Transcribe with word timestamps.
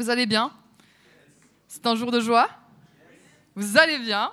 Vous 0.00 0.08
allez 0.08 0.24
bien? 0.24 0.50
C'est 1.68 1.86
un 1.86 1.94
jour 1.94 2.10
de 2.10 2.20
joie? 2.20 2.48
Vous 3.54 3.76
allez 3.76 3.98
bien? 3.98 4.32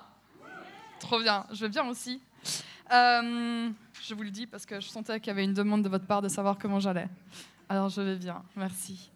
Trop 0.98 1.20
bien, 1.20 1.44
je 1.52 1.66
vais 1.66 1.68
bien 1.68 1.86
aussi. 1.86 2.22
Euh, 2.90 3.68
je 4.02 4.14
vous 4.14 4.22
le 4.22 4.30
dis 4.30 4.46
parce 4.46 4.64
que 4.64 4.80
je 4.80 4.88
sentais 4.88 5.20
qu'il 5.20 5.26
y 5.26 5.30
avait 5.30 5.44
une 5.44 5.52
demande 5.52 5.82
de 5.82 5.90
votre 5.90 6.06
part 6.06 6.22
de 6.22 6.28
savoir 6.28 6.56
comment 6.56 6.80
j'allais. 6.80 7.06
Alors 7.68 7.90
je 7.90 8.00
vais 8.00 8.16
bien, 8.16 8.42
merci. 8.56 9.10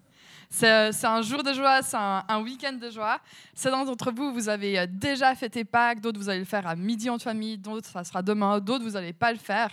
C'est 0.55 0.93
c'est 0.93 1.07
un 1.07 1.23
jour 1.23 1.43
de 1.43 1.55
joie, 1.55 1.81
c'est 1.81 1.97
un, 1.97 2.43
week-end 2.43 2.75
de 2.75 2.91
joie. 2.91 3.19
Certains 3.55 3.87
d'entre 3.87 4.13
vous, 4.13 4.35
vous 4.35 4.51
avez 4.51 4.79
euh, 4.81 4.87
déjà 4.87 5.35
fêté 5.35 5.65
Pâques, 5.65 6.01
d'autres 6.01 6.21
vous 6.21 6.29
allez 6.29 6.41
le 6.41 6.45
faire 6.45 6.67
à 6.67 6.77
midi 6.77 7.09
en 7.09 7.19
famille, 7.19 7.57
d'autres 7.57 7.89
ça 7.89 8.05
sera 8.05 8.21
demain, 8.21 8.61
d'autres 8.61 8.85
vous 8.85 8.91
n'allez 8.91 9.15
pas 9.15 9.33
le 9.33 9.39
faire. 9.39 9.71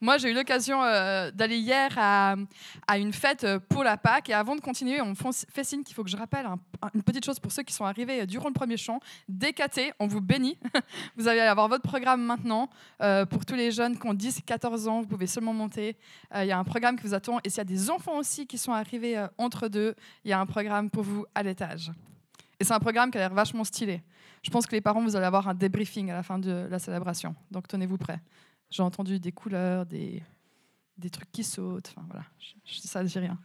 Moi, 0.00 0.16
j'ai 0.16 0.30
eu 0.30 0.34
l'occasion 0.34 0.82
euh, 0.82 1.30
d'aller 1.32 1.58
hier 1.58 1.90
à, 1.98 2.34
une 2.96 3.12
fête 3.12 3.44
euh, 3.44 3.58
pour 3.68 3.84
la 3.84 3.98
Pâques. 3.98 4.30
Et 4.30 4.32
avant 4.32 4.56
de 4.56 4.62
continuer, 4.62 5.02
on 5.02 5.14
fait 5.14 5.64
signe 5.64 5.82
qu'il 5.82 5.94
faut 5.94 6.02
que 6.02 6.10
je 6.10 6.16
rappelle 6.16 6.46
un- 6.46 6.58
un- 6.80 6.90
une 6.94 7.02
petite 7.02 7.26
chose 7.26 7.38
pour 7.38 7.52
ceux 7.52 7.62
qui 7.62 7.74
sont 7.74 7.84
arrivés 7.84 8.22
euh, 8.22 8.26
durant 8.26 8.48
le 8.48 8.54
premier 8.54 8.78
chant. 8.78 9.00
DKT, 9.28 9.92
on 9.98 10.06
vous 10.06 10.22
bénit. 10.22 10.56
vous 11.16 11.28
allez 11.28 11.40
avoir 11.40 11.68
votre 11.68 11.82
programme 11.82 12.22
maintenant. 12.22 12.70
Euh, 13.02 13.26
pour 13.26 13.44
tous 13.44 13.54
les 13.54 13.70
jeunes 13.70 13.98
qui 13.98 14.06
ont 14.06 14.14
10-14 14.14 14.88
ans, 14.88 15.02
vous 15.02 15.06
pouvez 15.08 15.26
seulement 15.26 15.52
monter. 15.52 15.94
Euh, 16.34 16.42
Il 16.44 16.48
y 16.48 16.52
a 16.52 16.58
un 16.58 16.64
programme 16.64 16.96
qui 16.96 17.02
vous 17.06 17.12
attend. 17.14 17.38
Et 17.44 17.50
s'il 17.50 17.58
y 17.58 17.60
a 17.60 17.64
des 17.64 17.90
enfants 17.90 18.16
aussi 18.16 18.46
qui 18.46 18.56
sont 18.56 18.72
arrivés 18.72 19.18
euh, 19.18 19.26
entre 19.36 19.68
deux, 19.68 19.94
il 20.24 20.30
y 20.30 20.32
a 20.32 20.40
un 20.40 20.46
programme 20.46 20.90
pour 20.90 21.02
vous 21.02 21.26
à 21.34 21.42
l'étage. 21.42 21.90
Et 22.60 22.64
c'est 22.64 22.74
un 22.74 22.80
programme 22.80 23.10
qui 23.10 23.18
a 23.18 23.22
l'air 23.22 23.34
vachement 23.34 23.64
stylé. 23.64 24.02
Je 24.42 24.50
pense 24.50 24.66
que 24.66 24.72
les 24.72 24.80
parents, 24.80 25.02
vous 25.02 25.16
allez 25.16 25.26
avoir 25.26 25.48
un 25.48 25.54
débriefing 25.54 26.10
à 26.10 26.14
la 26.14 26.22
fin 26.22 26.38
de 26.38 26.66
la 26.70 26.78
célébration. 26.78 27.34
Donc 27.50 27.68
tenez-vous 27.68 27.98
prêts. 27.98 28.20
J'ai 28.70 28.82
entendu 28.82 29.18
des 29.18 29.32
couleurs, 29.32 29.84
des, 29.86 30.22
des 30.96 31.10
trucs 31.10 31.30
qui 31.30 31.44
sautent. 31.44 31.92
Enfin 31.96 32.06
voilà, 32.08 32.24
je, 32.64 32.78
ça, 32.80 33.00
rien. 33.20 33.38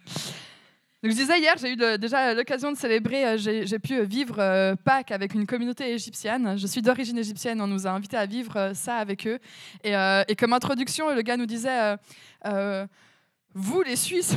Donc, 1.03 1.11
je 1.11 1.17
disais 1.17 1.39
hier, 1.39 1.53
j'ai 1.59 1.73
eu 1.73 1.97
déjà 1.99 2.33
l'occasion 2.33 2.71
de 2.71 2.77
célébrer, 2.77 3.23
euh, 3.23 3.37
j'ai 3.37 3.79
pu 3.79 4.03
vivre 4.03 4.39
euh, 4.39 4.75
Pâques 4.75 5.11
avec 5.11 5.35
une 5.35 5.45
communauté 5.45 5.93
égyptienne. 5.93 6.57
Je 6.57 6.65
suis 6.65 6.81
d'origine 6.81 7.19
égyptienne, 7.19 7.61
on 7.61 7.67
nous 7.67 7.85
a 7.85 7.91
invités 7.91 8.17
à 8.17 8.25
vivre 8.25 8.57
euh, 8.57 8.73
ça 8.73 8.97
avec 8.97 9.27
eux. 9.27 9.37
Et, 9.83 9.93
et 10.27 10.35
comme 10.35 10.53
introduction, 10.53 11.13
le 11.13 11.21
gars 11.21 11.37
nous 11.37 11.45
disait, 11.45 11.97
vous 13.57 13.81
les 13.81 13.95
Suisses, 13.95 14.35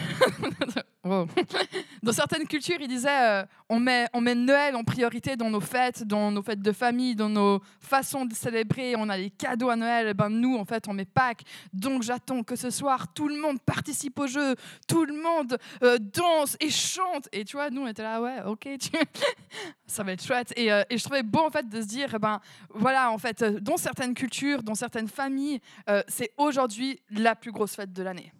dans 1.04 2.12
certaines 2.12 2.46
cultures, 2.46 2.78
il 2.80 2.88
disait, 2.88 3.08
euh, 3.10 3.44
on, 3.68 3.78
met, 3.78 4.06
on 4.14 4.22
met 4.22 4.34
Noël 4.34 4.74
en 4.74 4.82
priorité 4.82 5.36
dans 5.36 5.50
nos 5.50 5.60
fêtes, 5.60 6.04
dans 6.04 6.30
nos 6.30 6.42
fêtes 6.42 6.62
de 6.62 6.72
famille, 6.72 7.14
dans 7.14 7.28
nos 7.28 7.60
façons 7.80 8.24
de 8.24 8.32
célébrer. 8.32 8.94
On 8.96 9.10
a 9.10 9.18
les 9.18 9.28
cadeaux 9.28 9.68
à 9.68 9.76
Noël. 9.76 10.08
Et 10.08 10.14
ben 10.14 10.30
nous, 10.30 10.56
en 10.56 10.64
fait, 10.64 10.88
on 10.88 10.94
met 10.94 11.04
Pâques. 11.04 11.42
Donc 11.74 12.02
j'attends 12.02 12.42
que 12.42 12.56
ce 12.56 12.70
soir, 12.70 13.12
tout 13.12 13.28
le 13.28 13.38
monde 13.38 13.60
participe 13.60 14.18
au 14.18 14.26
jeu, 14.26 14.54
tout 14.88 15.04
le 15.04 15.14
monde 15.14 15.58
euh, 15.82 15.98
danse 15.98 16.56
et 16.58 16.70
chante. 16.70 17.28
Et 17.32 17.44
tu 17.44 17.56
vois, 17.56 17.68
nous, 17.68 17.82
on 17.82 17.86
était 17.86 18.02
là, 18.02 18.22
ouais, 18.22 18.42
ok, 18.46 18.68
ça 19.86 20.02
va 20.02 20.12
être 20.12 20.24
chouette. 20.24 20.54
Et, 20.56 20.72
euh, 20.72 20.82
et 20.88 20.96
je 20.96 21.04
trouvais 21.04 21.22
beau, 21.22 21.40
en 21.40 21.50
fait, 21.50 21.68
de 21.68 21.82
se 21.82 21.86
dire, 21.86 22.10
eh 22.14 22.18
ben 22.18 22.40
voilà, 22.70 23.10
en 23.10 23.18
fait, 23.18 23.42
euh, 23.42 23.60
dans 23.60 23.76
certaines 23.76 24.14
cultures, 24.14 24.62
dans 24.62 24.74
certaines 24.74 25.08
familles, 25.08 25.60
c'est 26.08 26.32
aujourd'hui 26.36 27.00
la 27.10 27.34
plus 27.34 27.52
grosse 27.52 27.74
fête 27.74 27.92
de 27.92 28.02
l'année. 28.02 28.32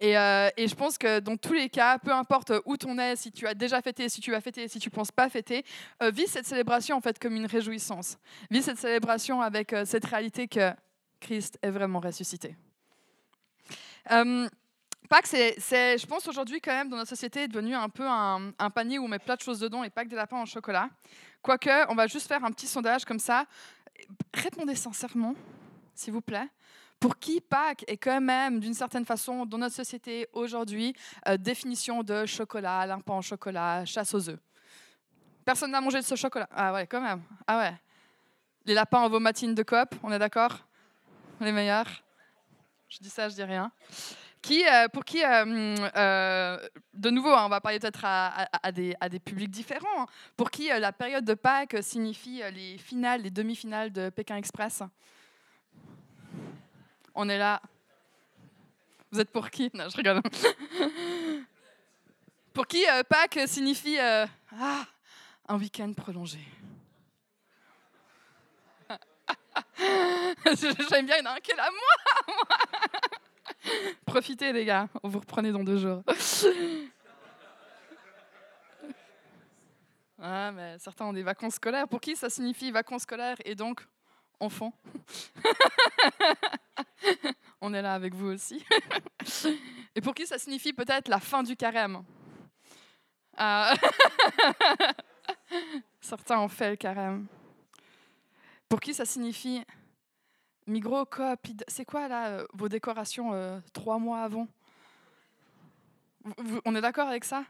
Et, 0.00 0.16
euh, 0.18 0.48
et 0.56 0.68
je 0.68 0.74
pense 0.74 0.98
que 0.98 1.20
dans 1.20 1.36
tous 1.36 1.52
les 1.52 1.68
cas, 1.68 1.98
peu 1.98 2.12
importe 2.12 2.52
où 2.64 2.76
tu 2.76 2.86
en 2.86 2.98
es, 2.98 3.16
si 3.16 3.32
tu 3.32 3.46
as 3.46 3.54
déjà 3.54 3.80
fêté, 3.82 4.08
si 4.08 4.20
tu 4.20 4.34
as 4.34 4.40
fêté, 4.40 4.68
si 4.68 4.78
tu 4.78 4.90
penses 4.90 5.12
pas 5.12 5.28
fêter, 5.28 5.64
euh, 6.02 6.10
vis 6.10 6.26
cette 6.26 6.46
célébration 6.46 6.96
en 6.96 7.00
fait 7.00 7.18
comme 7.18 7.36
une 7.36 7.46
réjouissance. 7.46 8.18
Vis 8.50 8.62
cette 8.62 8.78
célébration 8.78 9.40
avec 9.40 9.72
euh, 9.72 9.84
cette 9.84 10.04
réalité 10.04 10.48
que 10.48 10.72
Christ 11.20 11.58
est 11.62 11.70
vraiment 11.70 12.00
ressuscité. 12.00 12.56
Pâques, 15.08 15.26
c'est, 15.26 15.98
je 15.98 16.06
pense 16.06 16.26
aujourd'hui 16.28 16.60
quand 16.60 16.72
même 16.72 16.88
dans 16.88 16.96
notre 16.96 17.10
société 17.10 17.42
est 17.42 17.48
devenu 17.48 17.74
un 17.74 17.88
peu 17.88 18.06
un, 18.06 18.52
un 18.58 18.70
panier 18.70 18.98
où 18.98 19.04
on 19.04 19.08
met 19.08 19.18
plein 19.18 19.36
de 19.36 19.40
choses 19.40 19.60
dedans 19.60 19.84
et 19.84 19.90
pas 19.90 20.04
que 20.04 20.08
des 20.08 20.16
lapins 20.16 20.38
en 20.38 20.46
chocolat. 20.46 20.88
Quoique, 21.42 21.90
on 21.90 21.94
va 21.94 22.06
juste 22.06 22.26
faire 22.26 22.42
un 22.42 22.50
petit 22.50 22.66
sondage 22.66 23.04
comme 23.04 23.18
ça. 23.18 23.44
Répondez 24.32 24.74
sincèrement, 24.74 25.34
s'il 25.94 26.12
vous 26.12 26.20
plaît. 26.20 26.48
Pour 27.00 27.18
qui 27.18 27.40
Pâques 27.40 27.84
est 27.86 27.98
quand 27.98 28.20
même, 28.20 28.60
d'une 28.60 28.72
certaine 28.72 29.04
façon, 29.04 29.44
dans 29.44 29.58
notre 29.58 29.74
société 29.74 30.26
aujourd'hui, 30.32 30.94
euh, 31.28 31.36
définition 31.36 32.02
de 32.02 32.24
chocolat, 32.24 32.86
lapin 32.86 33.14
en 33.14 33.20
chocolat, 33.20 33.84
chasse 33.84 34.14
aux 34.14 34.30
œufs. 34.30 34.40
Personne 35.44 35.72
n'a 35.72 35.80
mangé 35.80 35.98
de 35.98 36.04
ce 36.04 36.14
chocolat. 36.14 36.48
Ah 36.50 36.72
ouais, 36.72 36.86
quand 36.86 37.02
même. 37.02 37.22
Ah 37.46 37.58
ouais. 37.58 37.74
Les 38.64 38.72
lapins 38.72 39.00
en 39.00 39.10
vomatine 39.10 39.54
de 39.54 39.62
coop, 39.62 39.94
on 40.02 40.10
est 40.12 40.18
d'accord? 40.18 40.66
Les 41.40 41.52
meilleurs? 41.52 42.02
Je 42.88 42.98
dis 43.00 43.10
ça, 43.10 43.28
je 43.28 43.34
dis 43.34 43.42
rien. 43.42 43.70
Qui, 44.40 44.66
euh, 44.66 44.88
pour 44.88 45.04
qui, 45.04 45.22
euh, 45.22 46.58
de 46.94 47.10
nouveau, 47.10 47.30
hein, 47.30 47.44
on 47.44 47.48
va 47.48 47.60
parler 47.60 47.78
peut-être 47.78 48.04
à, 48.04 48.72
des, 48.72 48.94
à 49.00 49.08
des 49.08 49.18
publics 49.18 49.50
différents, 49.50 50.02
hein, 50.02 50.06
pour 50.36 50.50
qui 50.50 50.68
la 50.68 50.92
période 50.92 51.24
de 51.24 51.34
Pâques 51.34 51.76
signifie 51.82 52.42
les 52.52 52.78
finales, 52.78 53.22
les 53.22 53.30
demi-finales 53.30 53.90
de 53.90 54.08
Pékin 54.08 54.36
Express? 54.36 54.82
On 57.14 57.28
est 57.28 57.38
là. 57.38 57.62
Vous 59.10 59.20
êtes 59.20 59.30
pour 59.30 59.48
qui? 59.50 59.70
Non, 59.74 59.88
je 59.88 59.96
rigole. 59.96 60.20
pour 62.52 62.66
qui 62.66 62.84
euh, 62.88 63.04
Pâques 63.04 63.38
signifie 63.46 63.98
euh, 63.98 64.26
ah, 64.58 64.84
un 65.48 65.56
week-end 65.56 65.92
prolongé 65.92 66.40
J'aime 70.90 71.06
bien, 71.06 71.16
il 71.16 71.20
y 71.20 71.22
moi, 71.22 71.38
moi. 72.28 72.58
Profitez, 74.06 74.52
les 74.52 74.64
gars, 74.64 74.88
on 75.02 75.08
vous 75.08 75.20
reprenez 75.20 75.52
dans 75.52 75.64
deux 75.64 75.78
jours. 75.78 76.02
Ah, 80.20 80.52
mais 80.52 80.78
certains 80.78 81.06
ont 81.06 81.12
des 81.12 81.22
vacances 81.22 81.54
scolaires. 81.54 81.88
Pour 81.88 82.00
qui 82.00 82.16
ça 82.16 82.30
signifie 82.30 82.70
vacances 82.70 83.02
scolaires 83.02 83.36
et 83.44 83.54
donc 83.54 83.86
enfants 84.40 84.72
On 87.60 87.72
est 87.72 87.82
là 87.82 87.94
avec 87.94 88.14
vous 88.14 88.26
aussi. 88.26 88.64
Et 89.94 90.00
pour 90.00 90.14
qui 90.14 90.26
ça 90.26 90.38
signifie 90.38 90.72
peut-être 90.72 91.08
la 91.08 91.20
fin 91.20 91.42
du 91.42 91.56
carême? 91.56 92.04
Ah. 93.36 93.74
Certains 96.00 96.40
ont 96.40 96.48
fait 96.48 96.70
le 96.70 96.76
carême. 96.76 97.26
Pour 98.68 98.80
qui 98.80 98.92
ça 98.92 99.04
signifie? 99.04 99.64
Migros, 100.66 101.06
Coop, 101.06 101.40
c'est 101.68 101.84
quoi 101.84 102.08
là 102.08 102.28
euh, 102.28 102.46
vos 102.54 102.68
décorations 102.68 103.34
euh, 103.34 103.60
trois 103.72 103.98
mois 103.98 104.22
avant? 104.22 104.48
On 106.64 106.74
est 106.74 106.80
d'accord 106.80 107.08
avec 107.08 107.24
ça? 107.24 107.44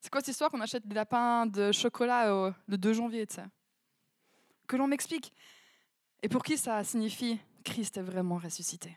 C'est 0.00 0.10
quoi 0.10 0.20
cette 0.20 0.28
histoire 0.28 0.50
qu'on 0.50 0.60
achète 0.60 0.86
des 0.86 0.94
lapins 0.94 1.46
de 1.46 1.72
chocolat 1.72 2.32
euh, 2.32 2.52
le 2.68 2.78
2 2.78 2.92
janvier, 2.92 3.26
Que 4.66 4.76
l'on 4.76 4.86
m'explique. 4.86 5.32
Et 6.24 6.28
pour 6.28 6.42
qui 6.42 6.56
ça 6.56 6.82
signifie 6.82 7.38
Christ 7.62 7.98
est 7.98 8.02
vraiment 8.02 8.38
ressuscité 8.38 8.96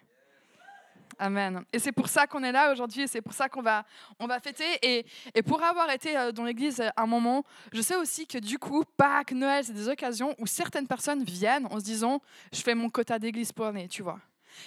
Amen. 1.20 1.66
Et 1.74 1.80
c'est 1.80 1.92
pour 1.92 2.08
ça 2.08 2.26
qu'on 2.26 2.42
est 2.44 2.52
là 2.52 2.72
aujourd'hui, 2.72 3.02
et 3.02 3.08
c'est 3.08 3.22
pour 3.22 3.34
ça 3.34 3.50
qu'on 3.50 3.64
va, 3.64 3.84
on 4.20 4.28
va 4.28 4.40
fêter. 4.40 4.64
Et, 4.84 5.04
et 5.34 5.42
pour 5.42 5.62
avoir 5.64 5.90
été 5.90 6.16
euh, 6.16 6.32
dans 6.32 6.44
l'église 6.44 6.82
un 6.96 7.06
moment, 7.08 7.44
je 7.74 7.82
sais 7.82 7.96
aussi 7.96 8.28
que 8.28 8.38
du 8.38 8.60
coup, 8.60 8.84
Pâques, 8.96 9.32
Noël, 9.32 9.66
c'est 9.66 9.74
des 9.74 9.90
occasions 9.90 10.36
où 10.38 10.46
certaines 10.46 10.88
personnes 10.88 11.24
viennent 11.24 11.66
en 11.72 11.80
se 11.80 11.84
disant 11.84 12.22
Je 12.54 12.62
fais 12.62 12.76
mon 12.76 12.90
quota 12.90 13.18
d'église 13.18 13.52
pour 13.52 13.66
l'année, 13.66 13.88
tu 13.88 14.04
vois. 14.04 14.20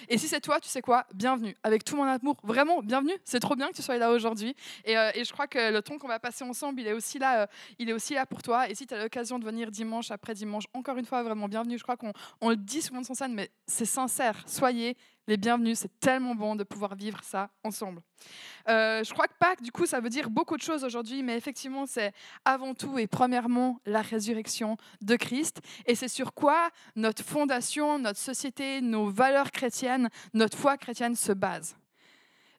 Et 0.09 0.17
si 0.17 0.27
c'est 0.27 0.41
toi, 0.41 0.59
tu 0.59 0.69
sais 0.69 0.81
quoi? 0.81 1.05
Bienvenue. 1.13 1.55
Avec 1.63 1.83
tout 1.83 1.95
mon 1.95 2.03
amour, 2.03 2.37
vraiment, 2.43 2.81
bienvenue. 2.81 3.13
C'est 3.23 3.39
trop 3.39 3.55
bien 3.55 3.69
que 3.69 3.75
tu 3.75 3.81
sois 3.81 3.97
là 3.97 4.11
aujourd'hui. 4.11 4.55
Et, 4.85 4.97
euh, 4.97 5.11
je 5.15 5.31
crois 5.31 5.47
que 5.47 5.71
le 5.71 5.81
temps 5.81 5.97
qu'on 5.97 6.07
va 6.07 6.19
passer 6.19 6.43
ensemble, 6.43 6.81
il 6.81 6.87
est 6.87 6.93
aussi 6.93 7.19
là, 7.19 7.43
euh, 7.43 7.47
il 7.79 7.89
est 7.89 7.93
aussi 7.93 8.13
là 8.13 8.25
pour 8.25 8.41
toi. 8.41 8.69
Et 8.69 8.75
si 8.75 8.87
tu 8.87 8.93
as 8.93 9.01
l'occasion 9.01 9.39
de 9.39 9.45
venir 9.45 9.71
dimanche 9.71 10.11
après 10.11 10.33
dimanche, 10.33 10.65
encore 10.73 10.97
une 10.97 11.05
fois, 11.05 11.23
vraiment 11.23 11.47
bienvenue. 11.47 11.77
Je 11.77 11.83
crois 11.83 11.97
qu'on 11.97 12.13
on 12.41 12.49
le 12.49 12.55
dit 12.55 12.81
souvent 12.81 13.03
sans 13.03 13.13
scène, 13.13 13.33
mais 13.33 13.49
c'est 13.67 13.85
sincère. 13.85 14.43
Soyez 14.47 14.97
les 15.27 15.37
bienvenus. 15.37 15.79
C'est 15.79 15.99
tellement 15.99 16.35
bon 16.35 16.55
de 16.55 16.63
pouvoir 16.63 16.95
vivre 16.95 17.23
ça 17.23 17.49
ensemble. 17.63 18.01
Euh, 18.67 19.03
je 19.03 19.13
crois 19.13 19.27
que 19.27 19.33
Pâques, 19.39 19.61
du 19.61 19.71
coup, 19.71 19.85
ça 19.85 19.99
veut 19.99 20.09
dire 20.09 20.29
beaucoup 20.29 20.57
de 20.57 20.61
choses 20.61 20.83
aujourd'hui, 20.83 21.23
mais 21.23 21.37
effectivement, 21.37 21.85
c'est 21.85 22.13
avant 22.45 22.73
tout 22.73 22.97
et 22.99 23.07
premièrement 23.07 23.79
la 23.85 24.01
résurrection 24.01 24.77
de 25.01 25.15
Christ. 25.15 25.61
Et 25.85 25.95
c'est 25.95 26.07
sur 26.07 26.33
quoi 26.33 26.69
notre 26.95 27.23
fondation, 27.23 27.99
notre 27.99 28.19
société, 28.19 28.81
nos 28.81 29.09
valeurs 29.09 29.51
chrétiennes, 29.51 30.09
notre 30.33 30.57
foi 30.57 30.77
chrétienne 30.77 31.15
se 31.15 31.31
base. 31.31 31.75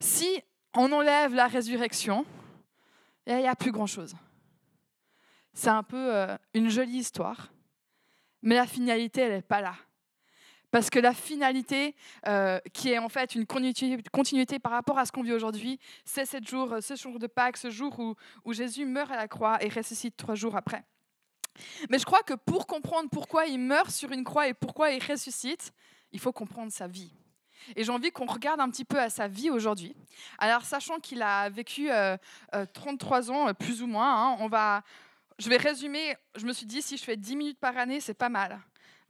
Si 0.01 0.41
on 0.75 0.91
enlève 0.93 1.35
la 1.35 1.47
résurrection, 1.47 2.25
il 3.27 3.37
n'y 3.37 3.47
a 3.47 3.55
plus 3.55 3.73
grand-chose. 3.73 4.15
c'est 5.53 5.69
un 5.69 5.83
peu 5.83 6.15
euh, 6.15 6.37
une 6.55 6.71
jolie 6.71 6.99
histoire, 6.99 7.53
mais 8.43 8.57
la 8.57 8.67
finalité, 8.67 9.21
elle 9.21 9.33
n'est 9.33 9.43
pas 9.43 9.61
là. 9.61 9.75
Parce 10.73 10.89
que 10.89 10.99
la 10.99 11.13
finalité, 11.13 11.95
euh, 12.27 12.59
qui 12.73 12.91
est 12.91 12.99
en 12.99 13.11
fait 13.11 13.35
une 13.35 13.47
continuité, 13.47 14.59
par 14.59 14.73
rapport 14.73 14.99
à 14.99 15.05
ce 15.05 15.13
qu'on 15.13 15.23
vit 15.23 15.35
aujourd'hui, 15.35 15.79
c'est 16.07 16.25
ce 16.25 16.39
jour, 16.43 16.77
ce 16.81 16.97
jour 16.97 17.19
de 17.19 17.27
Pâques, 17.27 17.59
ce 17.59 17.69
jour 17.69 18.01
où, 18.45 18.53
Jésus 18.55 18.87
meurt 18.87 19.11
à 19.13 19.17
la 19.17 19.29
croix 19.29 19.63
et 19.63 19.69
ressuscite 19.69 20.17
trois 20.17 20.35
jours 20.35 20.57
après. 20.57 20.83
Mais 21.91 21.99
je 21.99 22.07
crois 22.07 22.23
que 22.23 22.33
pour 22.33 22.67
comprendre 22.67 23.11
pourquoi 23.13 23.45
il 23.45 23.59
meurt 23.59 23.91
sur 23.91 24.13
une 24.13 24.25
croix 24.25 24.49
et 24.49 24.55
pourquoi 24.55 24.91
il 24.93 25.05
ressuscite, 25.05 25.75
il 26.11 26.19
faut 26.19 26.33
comprendre 26.33 26.73
sa 26.73 26.87
vie. 26.87 27.13
Et 27.77 27.85
j'ai 27.85 27.93
envie 27.93 28.11
qu'on 28.11 28.25
regarde 28.25 28.59
un 28.59 28.71
petit 28.71 28.87
peu 28.87 28.99
à 28.99 29.11
sa 29.11 29.29
vie 29.29 29.51
aujourd'hui. 29.51 29.95
Alors, 30.39 30.65
sachant 30.65 31.01
qu'il 31.01 31.21
a 31.21 31.51
vécu 31.51 31.91
33 32.73 33.31
euh, 33.31 33.31
euh, 33.31 33.35
ans, 33.35 33.55
plus 33.55 33.83
ou 33.83 33.87
moins, 33.87 34.33
hein, 34.33 34.37
on 34.41 34.49
va, 34.49 34.83
je 35.39 35.51
vais 35.51 35.59
résumer. 35.59 36.17
Je 36.35 36.47
me 36.47 36.55
suis 36.55 36.67
dit, 36.67 36.81
si 36.81 36.97
je 36.97 37.05
fais 37.05 37.19
10 37.19 37.37
minutes 37.37 37.61
par 37.61 37.77
année, 37.77 38.01
c'est 38.01 38.15
pas 38.15 38.31
mal. 38.31 38.59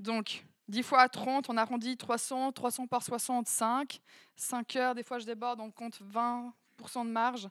Donc, 0.00 0.44
10 0.72 0.82
fois 0.82 1.06
30, 1.06 1.50
on 1.50 1.56
arrondit 1.58 1.98
300, 1.98 2.50
300 2.52 2.86
par 2.86 3.02
65, 3.02 4.00
5 4.36 4.76
heures, 4.76 4.94
des 4.94 5.02
fois 5.02 5.18
je 5.18 5.26
déborde, 5.26 5.60
on 5.60 5.70
compte 5.70 6.00
20% 6.00 7.04
de 7.06 7.10
marge. 7.10 7.48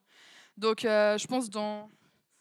Donc, 0.58 0.84
euh, 0.84 1.20
je 1.20 1.28
pense 1.28 1.48
dans 1.48 1.88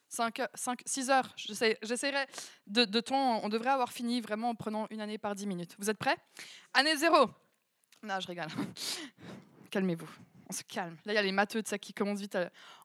5, 0.09 0.41
5, 0.55 0.81
6 0.87 1.11
heures. 1.11 1.35
J'essaierai 1.37 2.27
de, 2.67 2.87
de, 2.87 3.01
temps. 3.01 3.45
On 3.45 3.51
devrait 3.51 3.71
avoir 3.71 3.93
fini 3.93 4.23
vraiment 4.23 4.49
en 4.49 4.55
prenant 4.55 4.87
une 4.91 5.03
année 5.03 5.19
par 5.19 5.35
10 5.35 5.47
minutes. 5.47 5.77
Vous 5.79 5.91
êtes 5.91 5.99
prêts? 5.99 6.17
Année 6.73 6.97
zéro. 6.97 7.31
Non, 8.03 8.19
je 8.19 8.27
rigole. 8.27 8.49
Calmez-vous. 9.71 10.09
On 10.49 10.53
se 10.53 10.63
calme. 10.65 10.97
Là, 11.05 11.13
il 11.13 11.17
y 11.17 11.19
a 11.19 11.23
les 11.23 11.31
matheux 11.31 11.61
de 11.61 11.69
ça 11.69 11.79
qui 11.79 11.93
commencent 11.93 12.21
vite. 12.21 12.39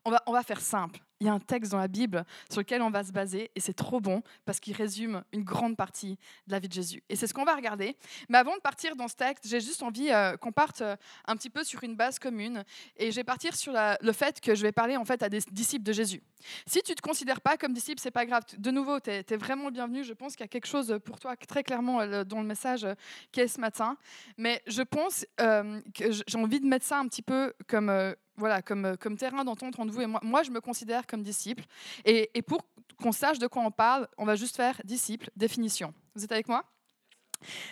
On, 0.05 0.31
va, 0.31 0.43
faire 0.43 0.61
simple 0.61 0.99
il 1.19 1.27
y 1.27 1.29
a 1.29 1.33
un 1.33 1.39
texte 1.39 1.71
dans 1.71 1.79
la 1.79 1.87
Bible 1.87 2.25
sur 2.51 2.61
lequel 2.61 2.81
on 2.81 2.89
va 2.89 3.03
se 3.03 3.11
baser 3.11 3.49
et 3.55 3.59
c'est 3.59 3.73
trop 3.73 3.99
bon 3.99 4.21
parce 4.45 4.59
qu'il 4.59 4.75
résume 4.75 5.23
une 5.31 5.43
grande 5.43 5.77
partie 5.77 6.17
de 6.47 6.51
la 6.51 6.59
vie 6.59 6.67
de 6.67 6.73
Jésus. 6.73 7.03
Et 7.09 7.15
c'est 7.15 7.25
ce 7.25 7.33
qu'on 7.33 7.45
va 7.45 7.55
regarder. 7.55 7.97
Mais 8.29 8.37
avant 8.37 8.55
de 8.55 8.61
partir 8.61 8.95
dans 8.95 9.07
ce 9.07 9.15
texte, 9.15 9.47
j'ai 9.47 9.59
juste 9.59 9.81
envie 9.81 10.11
euh, 10.11 10.35
qu'on 10.37 10.51
parte 10.51 10.81
euh, 10.81 10.95
un 11.25 11.35
petit 11.35 11.49
peu 11.49 11.63
sur 11.63 11.83
une 11.83 11.95
base 11.95 12.19
commune 12.19 12.63
et 12.97 13.11
je 13.11 13.15
vais 13.15 13.23
partir 13.23 13.55
sur 13.55 13.73
le 13.73 14.11
fait 14.11 14.41
que 14.41 14.55
je 14.55 14.61
vais 14.61 14.71
parler 14.71 14.97
en 14.97 15.05
fait 15.05 15.23
à 15.23 15.29
des 15.29 15.39
disciples 15.51 15.83
de 15.83 15.93
Jésus. 15.93 16.21
Si 16.67 16.81
tu 16.81 16.91
ne 16.91 16.95
te 16.95 17.01
considères 17.01 17.41
pas 17.41 17.57
comme 17.57 17.73
disciple, 17.73 17.99
c'est 18.01 18.11
pas 18.11 18.25
grave. 18.25 18.43
De 18.57 18.71
nouveau, 18.71 18.99
tu 18.99 19.09
es, 19.09 19.37
vraiment 19.37 19.71
bienvenu. 19.71 20.03
Je 20.03 20.13
pense 20.13 20.35
qu'il 20.35 20.43
y 20.43 20.45
a 20.45 20.49
quelque 20.49 20.67
chose 20.67 20.99
pour 21.03 21.19
toi 21.19 21.35
très 21.35 21.63
clairement 21.63 22.01
euh, 22.01 22.23
dans 22.23 22.41
le 22.41 22.47
message 22.47 22.85
qui 23.31 23.39
est 23.39 23.47
ce 23.47 23.59
matin. 23.59 23.97
Mais 24.37 24.61
je 24.67 24.81
pense 24.81 25.25
que 25.37 26.11
j'ai 26.27 26.37
envie 26.37 26.59
de 26.59 26.67
mettre 26.67 26.85
ça 26.85 26.99
un 26.99 27.07
petit 27.07 27.21
peu 27.21 27.53
comme 27.67 28.15
voilà, 28.37 28.61
comme, 28.61 28.85
euh, 28.85 28.95
comme 28.95 29.17
terrain 29.17 29.43
d'entente 29.43 29.79
entre 29.79 29.91
vous 29.91 30.01
et 30.01 30.07
moi. 30.07 30.19
Moi, 30.23 30.43
je 30.43 30.51
me 30.51 30.61
considère 30.61 31.05
comme 31.07 31.23
disciple. 31.23 31.63
Et, 32.03 32.29
et 32.33 32.41
pour 32.41 32.65
qu'on 33.01 33.11
sache 33.11 33.39
de 33.39 33.47
quoi 33.47 33.63
on 33.63 33.71
parle, 33.71 34.07
on 34.17 34.25
va 34.25 34.35
juste 34.35 34.55
faire 34.55 34.81
disciple, 34.83 35.29
définition. 35.35 35.93
Vous 36.15 36.23
êtes 36.23 36.31
avec 36.31 36.47
moi? 36.47 36.63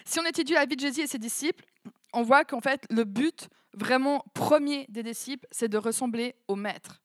Si 0.06 0.19
on 0.19 0.25
étudie 0.25 0.54
la 0.54 0.65
vie 0.65 0.75
de 0.75 0.81
Jésus 0.81 1.01
et 1.01 1.07
ses 1.07 1.18
disciples, 1.18 1.65
on 2.13 2.21
voit 2.21 2.45
qu'en 2.45 2.62
fait, 2.62 2.86
le 2.89 3.06
but 3.06 3.50
vraiment 3.74 4.24
premier 4.33 4.86
des 4.89 5.04
disciples, 5.04 5.48
c'est 5.51 5.68
de 5.68 5.77
ressembler 5.77 6.36
au 6.48 6.56
maître, 6.56 7.01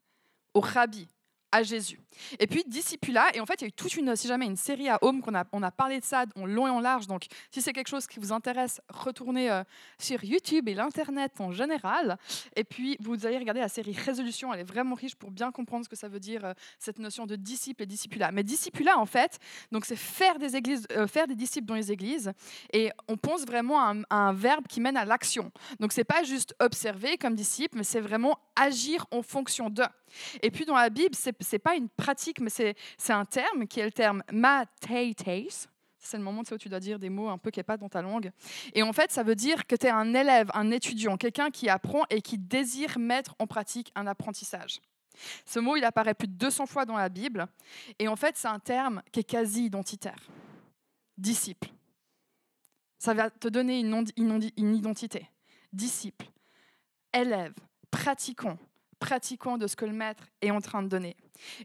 au 0.55 0.61
rabbi, 0.61 1.09
à 1.53 1.62
Jésus. 1.62 2.00
Et 2.39 2.47
puis 2.47 2.65
discipula, 2.67 3.35
et 3.35 3.41
en 3.41 3.47
fait 3.47 3.55
il 3.55 3.61
y 3.62 3.65
a 3.65 3.69
eu 3.69 3.73
toute 3.73 3.95
une, 3.97 4.15
si 4.17 4.29
jamais 4.29 4.47
une 4.47 4.56
série 4.56 4.89
à 4.89 4.99
Home 5.03 5.23
qu'on 5.23 5.35
a, 5.35 5.45
on 5.53 5.62
a 5.62 5.71
parlé 5.71 6.00
de 6.00 6.05
ça 6.05 6.25
en 6.37 6.47
long 6.47 6.67
et 6.67 6.71
en 6.71 6.81
large, 6.81 7.06
donc 7.06 7.27
si 7.50 7.62
c'est 7.62 7.73
quelque 7.73 7.89
chose 7.89 8.06
qui 8.06 8.19
vous 8.19 8.33
intéresse, 8.33 8.81
retournez 8.89 9.50
euh, 9.50 9.62
sur 9.99 10.23
YouTube 10.25 10.69
et 10.69 10.75
l'Internet 10.75 11.41
en 11.41 11.53
général, 11.53 12.19
et 12.56 12.65
puis 12.65 12.97
vous 13.00 13.27
allez 13.27 13.39
regarder 13.39 13.61
la 13.61 13.69
série 13.69 13.93
Résolution, 13.93 14.53
elle 14.53 14.61
est 14.61 14.65
vraiment 14.65 14.95
riche 14.95 15.15
pour 15.15 15.31
bien 15.31 15.53
comprendre 15.53 15.85
ce 15.85 15.89
que 15.89 15.97
ça 15.97 16.09
veut 16.09 16.21
dire, 16.21 16.45
euh, 16.45 16.53
cette 16.79 16.99
notion 16.99 17.27
de 17.27 17.37
disciple 17.37 17.83
et 17.85 17.87
discipula. 17.87 18.33
Mais 18.33 18.43
discipula 18.43 18.99
en 18.99 19.06
fait, 19.06 19.39
donc 19.73 19.85
c'est 19.85 19.97
faire 19.97 20.39
des, 20.39 20.56
églises, 20.56 20.87
euh, 20.93 21.06
faire 21.06 21.27
des 21.27 21.37
disciples 21.37 21.67
dans 21.67 21.75
les 21.75 21.93
églises, 21.93 22.33
et 22.73 22.91
on 23.09 23.17
pense 23.17 23.45
vraiment 23.45 23.81
à 23.81 23.95
un, 23.95 24.03
un 24.11 24.33
verbe 24.33 24.67
qui 24.67 24.81
mène 24.81 24.97
à 24.97 25.05
l'action. 25.05 25.50
Donc 25.81 25.93
c'est 25.93 26.05
pas 26.05 26.25
juste 26.25 26.55
observer 26.61 27.17
comme 27.17 27.35
disciple, 27.35 27.77
mais 27.77 27.85
c'est 27.85 28.00
vraiment 28.00 28.39
agir 28.56 29.06
en 29.11 29.23
fonction 29.23 29.71
de. 29.71 29.83
Et 30.43 30.51
puis 30.51 30.65
dans 30.65 30.77
la 30.77 30.91
Bible, 30.91 31.15
ce 31.15 31.31
n'est 31.31 31.59
pas 31.59 31.75
une 31.75 31.89
pratique, 31.89 32.41
mais 32.41 32.51
c'est 32.51 32.75
un 33.09 33.25
terme 33.25 33.67
qui 33.67 33.81
est 33.81 33.85
le 33.85 33.93
terme 33.93 34.23
mateites. 34.33 35.69
C'est 35.99 36.17
le 36.17 36.23
moment 36.23 36.43
où 36.51 36.59
tu 36.59 36.69
dois 36.69 36.81
dire 36.81 36.99
des 36.99 37.11
mots 37.11 37.29
un 37.29 37.39
peu 37.39 37.51
qui 37.51 37.63
pas 37.63 37.77
dans 37.77 37.89
ta 37.89 38.03
langue. 38.03 38.31
Et 38.73 38.83
en 38.83 38.93
fait, 38.93 39.11
ça 39.11 39.23
veut 39.23 39.35
dire 39.35 39.67
que 39.67 39.75
tu 39.75 39.87
es 39.87 39.91
un 39.91 40.15
élève, 40.15 40.49
un 40.55 40.71
étudiant, 40.71 41.17
quelqu'un 41.17 41.51
qui 41.51 41.69
apprend 41.69 42.05
et 42.09 42.23
qui 42.23 42.39
désire 42.39 42.99
mettre 42.99 43.35
en 43.39 43.47
pratique 43.47 43.93
un 43.95 44.07
apprentissage. 44.07 44.81
Ce 45.45 45.59
mot, 45.59 45.77
il 45.77 45.85
apparaît 45.85 46.15
plus 46.15 46.29
de 46.29 46.35
200 46.35 46.67
fois 46.67 46.85
dans 46.85 46.97
la 46.97 47.09
Bible. 47.09 47.47
Et 47.99 48.07
en 48.07 48.17
fait, 48.17 48.37
c'est 48.37 48.49
un 48.49 48.61
terme 48.61 49.03
qui 49.11 49.21
est 49.21 49.25
quasi 49.25 49.65
identitaire. 49.65 50.29
Disciple. 51.17 51.69
Ça 52.99 53.15
va 53.15 53.29
te 53.29 53.49
donner 53.49 53.81
une, 53.81 54.05
une 54.17 54.75
identité. 54.77 55.29
Disciple. 55.73 56.27
Élève. 57.13 57.55
Pratiquant 57.91 58.59
pratiquant 58.99 59.59
de 59.59 59.67
ce 59.67 59.77
que 59.77 59.85
le 59.85 59.93
maître 59.93 60.25
est 60.43 60.50
en 60.50 60.61
train 60.61 60.83
de 60.83 60.89
donner. 60.89 61.17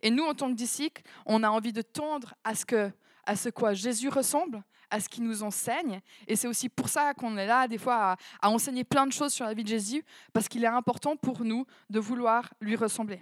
Et 0.01 0.11
nous, 0.11 0.23
en 0.23 0.33
tant 0.33 0.49
que 0.49 0.55
disciples, 0.55 1.01
on 1.25 1.43
a 1.43 1.49
envie 1.49 1.73
de 1.73 1.81
tendre 1.81 2.33
à 2.43 2.55
ce 2.55 2.65
que 2.65 2.91
à 3.25 3.35
ce 3.35 3.49
quoi 3.49 3.73
Jésus 3.73 4.09
ressemble, 4.09 4.63
à 4.89 4.99
ce 4.99 5.09
qu'il 5.09 5.23
nous 5.23 5.43
enseigne. 5.43 6.01
Et 6.27 6.35
c'est 6.35 6.47
aussi 6.47 6.69
pour 6.69 6.89
ça 6.89 7.13
qu'on 7.13 7.37
est 7.37 7.47
là, 7.47 7.67
des 7.67 7.77
fois, 7.77 8.15
à, 8.41 8.49
enseigner 8.49 8.83
plein 8.83 9.07
de 9.07 9.11
choses 9.11 9.33
sur 9.33 9.45
la 9.45 9.53
vie 9.53 9.63
de 9.63 9.69
Jésus, 9.69 10.03
parce 10.33 10.47
qu'il 10.47 10.63
est 10.63 10.67
important 10.67 11.15
pour 11.15 11.43
nous 11.43 11.65
de 11.89 11.99
vouloir 11.99 12.53
lui 12.59 12.75
ressembler. 12.75 13.21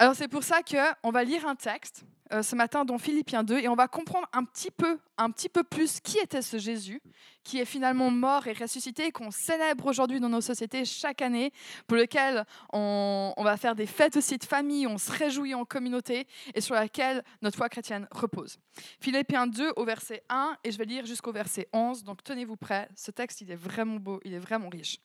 Alors 0.00 0.14
c'est 0.14 0.28
pour 0.28 0.44
ça 0.44 0.62
qu'on 0.62 1.10
va 1.10 1.24
lire 1.24 1.46
un 1.46 1.54
texte 1.54 2.04
euh, 2.32 2.42
ce 2.42 2.56
matin 2.56 2.86
dans 2.86 2.96
Philippiens 2.96 3.44
2 3.44 3.58
et 3.58 3.68
on 3.68 3.74
va 3.74 3.86
comprendre 3.86 4.26
un 4.32 4.44
petit 4.44 4.70
peu, 4.70 4.98
un 5.18 5.30
petit 5.30 5.50
peu 5.50 5.62
plus 5.62 6.00
qui 6.00 6.16
était 6.16 6.40
ce 6.40 6.56
Jésus 6.56 7.02
qui 7.44 7.58
est 7.58 7.66
finalement 7.66 8.10
mort 8.10 8.46
et 8.46 8.54
ressuscité 8.54 9.12
qu'on 9.12 9.30
célèbre 9.30 9.84
aujourd'hui 9.84 10.18
dans 10.18 10.30
nos 10.30 10.40
sociétés 10.40 10.86
chaque 10.86 11.20
année, 11.20 11.52
pour 11.86 11.98
lequel 11.98 12.46
on, 12.72 13.34
on, 13.36 13.44
va 13.44 13.58
faire 13.58 13.74
des 13.74 13.84
fêtes 13.84 14.16
aussi 14.16 14.38
de 14.38 14.44
famille, 14.44 14.86
on 14.86 14.96
se 14.96 15.12
réjouit 15.12 15.52
en 15.52 15.66
communauté 15.66 16.26
et 16.54 16.62
sur 16.62 16.76
laquelle 16.76 17.22
notre 17.42 17.58
foi 17.58 17.68
chrétienne 17.68 18.08
repose. 18.10 18.56
Philippiens 19.00 19.48
2 19.48 19.74
au 19.76 19.84
verset 19.84 20.22
1 20.30 20.56
et 20.64 20.72
je 20.72 20.78
vais 20.78 20.86
lire 20.86 21.04
jusqu'au 21.04 21.32
verset 21.32 21.68
11, 21.74 22.04
donc 22.04 22.24
tenez-vous 22.24 22.56
prêts, 22.56 22.88
ce 22.96 23.10
texte 23.10 23.42
il 23.42 23.50
est 23.50 23.54
vraiment 23.54 23.96
beau, 23.96 24.18
il 24.24 24.32
est 24.32 24.38
vraiment 24.38 24.70
riche. 24.70 24.96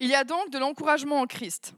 Il 0.00 0.08
y 0.08 0.16
a 0.16 0.24
donc 0.24 0.50
de 0.50 0.58
l'encouragement 0.58 1.20
en 1.20 1.26
Christ 1.26 1.76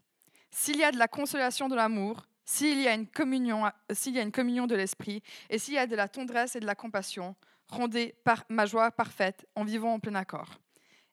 s'il 0.50 0.76
y 0.76 0.84
a 0.84 0.92
de 0.92 0.98
la 0.98 1.08
consolation 1.08 1.68
de 1.68 1.76
l'amour, 1.76 2.26
s'il 2.44 2.80
y 2.80 2.88
a 2.88 2.94
une 2.94 3.06
communion, 3.06 3.70
s'il 3.92 4.14
y 4.14 4.18
a 4.18 4.22
une 4.22 4.32
communion 4.32 4.66
de 4.66 4.74
l'esprit, 4.74 5.22
et 5.48 5.58
s'il 5.58 5.74
y 5.74 5.78
a 5.78 5.86
de 5.86 5.96
la 5.96 6.08
tendresse 6.08 6.56
et 6.56 6.60
de 6.60 6.66
la 6.66 6.74
compassion, 6.74 7.36
rendez 7.68 8.14
par 8.24 8.44
ma 8.48 8.66
joie 8.66 8.90
parfaite 8.90 9.46
en 9.54 9.64
vivant 9.64 9.94
en 9.94 10.00
plein 10.00 10.16
accord. 10.16 10.58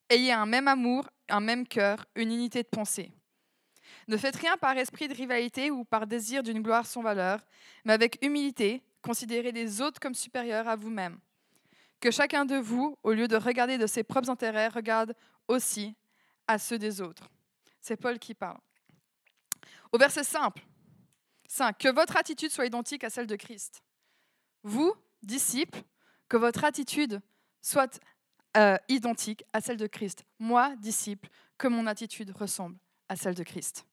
Ayez 0.10 0.32
un 0.32 0.46
même 0.46 0.67
amour, 0.67 1.10
un 1.29 1.39
même 1.39 1.67
cœur, 1.67 2.06
une 2.15 2.32
unité 2.32 2.63
de 2.63 2.67
pensée. 2.67 3.12
Ne 4.08 4.17
faites 4.17 4.38
rien 4.38 4.58
par 4.58 4.77
esprit 4.77 5.08
de 5.08 5.13
rivalité 5.13 5.70
ou 5.70 5.84
par 5.84 6.08
désir 6.08 6.44
d'une 6.44 6.62
gloire 6.62 6.86
sans 6.86 7.01
valeur, 7.01 7.46
mais 7.86 7.94
avec 7.94 8.17
humilité, 8.24 8.82
considérez 9.01 9.51
les 9.51 9.82
autres 9.82 10.00
comme 10.00 10.15
supérieurs 10.15 10.67
à 10.67 10.75
vous-même. 10.75 11.20
Que 12.00 12.12
chacun 12.12 12.46
de 12.46 12.56
vous, 12.56 12.98
au 13.03 13.12
lieu 13.12 13.27
de 13.27 13.36
regarder 13.36 13.77
de 13.77 13.88
ses 13.88 14.03
propres 14.03 14.29
intérêts, 14.29 14.67
regarde 14.67 15.13
aussi 15.48 15.96
à 16.48 16.58
ceux 16.58 16.77
des 16.77 17.01
autres. 17.01 17.29
C'est 17.82 17.98
Paul 17.98 18.20
qui 18.20 18.34
parle. 18.34 18.60
Au 19.91 19.98
verset 19.98 20.24
simple, 20.24 20.65
5, 21.48 21.77
que 21.77 21.89
votre 21.89 22.17
attitude 22.17 22.51
soit 22.51 22.65
identique 22.65 23.03
à 23.03 23.10
celle 23.10 23.27
de 23.27 23.36
Christ. 23.36 23.82
Vous, 24.63 24.94
disciples, 25.24 25.82
que 26.27 26.38
votre 26.38 26.63
attitude 26.63 27.22
soit 27.62 28.00
euh, 28.58 28.77
identique 28.89 29.44
à 29.53 29.62
celle 29.62 29.77
de 29.77 29.88
Christ. 29.88 30.25
Moi, 30.39 30.75
disciple, 30.77 31.29
que 31.58 31.67
mon 31.67 31.88
attitude 31.88 32.32
ressemble 32.32 32.77
à 33.10 33.15
celle 33.15 33.36
de 33.36 33.44
Christ. 33.44 33.86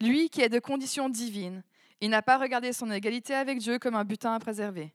Lui 0.00 0.28
qui 0.28 0.42
est 0.42 0.48
de 0.48 0.58
condition 0.58 1.08
divine, 1.08 1.62
il 2.00 2.10
n'a 2.10 2.22
pas 2.22 2.38
regardé 2.38 2.72
son 2.72 2.90
égalité 2.90 3.34
avec 3.34 3.58
Dieu 3.58 3.78
comme 3.78 3.94
un 3.94 4.04
butin 4.04 4.34
à 4.34 4.40
préserver, 4.40 4.92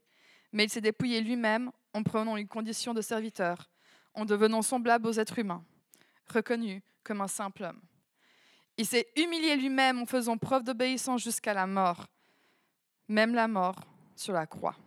mais 0.51 0.65
il 0.65 0.69
s'est 0.69 0.81
dépouillé 0.81 1.21
lui-même 1.21 1.71
en 1.93 2.03
prenant 2.03 2.37
une 2.37 2.47
condition 2.47 2.93
de 2.93 3.01
serviteur, 3.01 3.69
en 4.13 4.25
devenant 4.25 4.61
semblable 4.61 5.07
aux 5.07 5.13
êtres 5.13 5.39
humains, 5.39 5.63
reconnu 6.27 6.83
comme 7.03 7.21
un 7.21 7.27
simple 7.27 7.63
homme. 7.63 7.81
Il 8.79 8.85
s'est 8.85 9.09
humilié 9.17 9.57
lui-même 9.57 9.99
en 9.99 10.05
faisant 10.05 10.37
preuve 10.37 10.63
d'obéissance 10.63 11.21
jusqu'à 11.21 11.53
la 11.53 11.67
mort, 11.67 12.07
même 13.09 13.35
la 13.35 13.49
mort 13.49 13.75
sur 14.15 14.31
la 14.31 14.47
croix. 14.47 14.77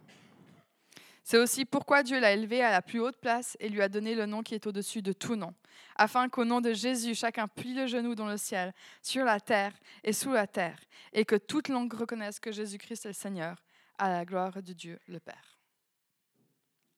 C'est 1.22 1.36
aussi 1.36 1.66
pourquoi 1.66 2.02
Dieu 2.02 2.18
l'a 2.18 2.32
élevé 2.32 2.62
à 2.62 2.70
la 2.70 2.80
plus 2.80 3.00
haute 3.00 3.18
place 3.18 3.54
et 3.60 3.68
lui 3.68 3.82
a 3.82 3.90
donné 3.90 4.14
le 4.14 4.24
nom 4.24 4.42
qui 4.42 4.54
est 4.54 4.66
au-dessus 4.66 5.02
de 5.02 5.12
tout 5.12 5.36
nom, 5.36 5.52
afin 5.94 6.30
qu'au 6.30 6.46
nom 6.46 6.62
de 6.62 6.72
Jésus, 6.72 7.14
chacun 7.14 7.46
plie 7.46 7.74
le 7.74 7.86
genou 7.86 8.14
dans 8.14 8.28
le 8.28 8.38
ciel, 8.38 8.72
sur 9.02 9.26
la 9.26 9.38
terre 9.40 9.74
et 10.02 10.14
sous 10.14 10.32
la 10.32 10.46
terre, 10.46 10.80
et 11.12 11.26
que 11.26 11.36
toute 11.36 11.68
langue 11.68 11.92
reconnaisse 11.92 12.40
que 12.40 12.50
Jésus-Christ 12.50 13.04
est 13.04 13.10
le 13.10 13.12
Seigneur, 13.12 13.62
à 13.98 14.08
la 14.08 14.24
gloire 14.24 14.62
de 14.62 14.72
Dieu 14.72 14.98
le 15.06 15.20
Père. 15.20 15.58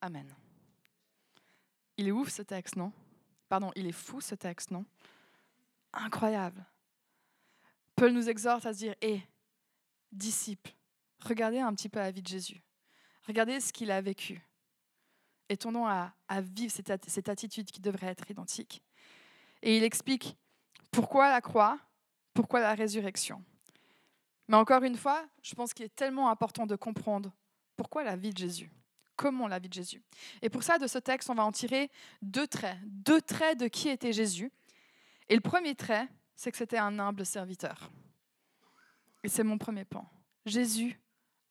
Amen. 0.01 0.33
Il 1.97 2.07
est 2.07 2.13
ouf 2.13 2.29
ce 2.29 2.43
texte, 2.43 2.77
non? 2.77 2.93
Pardon, 3.49 3.73
il 3.75 3.89
est 3.89 3.93
fou 3.93 4.21
ce 4.21 4.37
texte, 4.37 4.71
non? 4.71 4.85
Incroyable. 5.93 6.65
Paul 7.97 8.13
nous 8.13 8.29
exhorte 8.29 8.67
à 8.67 8.73
se 8.73 8.79
dire 8.79 8.95
Hé, 9.01 9.23
disciple, 10.13 10.75
regardez 11.21 11.59
un 11.59 11.73
petit 11.75 11.89
peu 11.89 11.99
la 11.99 12.11
vie 12.11 12.23
de 12.23 12.29
Jésus. 12.29 12.61
Regardez 13.27 13.61
ce 13.61 13.73
qu'il 13.73 13.91
a 13.91 14.01
vécu. 14.01 14.43
Et 15.49 15.57
tendons 15.57 15.87
à, 15.87 16.13
vivre 16.41 16.73
cette 16.73 17.29
attitude 17.29 17.71
qui 17.71 17.81
devrait 17.81 18.09
être 18.09 18.31
identique. 18.31 18.83
Et 19.63 19.77
il 19.77 19.85
explique 19.85 20.37
pourquoi 20.91 21.31
la 21.31 21.41
croix, 21.41 21.79
pourquoi 22.33 22.61
la 22.61 22.75
résurrection. 22.75 23.43
Mais 24.49 24.57
encore 24.57 24.83
une 24.83 24.97
fois, 24.97 25.27
je 25.43 25.55
pense 25.55 25.73
qu'il 25.73 25.87
est 25.87 25.95
tellement 25.95 26.29
important 26.29 26.67
de 26.67 26.77
comprendre 26.77 27.33
pourquoi 27.77 28.05
la 28.05 28.17
vie 28.17 28.31
de 28.31 28.39
Jésus, 28.39 28.71
comment 29.17 29.49
la 29.49 29.59
vie 29.59 29.69
de 29.69 29.75
Jésus. 29.75 30.03
Et 30.43 30.51
pour 30.51 30.63
ça, 30.63 30.79
de 30.79 30.87
ce 30.87 30.99
texte, 30.99 31.31
on 31.31 31.35
va 31.35 31.45
en 31.45 31.53
tirer 31.53 31.91
deux 32.23 32.47
traits, 32.47 32.77
deux 32.85 33.21
traits 33.21 33.59
de 33.59 33.69
qui 33.69 33.89
était 33.89 34.13
Jésus. 34.13 34.53
Et 35.29 35.35
le 35.35 35.41
premier 35.41 35.75
trait, 35.75 36.09
c'est 36.37 36.51
que 36.51 36.59
c'était 36.59 36.79
un 36.79 36.99
humble 36.99 37.25
serviteur. 37.25 37.91
Et 39.23 39.29
c'est 39.29 39.45
mon 39.45 39.59
premier 39.59 39.85
point. 39.85 40.07
Jésus, 40.45 41.01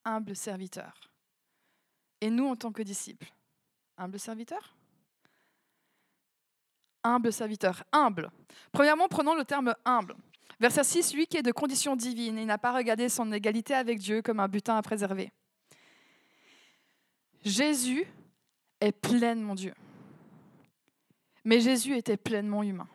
humble 0.04 0.36
serviteur. 0.36 0.94
Et 2.20 2.30
nous, 2.30 2.46
en 2.46 2.56
tant 2.56 2.72
que 2.72 2.82
disciples, 2.82 3.32
humble 3.96 4.18
serviteur? 4.18 4.76
Humble 7.02 7.32
serviteur, 7.32 7.84
humble. 7.92 8.30
Premièrement, 8.72 9.08
prenons 9.08 9.34
le 9.34 9.44
terme 9.44 9.74
humble. 9.84 10.14
Verset 10.60 10.84
6, 10.84 11.14
lui 11.14 11.26
qui 11.26 11.36
est 11.36 11.42
de 11.42 11.52
condition 11.52 11.96
divine 11.96 12.38
et 12.38 12.44
n'a 12.44 12.58
pas 12.58 12.72
regardé 12.72 13.08
son 13.08 13.30
égalité 13.32 13.74
avec 13.74 13.98
Dieu 13.98 14.22
comme 14.22 14.40
un 14.40 14.48
butin 14.48 14.76
à 14.76 14.82
préserver. 14.82 15.32
Jésus 17.44 18.06
est 18.80 18.92
pleinement 18.92 19.54
Dieu. 19.54 19.74
Mais 21.44 21.60
Jésus 21.60 21.94
était 21.96 22.16
pleinement 22.16 22.62
humain. 22.62 22.88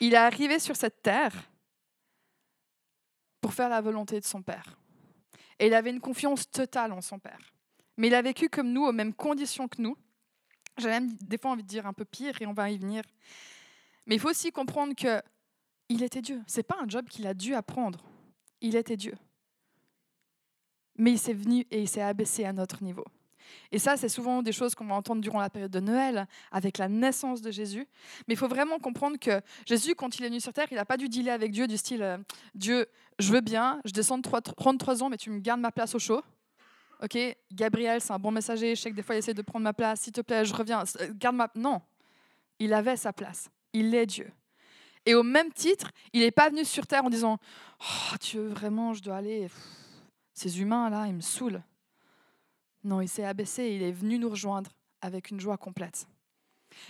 Il 0.00 0.14
est 0.14 0.18
arrivé 0.18 0.58
sur 0.58 0.76
cette 0.76 1.02
terre 1.02 1.50
pour 3.40 3.54
faire 3.54 3.68
la 3.68 3.80
volonté 3.80 4.20
de 4.20 4.24
son 4.24 4.42
Père. 4.42 4.78
Et 5.58 5.66
il 5.66 5.74
avait 5.74 5.90
une 5.90 6.00
confiance 6.00 6.50
totale 6.50 6.92
en 6.92 7.00
son 7.00 7.18
Père. 7.18 7.54
Mais 7.96 8.08
il 8.08 8.14
a 8.14 8.22
vécu 8.22 8.48
comme 8.48 8.72
nous, 8.72 8.84
aux 8.84 8.92
mêmes 8.92 9.14
conditions 9.14 9.68
que 9.68 9.80
nous. 9.80 9.96
J'ai 10.78 10.88
même 10.88 11.12
des 11.14 11.36
fois 11.36 11.50
envie 11.50 11.62
de 11.62 11.68
dire 11.68 11.86
un 11.86 11.92
peu 11.92 12.04
pire, 12.04 12.40
et 12.40 12.46
on 12.46 12.54
va 12.54 12.70
y 12.70 12.78
venir. 12.78 13.02
Mais 14.06 14.14
il 14.14 14.20
faut 14.20 14.30
aussi 14.30 14.50
comprendre 14.50 14.94
que 14.94 15.22
il 15.90 16.02
était 16.02 16.22
Dieu. 16.22 16.42
C'est 16.46 16.62
pas 16.62 16.78
un 16.80 16.88
job 16.88 17.08
qu'il 17.08 17.26
a 17.26 17.34
dû 17.34 17.54
apprendre. 17.54 18.02
Il 18.60 18.76
était 18.76 18.96
Dieu. 18.96 19.14
Mais 20.96 21.12
il 21.12 21.18
s'est 21.18 21.34
venu 21.34 21.66
et 21.70 21.82
il 21.82 21.88
s'est 21.88 22.02
abaissé 22.02 22.44
à 22.44 22.52
notre 22.52 22.82
niveau. 22.82 23.04
Et 23.72 23.78
ça, 23.78 23.96
c'est 23.96 24.08
souvent 24.08 24.42
des 24.42 24.52
choses 24.52 24.74
qu'on 24.74 24.86
va 24.86 24.94
entendre 24.94 25.20
durant 25.20 25.40
la 25.40 25.50
période 25.50 25.70
de 25.70 25.80
Noël, 25.80 26.26
avec 26.50 26.78
la 26.78 26.88
naissance 26.88 27.40
de 27.40 27.50
Jésus. 27.50 27.86
Mais 28.26 28.34
il 28.34 28.36
faut 28.36 28.48
vraiment 28.48 28.78
comprendre 28.78 29.18
que 29.18 29.40
Jésus, 29.66 29.94
quand 29.94 30.18
il 30.18 30.24
est 30.24 30.28
venu 30.28 30.40
sur 30.40 30.52
Terre, 30.52 30.68
il 30.70 30.76
n'a 30.76 30.84
pas 30.84 30.96
dû 30.96 31.08
dealer 31.08 31.30
avec 31.30 31.52
Dieu 31.52 31.66
du 31.66 31.76
style 31.76 32.02
euh, 32.02 32.18
Dieu, 32.54 32.86
je 33.18 33.32
veux 33.32 33.40
bien, 33.40 33.80
je 33.84 33.92
descends 33.92 34.18
de 34.18 34.22
33 34.22 35.02
ans, 35.02 35.10
mais 35.10 35.16
tu 35.16 35.30
me 35.30 35.40
gardes 35.40 35.60
ma 35.60 35.72
place 35.72 35.94
au 35.94 35.98
chaud. 35.98 36.22
Ok, 37.02 37.16
Gabriel, 37.52 38.00
c'est 38.00 38.12
un 38.12 38.18
bon 38.18 38.30
messager, 38.30 38.74
je 38.74 38.80
sais 38.80 38.90
que 38.90 38.96
des 38.96 39.02
fois 39.02 39.14
il 39.14 39.18
essaie 39.18 39.34
de 39.34 39.42
prendre 39.42 39.64
ma 39.64 39.72
place, 39.72 40.02
s'il 40.02 40.12
te 40.12 40.20
plaît, 40.20 40.44
je 40.44 40.54
reviens, 40.54 40.84
euh, 41.00 41.08
garde 41.14 41.36
ma. 41.36 41.48
Non, 41.54 41.80
il 42.58 42.74
avait 42.74 42.96
sa 42.96 43.12
place. 43.12 43.48
Il 43.72 43.94
est 43.94 44.06
Dieu. 44.06 44.30
Et 45.06 45.14
au 45.14 45.22
même 45.22 45.50
titre, 45.52 45.90
il 46.12 46.20
n'est 46.20 46.30
pas 46.30 46.50
venu 46.50 46.64
sur 46.64 46.86
terre 46.86 47.04
en 47.04 47.10
disant 47.10 47.38
Oh 47.80 48.16
Dieu, 48.20 48.46
vraiment, 48.48 48.92
je 48.92 49.02
dois 49.02 49.16
aller. 49.16 49.48
Ces 50.34 50.60
humains-là, 50.60 51.06
ils 51.06 51.14
me 51.14 51.20
saoulent. 51.20 51.62
Non, 52.82 53.00
il 53.00 53.08
s'est 53.08 53.24
abaissé 53.24 53.62
et 53.62 53.76
il 53.76 53.82
est 53.82 53.92
venu 53.92 54.18
nous 54.18 54.30
rejoindre 54.30 54.70
avec 55.00 55.30
une 55.30 55.40
joie 55.40 55.58
complète. 55.58 56.06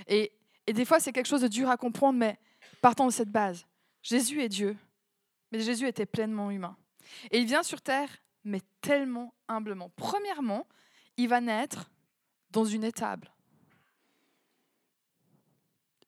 Et, 0.06 0.32
et 0.66 0.72
des 0.72 0.84
fois, 0.84 1.00
c'est 1.00 1.12
quelque 1.12 1.26
chose 1.26 1.42
de 1.42 1.48
dur 1.48 1.68
à 1.68 1.76
comprendre, 1.76 2.18
mais 2.18 2.38
partons 2.80 3.06
de 3.06 3.12
cette 3.12 3.30
base. 3.30 3.66
Jésus 4.02 4.40
est 4.42 4.48
Dieu, 4.48 4.76
mais 5.52 5.60
Jésus 5.60 5.86
était 5.86 6.06
pleinement 6.06 6.50
humain. 6.50 6.76
Et 7.30 7.38
il 7.38 7.46
vient 7.46 7.62
sur 7.62 7.80
terre, 7.82 8.08
mais 8.44 8.60
tellement 8.80 9.34
humblement. 9.48 9.90
Premièrement, 9.96 10.66
il 11.16 11.28
va 11.28 11.40
naître 11.40 11.90
dans 12.50 12.64
une 12.64 12.84
étable. 12.84 13.30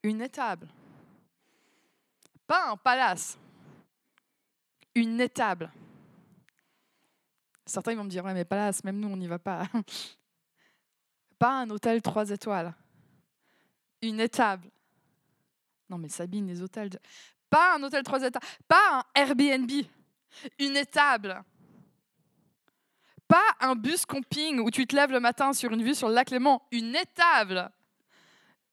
Une 0.02 0.20
étable. 0.20 0.68
Pas 2.46 2.70
un 2.70 2.76
palace. 2.76 3.38
Une 4.94 5.20
étable. 5.20 5.70
Certains 7.66 7.94
vont 7.94 8.04
me 8.04 8.10
dire, 8.10 8.24
ouais, 8.24 8.34
mais 8.34 8.44
palace, 8.44 8.82
même 8.84 8.98
nous, 8.98 9.08
on 9.08 9.16
n'y 9.16 9.26
va 9.26 9.38
pas. 9.38 9.66
Pas 11.38 11.62
un 11.62 11.70
hôtel 11.70 12.00
trois 12.02 12.30
étoiles. 12.30 12.74
Une 14.00 14.20
étable. 14.20 14.68
Non, 15.88 15.98
mais 15.98 16.08
Sabine, 16.08 16.46
les 16.46 16.62
hôtels. 16.62 16.90
Pas 17.50 17.76
un 17.76 17.82
hôtel 17.82 18.02
trois 18.02 18.22
étoiles. 18.22 18.42
Pas 18.68 18.98
un 18.98 19.04
Airbnb. 19.14 19.70
Une 20.58 20.76
étable. 20.76 21.42
Pas 23.28 23.44
un 23.60 23.74
bus 23.74 24.06
camping 24.06 24.60
où 24.60 24.70
tu 24.70 24.86
te 24.86 24.94
lèves 24.94 25.10
le 25.10 25.20
matin 25.20 25.52
sur 25.52 25.72
une 25.72 25.82
vue 25.82 25.94
sur 25.94 26.08
le 26.08 26.14
lac 26.14 26.30
Léman. 26.30 26.62
Une 26.70 26.94
étable. 26.94 27.70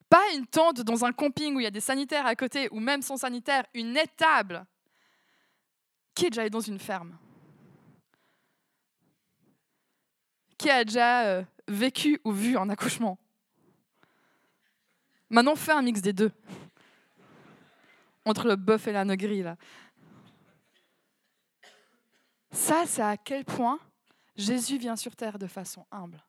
Pas 0.10 0.34
une 0.36 0.48
tente 0.48 0.82
dans 0.82 1.06
un 1.06 1.12
camping 1.12 1.56
où 1.56 1.60
il 1.60 1.64
y 1.64 1.68
a 1.68 1.72
des 1.72 1.80
sanitaires 1.80 2.26
à 2.26 2.36
côté 2.36 2.68
ou 2.72 2.80
même 2.80 3.02
sans 3.02 3.18
sanitaire, 3.18 3.66
une 3.74 3.96
étable. 3.96 4.66
Qui 6.16 6.26
est 6.26 6.30
déjà 6.32 6.42
allé 6.42 6.50
dans 6.50 6.60
une 6.60 6.80
ferme? 6.80 7.18
Qui 10.60 10.70
a 10.70 10.84
déjà 10.84 11.44
vécu 11.68 12.20
ou 12.26 12.32
vu 12.32 12.58
un 12.58 12.70
accouchement 12.70 13.18
Maintenant, 15.30 15.56
fais 15.56 15.72
un 15.72 15.82
mix 15.82 16.02
des 16.02 16.14
deux. 16.14 16.32
Entre 18.26 18.48
le 18.48 18.56
bœuf 18.56 18.88
et 18.88 18.92
la 18.92 19.06
negrie, 19.06 19.42
là. 19.42 19.56
Ça, 22.52 22.86
c'est 22.86 23.02
à 23.02 23.16
quel 23.16 23.46
point 23.46 23.80
Jésus 24.36 24.78
vient 24.78 24.96
sur 24.96 25.16
terre 25.16 25.40
de 25.40 25.48
façon 25.48 25.86
humble. 25.92 26.22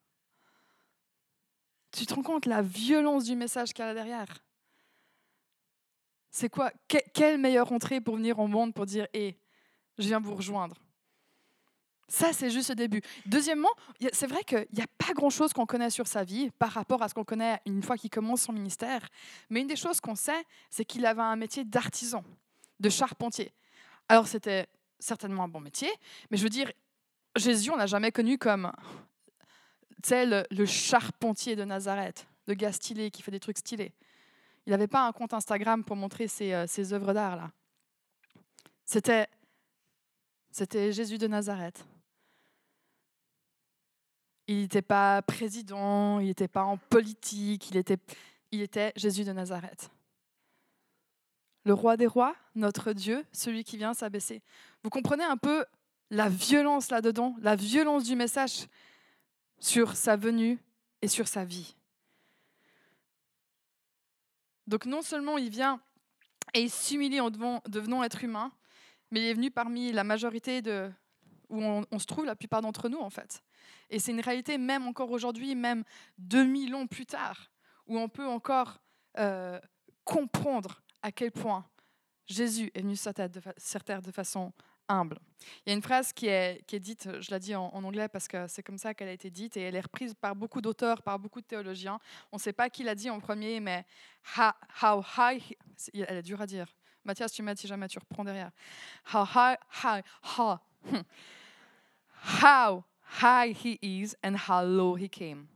Tu 1.90 2.06
te 2.06 2.14
rends 2.14 2.22
compte 2.22 2.46
la 2.46 2.62
violence 2.62 3.24
du 3.24 3.34
message 3.34 3.72
qu'il 3.72 3.84
y 3.84 3.88
a 3.88 3.94
derrière? 3.94 4.28
C'est 6.30 6.48
quoi? 6.48 6.70
Quelle 6.86 7.38
meilleure 7.38 7.72
entrée 7.72 8.00
pour 8.00 8.16
venir 8.16 8.38
au 8.38 8.46
monde 8.46 8.74
pour 8.74 8.86
dire 8.86 9.08
Hé, 9.12 9.40
je 9.98 10.06
viens 10.06 10.20
vous 10.20 10.36
rejoindre 10.36 10.76
ça, 12.10 12.32
c'est 12.32 12.50
juste 12.50 12.70
le 12.70 12.74
début. 12.74 13.00
Deuxièmement, 13.24 13.70
c'est 14.12 14.26
vrai 14.26 14.42
qu'il 14.42 14.66
n'y 14.72 14.82
a 14.82 14.86
pas 14.98 15.12
grand-chose 15.14 15.52
qu'on 15.52 15.64
connaît 15.64 15.90
sur 15.90 16.08
sa 16.08 16.24
vie 16.24 16.50
par 16.58 16.72
rapport 16.72 17.00
à 17.02 17.08
ce 17.08 17.14
qu'on 17.14 17.24
connaît 17.24 17.60
une 17.66 17.84
fois 17.84 17.96
qu'il 17.96 18.10
commence 18.10 18.42
son 18.42 18.52
ministère. 18.52 19.08
Mais 19.48 19.60
une 19.60 19.68
des 19.68 19.76
choses 19.76 20.00
qu'on 20.00 20.16
sait, 20.16 20.44
c'est 20.70 20.84
qu'il 20.84 21.06
avait 21.06 21.22
un 21.22 21.36
métier 21.36 21.64
d'artisan, 21.64 22.24
de 22.80 22.90
charpentier. 22.90 23.52
Alors, 24.08 24.26
c'était 24.26 24.66
certainement 24.98 25.44
un 25.44 25.48
bon 25.48 25.60
métier, 25.60 25.88
mais 26.32 26.36
je 26.36 26.42
veux 26.42 26.48
dire, 26.48 26.72
Jésus, 27.36 27.70
on 27.70 27.76
l'a 27.76 27.86
jamais 27.86 28.10
connu 28.10 28.38
comme 28.38 28.72
le, 30.10 30.42
le 30.50 30.66
charpentier 30.66 31.54
de 31.54 31.62
Nazareth, 31.62 32.26
le 32.48 32.54
gars 32.54 32.72
stylé 32.72 33.12
qui 33.12 33.22
fait 33.22 33.30
des 33.30 33.38
trucs 33.38 33.58
stylés. 33.58 33.94
Il 34.66 34.70
n'avait 34.70 34.88
pas 34.88 35.06
un 35.06 35.12
compte 35.12 35.32
Instagram 35.32 35.84
pour 35.84 35.94
montrer 35.94 36.26
ses, 36.26 36.52
euh, 36.52 36.66
ses 36.66 36.92
œuvres 36.92 37.12
d'art 37.12 37.36
là. 37.36 37.52
C'était, 38.84 39.28
c'était 40.50 40.92
Jésus 40.92 41.18
de 41.18 41.28
Nazareth. 41.28 41.84
Il 44.50 44.56
n'était 44.56 44.82
pas 44.82 45.22
président, 45.22 46.18
il 46.18 46.26
n'était 46.26 46.48
pas 46.48 46.64
en 46.64 46.76
politique, 46.76 47.70
il 47.70 47.76
était, 48.60 48.92
Jésus 48.96 49.22
de 49.22 49.30
Nazareth. 49.30 49.92
Le 51.62 51.72
roi 51.72 51.96
des 51.96 52.08
rois, 52.08 52.34
notre 52.56 52.92
Dieu, 52.92 53.24
celui 53.30 53.62
qui 53.62 53.76
vient 53.76 53.94
s'abaisser. 53.94 54.42
Vous 54.82 54.90
comprenez 54.90 55.22
un 55.22 55.36
peu 55.36 55.64
la 56.10 56.28
violence 56.28 56.90
là-dedans, 56.90 57.36
la 57.42 57.54
violence 57.54 58.02
du 58.02 58.16
message 58.16 58.66
sur 59.60 59.94
sa 59.94 60.16
venue 60.16 60.58
et 61.00 61.06
sur 61.06 61.28
sa 61.28 61.44
vie. 61.44 61.76
Donc 64.66 64.84
non 64.84 65.02
seulement 65.02 65.38
il 65.38 65.50
vient 65.50 65.80
et 66.54 66.62
il 66.62 66.70
s'humilie 66.72 67.20
en 67.20 67.30
devenant 67.30 68.02
être 68.02 68.24
humain, 68.24 68.50
mais 69.12 69.20
il 69.20 69.26
est 69.26 69.34
venu 69.34 69.52
parmi 69.52 69.92
la 69.92 70.02
majorité 70.02 70.60
de 70.60 70.90
où 71.50 71.62
on, 71.62 71.98
se 72.00 72.06
trouve 72.06 72.24
la 72.24 72.34
plupart 72.34 72.62
d'entre 72.62 72.88
nous 72.88 72.98
en 72.98 73.10
fait. 73.10 73.44
Et 73.88 73.98
c'est 73.98 74.12
une 74.12 74.20
réalité 74.20 74.58
même 74.58 74.86
encore 74.86 75.10
aujourd'hui, 75.10 75.54
même 75.54 75.84
2000 76.18 76.74
ans 76.74 76.86
plus 76.86 77.06
tard, 77.06 77.50
où 77.86 77.98
on 77.98 78.08
peut 78.08 78.26
encore 78.26 78.80
euh, 79.18 79.58
comprendre 80.04 80.82
à 81.02 81.12
quel 81.12 81.32
point 81.32 81.66
Jésus 82.26 82.70
est 82.74 82.82
venu 82.82 82.96
sur 82.96 83.12
terre 83.14 84.02
de 84.02 84.12
façon 84.12 84.52
humble. 84.90 85.18
Il 85.64 85.70
y 85.70 85.72
a 85.72 85.76
une 85.76 85.82
phrase 85.82 86.12
qui 86.12 86.26
est, 86.26 86.64
qui 86.66 86.76
est 86.76 86.80
dite, 86.80 87.08
je 87.20 87.30
la 87.30 87.38
dis 87.38 87.54
en, 87.54 87.68
anglais 87.72 88.08
parce 88.08 88.28
que 88.28 88.46
c'est 88.48 88.62
comme 88.62 88.76
ça 88.76 88.92
qu'elle 88.92 89.08
a 89.08 89.12
été 89.12 89.30
dite, 89.30 89.56
et 89.56 89.62
elle 89.62 89.76
est 89.76 89.80
reprise 89.80 90.14
par 90.14 90.34
beaucoup 90.36 90.60
d'auteurs, 90.60 91.02
par 91.02 91.18
beaucoup 91.18 91.40
de 91.40 91.46
théologiens. 91.46 91.98
On 92.32 92.36
ne 92.36 92.40
sait 92.40 92.52
pas 92.52 92.68
qui 92.68 92.82
l'a 92.82 92.94
dit 92.94 93.08
en 93.08 93.20
premier, 93.20 93.60
mais 93.60 93.86
how, 94.36 95.02
high, 95.16 95.42
elle 95.94 96.16
est 96.16 96.22
dure 96.22 96.40
à 96.40 96.46
dire. 96.46 96.66
Mathias, 97.04 97.32
tu 97.32 97.42
m'as 97.42 97.56
si 97.56 97.66
jamais 97.66 97.88
tu 97.88 97.98
reprends 97.98 98.24
derrière. 98.24 98.50
How 99.14 99.24
high, 99.24 99.56
high, 99.82 100.02
how, 100.38 100.58
how 102.42 102.84
high 103.20 103.52
he 103.52 103.78
is 103.82 104.14
and 104.22 104.36
how 104.48 104.64
low 104.64 104.96
he 104.96 105.08
came. 105.08 105.46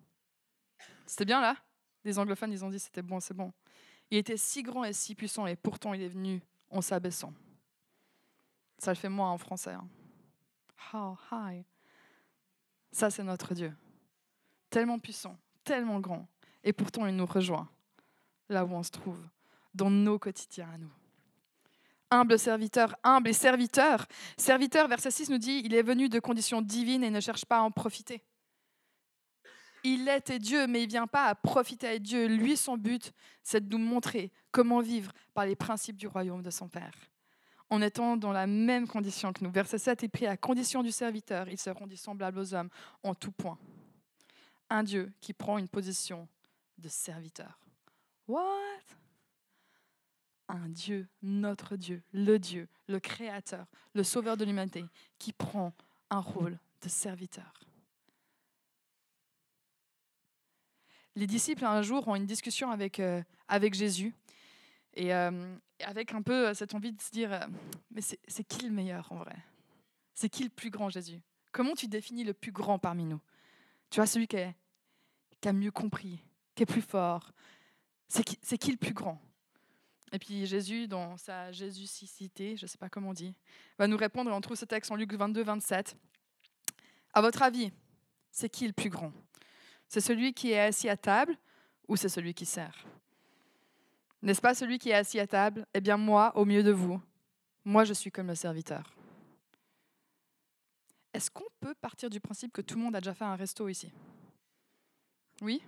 C'était 1.06 1.24
bien 1.24 1.40
là? 1.40 1.56
Les 2.04 2.18
anglophones, 2.18 2.52
ils 2.52 2.64
ont 2.64 2.70
dit 2.70 2.78
c'était 2.78 3.02
bon, 3.02 3.20
c'est 3.20 3.34
bon. 3.34 3.52
Il 4.10 4.18
était 4.18 4.36
si 4.36 4.62
grand 4.62 4.84
et 4.84 4.92
si 4.92 5.14
puissant, 5.14 5.46
et 5.46 5.56
pourtant 5.56 5.94
il 5.94 6.02
est 6.02 6.08
venu 6.08 6.42
en 6.70 6.80
s'abaissant. 6.80 7.32
Ça 8.78 8.90
le 8.90 8.96
fait 8.96 9.08
moi 9.08 9.28
en 9.28 9.38
français. 9.38 9.72
Hein. 9.72 9.88
How 10.92 11.16
high? 11.32 11.64
Ça, 12.92 13.10
c'est 13.10 13.22
notre 13.22 13.54
Dieu. 13.54 13.74
Tellement 14.70 14.98
puissant, 14.98 15.36
tellement 15.64 16.00
grand. 16.00 16.28
Et 16.62 16.72
pourtant, 16.72 17.06
il 17.06 17.16
nous 17.16 17.26
rejoint 17.26 17.68
là 18.48 18.64
où 18.64 18.72
on 18.72 18.82
se 18.82 18.90
trouve, 18.90 19.20
dans 19.74 19.90
nos 19.90 20.18
quotidiens 20.18 20.70
à 20.70 20.78
nous. 20.78 20.92
Humble 22.14 22.38
serviteur, 22.38 22.94
humble 23.02 23.30
et 23.30 23.32
serviteur. 23.32 24.06
Serviteur, 24.36 24.86
verset 24.86 25.10
6 25.10 25.30
nous 25.30 25.38
dit, 25.38 25.62
il 25.64 25.74
est 25.74 25.82
venu 25.82 26.08
de 26.08 26.20
conditions 26.20 26.62
divines 26.62 27.02
et 27.02 27.10
ne 27.10 27.18
cherche 27.18 27.44
pas 27.44 27.58
à 27.58 27.62
en 27.62 27.72
profiter. 27.72 28.22
Il 29.82 30.08
était 30.08 30.38
Dieu, 30.38 30.68
mais 30.68 30.84
il 30.84 30.86
ne 30.86 30.90
vient 30.90 31.06
pas 31.08 31.24
à 31.24 31.34
profiter 31.34 31.88
à 31.88 31.98
Dieu. 31.98 32.28
Lui, 32.28 32.56
son 32.56 32.76
but, 32.76 33.12
c'est 33.42 33.68
de 33.68 33.76
nous 33.76 33.84
montrer 33.84 34.30
comment 34.52 34.80
vivre 34.80 35.10
par 35.34 35.44
les 35.44 35.56
principes 35.56 35.96
du 35.96 36.06
royaume 36.06 36.40
de 36.40 36.50
son 36.50 36.68
Père. 36.68 36.94
En 37.68 37.82
étant 37.82 38.16
dans 38.16 38.30
la 38.30 38.46
même 38.46 38.86
condition 38.86 39.32
que 39.32 39.42
nous. 39.42 39.50
Verset 39.50 39.78
7 39.78 40.04
est 40.04 40.08
pris 40.08 40.28
à 40.28 40.36
condition 40.36 40.84
du 40.84 40.92
serviteur. 40.92 41.48
Ils 41.48 41.58
seront 41.58 41.88
semblables 41.96 42.38
aux 42.38 42.54
hommes 42.54 42.70
en 43.02 43.16
tout 43.16 43.32
point. 43.32 43.58
Un 44.70 44.84
Dieu 44.84 45.12
qui 45.20 45.32
prend 45.32 45.58
une 45.58 45.68
position 45.68 46.28
de 46.78 46.88
serviteur. 46.88 47.58
What? 48.28 49.03
Un 50.48 50.68
Dieu, 50.68 51.08
notre 51.22 51.76
Dieu, 51.76 52.02
le 52.12 52.38
Dieu, 52.38 52.68
le 52.88 53.00
Créateur, 53.00 53.66
le 53.94 54.04
Sauveur 54.04 54.36
de 54.36 54.44
l'humanité, 54.44 54.84
qui 55.18 55.32
prend 55.32 55.72
un 56.10 56.20
rôle 56.20 56.58
de 56.82 56.88
serviteur. 56.88 57.64
Les 61.16 61.26
disciples 61.26 61.64
un 61.64 61.82
jour 61.82 62.08
ont 62.08 62.16
une 62.16 62.26
discussion 62.26 62.70
avec, 62.70 62.98
euh, 62.98 63.22
avec 63.46 63.74
Jésus 63.74 64.12
et 64.94 65.14
euh, 65.14 65.56
avec 65.80 66.12
un 66.12 66.22
peu 66.22 66.52
cette 66.54 66.74
envie 66.74 66.92
de 66.92 67.00
se 67.00 67.10
dire, 67.10 67.32
euh, 67.32 67.46
mais 67.92 68.00
c'est 68.02 68.44
qui 68.44 68.66
le 68.66 68.72
meilleur 68.72 69.10
en 69.12 69.16
vrai? 69.16 69.36
C'est 70.14 70.28
qui 70.28 70.42
le 70.42 70.50
plus 70.50 70.70
grand 70.70 70.90
Jésus? 70.90 71.20
Comment 71.52 71.74
tu 71.74 71.86
définis 71.86 72.24
le 72.24 72.34
plus 72.34 72.52
grand 72.52 72.78
parmi 72.78 73.04
nous? 73.04 73.20
Tu 73.90 74.00
vois, 74.00 74.06
celui 74.06 74.26
qui, 74.26 74.36
est, 74.36 74.54
qui 75.40 75.48
a 75.48 75.52
mieux 75.52 75.70
compris, 75.70 76.20
qui 76.56 76.64
est 76.64 76.66
plus 76.66 76.82
fort, 76.82 77.32
c'est 78.08 78.24
qui, 78.58 78.70
le 78.72 78.76
plus 78.76 78.92
grand? 78.92 79.20
Et 80.14 80.18
puis 80.20 80.46
Jésus, 80.46 80.86
dans 80.86 81.16
sa 81.16 81.50
Jésusicité, 81.50 82.56
je 82.56 82.66
ne 82.66 82.68
sais 82.68 82.78
pas 82.78 82.88
comment 82.88 83.08
on 83.08 83.14
dit, 83.14 83.34
va 83.78 83.88
nous 83.88 83.96
répondre, 83.96 84.30
on 84.30 84.40
trouve 84.40 84.56
ce 84.56 84.64
texte 84.64 84.92
en 84.92 84.94
Luc 84.94 85.12
22, 85.12 85.42
27. 85.42 85.96
À 87.12 87.20
votre 87.20 87.42
avis, 87.42 87.72
c'est 88.30 88.48
qui 88.48 88.64
le 88.68 88.72
plus 88.72 88.90
grand? 88.90 89.12
C'est 89.88 90.00
celui 90.00 90.32
qui 90.32 90.52
est 90.52 90.60
assis 90.60 90.88
à 90.88 90.96
table 90.96 91.36
ou 91.88 91.96
c'est 91.96 92.08
celui 92.08 92.32
qui 92.32 92.46
sert? 92.46 92.86
N'est-ce 94.22 94.40
pas 94.40 94.54
celui 94.54 94.78
qui 94.78 94.90
est 94.90 94.94
assis 94.94 95.18
à 95.18 95.26
table? 95.26 95.66
Eh 95.74 95.80
bien 95.80 95.96
moi, 95.96 96.30
au 96.36 96.44
milieu 96.44 96.62
de 96.62 96.70
vous, 96.70 97.02
moi 97.64 97.82
je 97.82 97.92
suis 97.92 98.12
comme 98.12 98.28
le 98.28 98.36
serviteur. 98.36 98.94
Est-ce 101.12 101.28
qu'on 101.28 101.50
peut 101.58 101.74
partir 101.74 102.08
du 102.08 102.20
principe 102.20 102.52
que 102.52 102.62
tout 102.62 102.76
le 102.76 102.84
monde 102.84 102.94
a 102.94 103.00
déjà 103.00 103.14
fait 103.14 103.24
un 103.24 103.34
resto 103.34 103.68
ici? 103.68 103.92
Oui? 105.42 105.60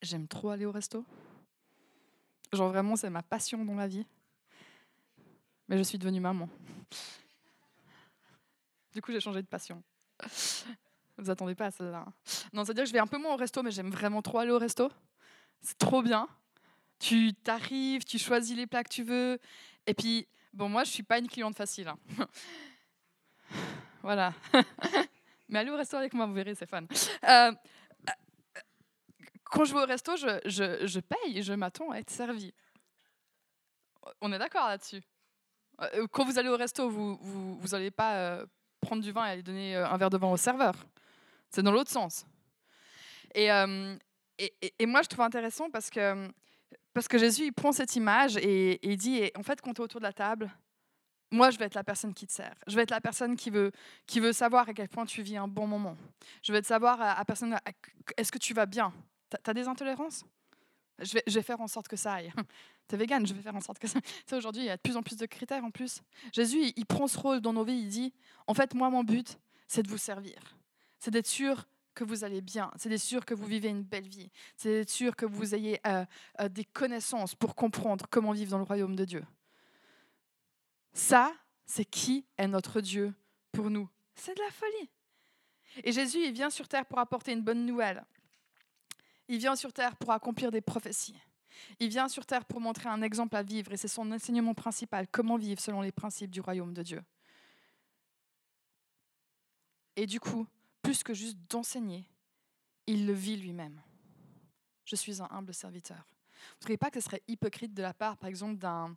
J'aime 0.00 0.28
trop 0.28 0.50
aller 0.50 0.64
au 0.64 0.70
resto. 0.70 1.04
Genre 2.54 2.68
vraiment, 2.68 2.96
c'est 2.96 3.10
ma 3.10 3.22
passion 3.22 3.64
dans 3.64 3.74
la 3.74 3.86
vie. 3.86 4.06
Mais 5.68 5.78
je 5.78 5.82
suis 5.82 5.98
devenue 5.98 6.20
maman. 6.20 6.48
Du 8.94 9.02
coup, 9.02 9.12
j'ai 9.12 9.20
changé 9.20 9.42
de 9.42 9.46
passion. 9.46 9.82
Vous 11.16 11.30
attendez 11.30 11.54
pas 11.54 11.66
à 11.66 11.70
celle-là. 11.70 12.04
Hein. 12.06 12.12
Non, 12.52 12.64
c'est-à-dire 12.64 12.84
que 12.84 12.88
je 12.88 12.92
vais 12.92 12.98
un 12.98 13.06
peu 13.06 13.18
moins 13.18 13.34
au 13.34 13.36
resto, 13.36 13.62
mais 13.62 13.70
j'aime 13.70 13.90
vraiment 13.90 14.22
trop 14.22 14.38
aller 14.38 14.50
au 14.50 14.58
resto. 14.58 14.90
C'est 15.62 15.78
trop 15.78 16.02
bien. 16.02 16.28
Tu 16.98 17.32
t'arrives, 17.34 18.04
tu 18.04 18.18
choisis 18.18 18.56
les 18.56 18.66
plats 18.66 18.84
que 18.84 18.90
tu 18.92 19.02
veux. 19.02 19.38
Et 19.86 19.94
puis, 19.94 20.26
bon, 20.52 20.68
moi, 20.68 20.84
je 20.84 20.90
suis 20.90 21.02
pas 21.02 21.18
une 21.18 21.28
cliente 21.28 21.56
facile. 21.56 21.88
Hein. 21.88 21.98
voilà. 24.02 24.32
mais 25.48 25.60
allez 25.60 25.70
au 25.70 25.76
resto 25.76 25.96
avec 25.96 26.14
moi, 26.14 26.26
vous 26.26 26.34
verrez, 26.34 26.54
c'est 26.54 26.68
fun. 26.68 26.84
Euh, 27.28 27.52
quand 29.54 29.64
je 29.64 29.72
vais 29.72 29.82
au 29.82 29.86
resto, 29.86 30.16
je, 30.16 31.00
paye 31.00 31.42
je 31.42 31.52
m'attends 31.52 31.90
à 31.92 31.98
être 31.98 32.10
servi. 32.10 32.52
On 34.20 34.32
est 34.32 34.38
d'accord 34.38 34.66
là-dessus 34.66 35.00
euh, 35.80 36.06
Quand 36.10 36.24
vous 36.24 36.38
allez 36.40 36.48
au 36.48 36.56
resto, 36.56 36.90
vous 36.90 37.68
n'allez 37.70 37.92
pas 37.92 38.16
euh, 38.16 38.46
prendre 38.80 39.00
du 39.00 39.12
vin 39.12 39.24
et 39.26 39.30
aller 39.30 39.42
donner 39.44 39.76
euh, 39.76 39.88
un 39.88 39.96
verre 39.96 40.10
de 40.10 40.18
vin 40.18 40.28
au 40.28 40.36
serveur. 40.36 40.74
C'est 41.50 41.62
dans 41.62 41.70
l'autre 41.70 41.90
sens. 41.92 42.26
Et, 43.36 43.48
moi, 43.48 45.02
je 45.02 45.08
trouve 45.08 45.24
intéressant 45.24 45.70
parce 45.70 45.88
que, 45.88 47.18
Jésus, 47.18 47.52
prend 47.52 47.70
cette 47.70 47.94
image 47.94 48.36
et, 48.36 48.80
il 48.82 48.96
dit, 48.96 49.30
en 49.36 49.44
fait, 49.44 49.60
quand 49.60 49.72
tu 49.72 49.80
es 49.80 49.84
autour 49.84 50.00
de 50.00 50.06
la 50.06 50.12
table, 50.12 50.50
moi, 51.30 51.50
je 51.50 51.58
vais 51.58 51.66
être 51.66 51.74
la 51.74 51.84
personne 51.84 52.12
qui 52.12 52.26
te 52.26 52.32
sert. 52.32 52.54
Je 52.66 52.74
vais 52.74 52.82
être 52.82 52.90
la 52.90 53.00
personne 53.00 53.36
qui 53.36 53.50
veut, 53.50 54.32
savoir 54.32 54.68
à 54.68 54.74
quel 54.74 54.88
point 54.88 55.06
tu 55.06 55.22
vis 55.22 55.36
un 55.36 55.48
bon 55.48 55.68
moment. 55.68 55.96
Je 56.42 56.52
vais 56.52 56.60
te 56.60 56.66
savoir 56.66 57.00
à 57.00 57.24
personne, 57.24 57.56
est-ce 58.16 58.32
que 58.32 58.38
tu 58.38 58.52
vas 58.52 58.66
bien? 58.66 58.92
T'as 59.42 59.54
des 59.54 59.68
intolérances? 59.68 60.24
Je 61.00 61.18
vais, 61.34 61.42
faire 61.42 61.60
en 61.60 61.66
sorte 61.66 61.88
que 61.88 61.96
ça 61.96 62.14
aille. 62.14 62.32
T'es 62.86 62.96
vegan, 62.96 63.26
je 63.26 63.34
vais 63.34 63.42
faire 63.42 63.56
en 63.56 63.60
sorte 63.60 63.78
que 63.78 63.88
ça. 63.88 63.98
aille. 64.30 64.38
aujourd'hui, 64.38 64.62
il 64.62 64.66
y 64.66 64.70
a 64.70 64.76
de 64.76 64.82
plus 64.82 64.96
en 64.96 65.02
plus 65.02 65.16
de 65.16 65.26
critères 65.26 65.64
en 65.64 65.70
plus. 65.70 66.02
Jésus, 66.32 66.72
il, 66.76 66.86
prend 66.86 67.06
ce 67.06 67.18
rôle 67.18 67.40
dans 67.40 67.52
nos 67.52 67.64
vies. 67.64 67.78
Il 67.78 67.88
dit 67.88 68.12
En 68.46 68.54
fait, 68.54 68.74
moi, 68.74 68.90
mon 68.90 69.02
but, 69.02 69.38
c'est 69.66 69.82
de 69.82 69.88
vous 69.88 69.98
servir. 69.98 70.56
C'est 71.00 71.10
d'être 71.10 71.26
sûr 71.26 71.66
que 71.94 72.04
vous 72.04 72.24
allez 72.24 72.40
bien. 72.40 72.70
C'est 72.76 72.88
d'être 72.88 73.00
sûr 73.00 73.24
que 73.24 73.34
vous 73.34 73.46
vivez 73.46 73.68
une 73.68 73.82
belle 73.82 74.08
vie. 74.08 74.30
C'est 74.56 74.70
d'être 74.70 74.90
sûr 74.90 75.16
que 75.16 75.26
vous 75.26 75.54
ayez 75.54 75.80
euh, 75.86 76.04
euh, 76.40 76.48
des 76.48 76.64
connaissances 76.64 77.34
pour 77.34 77.54
comprendre 77.54 78.06
comment 78.08 78.32
vivre 78.32 78.52
dans 78.52 78.58
le 78.58 78.64
royaume 78.64 78.94
de 78.94 79.04
Dieu. 79.04 79.24
Ça, 80.92 81.32
c'est 81.66 81.84
qui 81.84 82.24
est 82.38 82.46
notre 82.46 82.80
Dieu 82.80 83.14
pour 83.52 83.70
nous. 83.70 83.88
C'est 84.14 84.36
de 84.36 84.42
la 84.42 84.50
folie. 84.50 84.90
Et 85.82 85.92
Jésus, 85.92 86.24
il 86.24 86.32
vient 86.32 86.50
sur 86.50 86.68
terre 86.68 86.86
pour 86.86 87.00
apporter 87.00 87.32
une 87.32 87.42
bonne 87.42 87.66
nouvelle. 87.66 88.04
Il 89.28 89.38
vient 89.38 89.56
sur 89.56 89.72
terre 89.72 89.96
pour 89.96 90.12
accomplir 90.12 90.50
des 90.50 90.60
prophéties. 90.60 91.16
Il 91.80 91.88
vient 91.88 92.08
sur 92.08 92.26
terre 92.26 92.44
pour 92.44 92.60
montrer 92.60 92.88
un 92.88 93.02
exemple 93.02 93.36
à 93.36 93.42
vivre 93.42 93.72
et 93.72 93.76
c'est 93.76 93.88
son 93.88 94.10
enseignement 94.12 94.54
principal, 94.54 95.06
comment 95.10 95.36
vivre 95.36 95.60
selon 95.60 95.80
les 95.80 95.92
principes 95.92 96.30
du 96.30 96.40
royaume 96.40 96.74
de 96.74 96.82
Dieu. 96.82 97.02
Et 99.96 100.06
du 100.06 100.20
coup, 100.20 100.46
plus 100.82 101.02
que 101.02 101.14
juste 101.14 101.38
d'enseigner, 101.48 102.04
il 102.86 103.06
le 103.06 103.12
vit 103.12 103.36
lui-même. 103.36 103.80
Je 104.84 104.96
suis 104.96 105.22
un 105.22 105.28
humble 105.30 105.54
serviteur. 105.54 105.96
Vous 105.96 106.56
ne 106.56 106.60
trouvez 106.60 106.76
pas 106.76 106.90
que 106.90 107.00
ce 107.00 107.06
serait 107.06 107.22
hypocrite 107.28 107.72
de 107.72 107.82
la 107.82 107.94
part, 107.94 108.18
par 108.18 108.28
exemple, 108.28 108.56
d'un, 108.56 108.94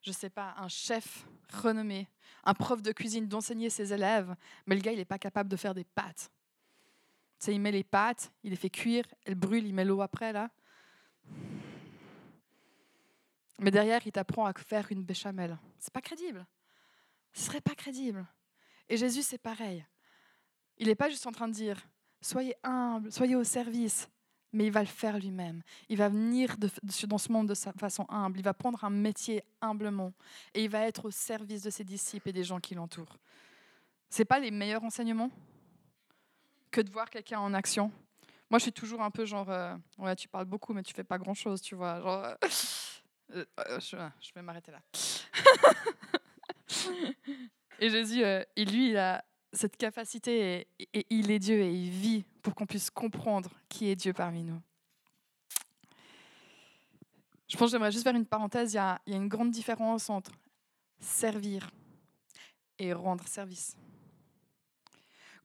je 0.00 0.12
sais 0.12 0.30
pas, 0.30 0.54
un 0.56 0.68
chef 0.68 1.26
renommé, 1.52 2.08
un 2.44 2.54
prof 2.54 2.80
de 2.80 2.92
cuisine 2.92 3.28
d'enseigner 3.28 3.68
ses 3.68 3.92
élèves, 3.92 4.34
mais 4.66 4.76
le 4.76 4.80
gars, 4.80 4.92
il 4.92 4.98
n'est 4.98 5.04
pas 5.04 5.18
capable 5.18 5.50
de 5.50 5.56
faire 5.56 5.74
des 5.74 5.84
pâtes 5.84 6.30
il 7.46 7.60
met 7.60 7.72
les 7.72 7.84
pâtes, 7.84 8.32
il 8.42 8.50
les 8.50 8.56
fait 8.56 8.70
cuire, 8.70 9.04
elles 9.24 9.34
brûlent, 9.34 9.66
il 9.66 9.74
met 9.74 9.84
l'eau 9.84 10.00
après, 10.00 10.32
là. 10.32 10.50
Mais 13.58 13.70
derrière, 13.70 14.06
il 14.06 14.12
t'apprend 14.12 14.44
à 14.46 14.52
faire 14.52 14.90
une 14.90 15.02
béchamel. 15.02 15.58
C'est 15.78 15.92
pas 15.92 16.02
crédible. 16.02 16.46
Ce 17.32 17.44
serait 17.44 17.60
pas 17.60 17.74
crédible. 17.74 18.26
Et 18.88 18.96
Jésus, 18.96 19.22
c'est 19.22 19.38
pareil. 19.38 19.84
Il 20.78 20.88
n'est 20.88 20.94
pas 20.94 21.08
juste 21.08 21.26
en 21.26 21.32
train 21.32 21.48
de 21.48 21.54
dire 21.54 21.80
soyez 22.20 22.54
humble, 22.62 23.12
soyez 23.12 23.36
au 23.36 23.44
service, 23.44 24.08
mais 24.52 24.66
il 24.66 24.72
va 24.72 24.80
le 24.80 24.86
faire 24.86 25.18
lui-même. 25.18 25.62
Il 25.88 25.98
va 25.98 26.08
venir 26.08 26.56
dans 27.04 27.18
ce 27.18 27.32
monde 27.32 27.48
de 27.48 27.54
façon 27.54 28.06
humble. 28.08 28.38
Il 28.38 28.42
va 28.42 28.54
prendre 28.54 28.84
un 28.84 28.90
métier 28.90 29.42
humblement 29.60 30.12
et 30.54 30.64
il 30.64 30.70
va 30.70 30.80
être 30.86 31.06
au 31.06 31.10
service 31.10 31.62
de 31.62 31.70
ses 31.70 31.84
disciples 31.84 32.28
et 32.28 32.32
des 32.32 32.44
gens 32.44 32.60
qui 32.60 32.74
l'entourent. 32.74 33.18
C'est 34.08 34.24
pas 34.24 34.38
les 34.38 34.50
meilleurs 34.50 34.84
enseignements? 34.84 35.30
Que 36.70 36.80
de 36.80 36.90
voir 36.90 37.10
quelqu'un 37.10 37.40
en 37.40 37.54
action. 37.54 37.90
Moi, 38.50 38.58
je 38.58 38.64
suis 38.64 38.72
toujours 38.72 39.02
un 39.02 39.10
peu 39.10 39.24
genre, 39.24 39.50
euh, 39.50 39.74
ouais, 39.98 40.14
tu 40.14 40.28
parles 40.28 40.44
beaucoup, 40.44 40.72
mais 40.72 40.82
tu 40.82 40.94
fais 40.94 41.04
pas 41.04 41.18
grand-chose, 41.18 41.60
tu 41.60 41.74
vois. 41.74 42.00
Genre, 42.00 42.24
euh, 43.34 43.44
euh, 43.58 43.80
je, 43.80 44.32
vais 44.34 44.42
m'arrêter 44.42 44.72
là. 44.72 44.80
et 47.80 47.90
Jésus, 47.90 48.22
il, 48.54 48.70
lui, 48.70 48.90
il 48.90 48.96
a 48.96 49.24
cette 49.52 49.76
capacité, 49.76 50.68
et, 50.78 50.88
et 50.98 51.06
il 51.10 51.30
est 51.30 51.40
Dieu, 51.40 51.60
et 51.60 51.72
il 51.72 51.90
vit 51.90 52.24
pour 52.42 52.54
qu'on 52.54 52.66
puisse 52.66 52.90
comprendre 52.90 53.50
qui 53.68 53.88
est 53.88 53.96
Dieu 53.96 54.12
parmi 54.12 54.44
nous. 54.44 54.60
Je 57.48 57.56
pense 57.56 57.68
que 57.68 57.72
j'aimerais 57.72 57.92
juste 57.92 58.04
faire 58.04 58.14
une 58.14 58.26
parenthèse. 58.26 58.72
Il 58.72 58.76
y 58.76 58.78
a 58.78 59.00
une 59.06 59.28
grande 59.28 59.50
différence 59.50 60.10
entre 60.10 60.32
servir 61.00 61.70
et 62.78 62.92
rendre 62.92 63.26
service. 63.26 63.76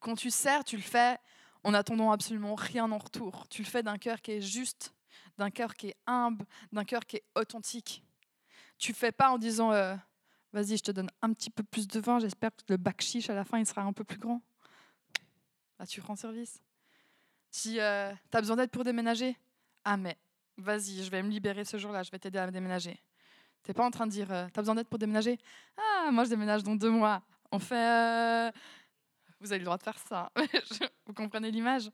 Quand 0.01 0.15
tu 0.15 0.29
sers, 0.29 0.63
tu 0.65 0.75
le 0.75 0.81
fais 0.81 1.17
en 1.63 1.73
attendant 1.73 2.11
absolument 2.11 2.55
rien 2.55 2.91
en 2.91 2.97
retour. 2.97 3.47
Tu 3.47 3.61
le 3.61 3.67
fais 3.67 3.83
d'un 3.83 3.97
cœur 3.97 4.21
qui 4.21 4.31
est 4.31 4.41
juste, 4.41 4.93
d'un 5.37 5.51
cœur 5.51 5.75
qui 5.75 5.89
est 5.89 5.95
humble, 6.07 6.45
d'un 6.73 6.83
cœur 6.83 7.05
qui 7.05 7.17
est 7.17 7.23
authentique. 7.35 8.03
Tu 8.77 8.91
ne 8.91 8.95
fais 8.95 9.11
pas 9.11 9.29
en 9.29 9.37
disant 9.37 9.71
euh, 9.71 9.95
Vas-y, 10.53 10.77
je 10.77 10.83
te 10.83 10.91
donne 10.91 11.09
un 11.21 11.31
petit 11.33 11.49
peu 11.49 11.63
plus 11.63 11.87
de 11.87 11.99
vin, 11.99 12.19
j'espère 12.19 12.51
que 12.51 12.63
le 12.69 12.77
bac 12.77 13.01
chiche 13.01 13.29
à 13.29 13.35
la 13.35 13.45
fin 13.45 13.59
il 13.59 13.65
sera 13.65 13.83
un 13.83 13.93
peu 13.93 14.03
plus 14.03 14.17
grand. 14.17 14.41
Là, 15.79 15.85
tu 15.85 16.01
rends 16.01 16.15
service. 16.15 16.61
Si 17.51 17.79
euh, 17.79 18.11
tu 18.29 18.37
as 18.37 18.41
besoin 18.41 18.57
d'aide 18.57 18.71
pour 18.71 18.83
déménager, 18.83 19.37
ah, 19.85 19.97
mais 19.97 20.17
vas-y, 20.57 21.03
je 21.03 21.09
vais 21.09 21.23
me 21.23 21.29
libérer 21.29 21.63
ce 21.63 21.77
jour-là, 21.77 22.03
je 22.03 22.11
vais 22.11 22.19
t'aider 22.19 22.39
à 22.39 22.49
déménager. 22.49 22.99
Tu 23.63 23.69
n'es 23.69 23.73
pas 23.73 23.85
en 23.85 23.91
train 23.91 24.07
de 24.07 24.11
dire 24.11 24.31
euh, 24.31 24.47
Tu 24.53 24.59
as 24.59 24.61
besoin 24.63 24.75
d'aide 24.75 24.87
pour 24.87 24.99
déménager? 24.99 25.37
Ah, 25.77 26.09
moi 26.11 26.23
je 26.25 26.29
déménage 26.29 26.63
dans 26.63 26.75
deux 26.75 26.89
mois. 26.89 27.21
On 27.51 27.59
fait 27.59 28.51
vous 29.41 29.51
avez 29.51 29.59
le 29.59 29.65
droit 29.65 29.77
de 29.77 29.83
faire 29.83 29.97
ça. 29.97 30.31
vous 31.05 31.13
comprenez 31.13 31.51
l'image? 31.51 31.91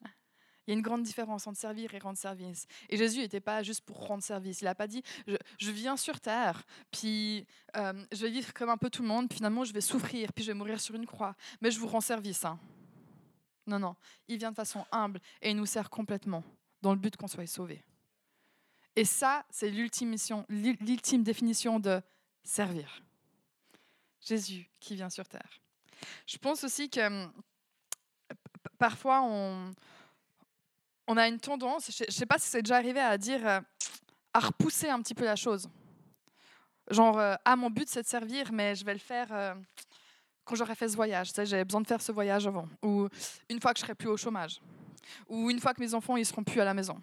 Il 0.67 0.71
y 0.71 0.73
a 0.73 0.77
une 0.77 0.83
grande 0.83 1.03
différence 1.03 1.47
entre 1.47 1.57
servir 1.57 1.93
et 1.93 1.99
rendre 1.99 2.17
service. 2.17 2.67
Et 2.89 2.97
Jésus 2.97 3.19
n'était 3.19 3.39
pas 3.39 3.63
juste 3.63 3.81
pour 3.85 4.05
rendre 4.05 4.21
service. 4.21 4.59
Il 4.59 4.65
n'a 4.65 4.75
pas 4.75 4.87
dit 4.87 5.01
je, 5.25 5.71
viens 5.71 5.95
sur 5.95 6.19
terre, 6.19 6.61
puis 6.91 7.47
euh, 7.77 8.05
je 8.11 8.21
vais 8.23 8.29
vivre 8.29 8.53
comme 8.53 8.69
un 8.69 8.75
peu 8.75 8.89
tout 8.89 9.01
le 9.01 9.07
monde, 9.07 9.29
puis 9.29 9.37
finalement 9.37 9.63
je 9.63 9.71
vais 9.71 9.81
souffrir, 9.81 10.33
puis 10.33 10.43
je 10.43 10.51
vais 10.51 10.57
mourir 10.57 10.81
sur 10.81 10.93
une 10.95 11.05
croix, 11.05 11.35
mais 11.61 11.71
je 11.71 11.79
vous 11.79 11.87
rends 11.87 12.01
service. 12.01 12.43
Hein. 12.43 12.59
Non, 13.65 13.79
non. 13.79 13.95
Il 14.27 14.37
vient 14.37 14.51
de 14.51 14.55
façon 14.55 14.85
humble 14.91 15.21
et 15.41 15.51
il 15.51 15.55
nous 15.55 15.65
sert 15.65 15.89
complètement 15.89 16.43
dans 16.81 16.91
le 16.91 16.99
but 16.99 17.15
qu'on 17.15 17.27
soit 17.27 17.47
sauvé. 17.47 17.81
Et 18.97 19.05
ça, 19.05 19.45
c'est 19.49 19.69
l'ultime 19.69 20.15
définition 21.23 21.79
de 21.79 22.01
servir. 22.43 23.03
Jésus 24.19 24.69
qui 24.79 24.95
vient 24.95 25.09
sur 25.09 25.27
terre. 25.27 25.61
Je 26.25 26.37
pense 26.37 26.63
aussi 26.63 26.89
que 26.89 27.05
hum, 27.05 27.31
parfois 28.77 29.21
on, 29.23 29.73
a 31.17 31.27
une 31.27 31.39
tendance, 31.39 31.91
je 31.97 32.03
ne 32.05 32.11
sais 32.11 32.25
pas 32.25 32.37
si 32.37 32.49
c'est 32.49 32.61
déjà 32.61 32.77
arrivé 32.77 32.99
à 32.99 33.17
dire, 33.17 33.45
euh, 33.47 33.59
à 34.33 34.39
repousser 34.39 34.89
un 34.89 35.01
petit 35.01 35.15
peu 35.15 35.25
la 35.25 35.35
chose. 35.35 35.69
Genre, 36.89 37.19
ah, 37.43 37.55
mon 37.55 37.69
but 37.69 37.89
c'est 37.89 38.03
de 38.03 38.07
servir, 38.07 38.51
mais 38.51 38.75
je 38.75 38.85
vais 38.85 38.93
le 38.93 38.99
faire 38.99 39.27
euh, 39.31 39.53
quand 40.45 40.55
j'aurai 40.55 40.75
fait 40.75 40.87
ce 40.87 40.95
voyage. 40.95 41.31
J'ai 41.43 41.63
besoin 41.63 41.81
de 41.81 41.87
faire 41.87 42.01
ce 42.01 42.11
voyage 42.11 42.47
avant. 42.47 42.67
Ou 42.81 43.09
une 43.49 43.59
fois 43.59 43.73
que 43.73 43.79
je 43.79 43.83
serai 43.83 43.95
plus 43.95 44.07
au 44.07 44.15
chômage. 44.15 44.61
Ou 45.27 45.49
une 45.49 45.59
fois 45.59 45.73
que 45.73 45.81
mes 45.81 45.93
enfants 45.93 46.15
ils 46.15 46.25
seront 46.25 46.43
plus 46.43 46.61
à 46.61 46.65
la 46.65 46.73
maison. 46.73 47.01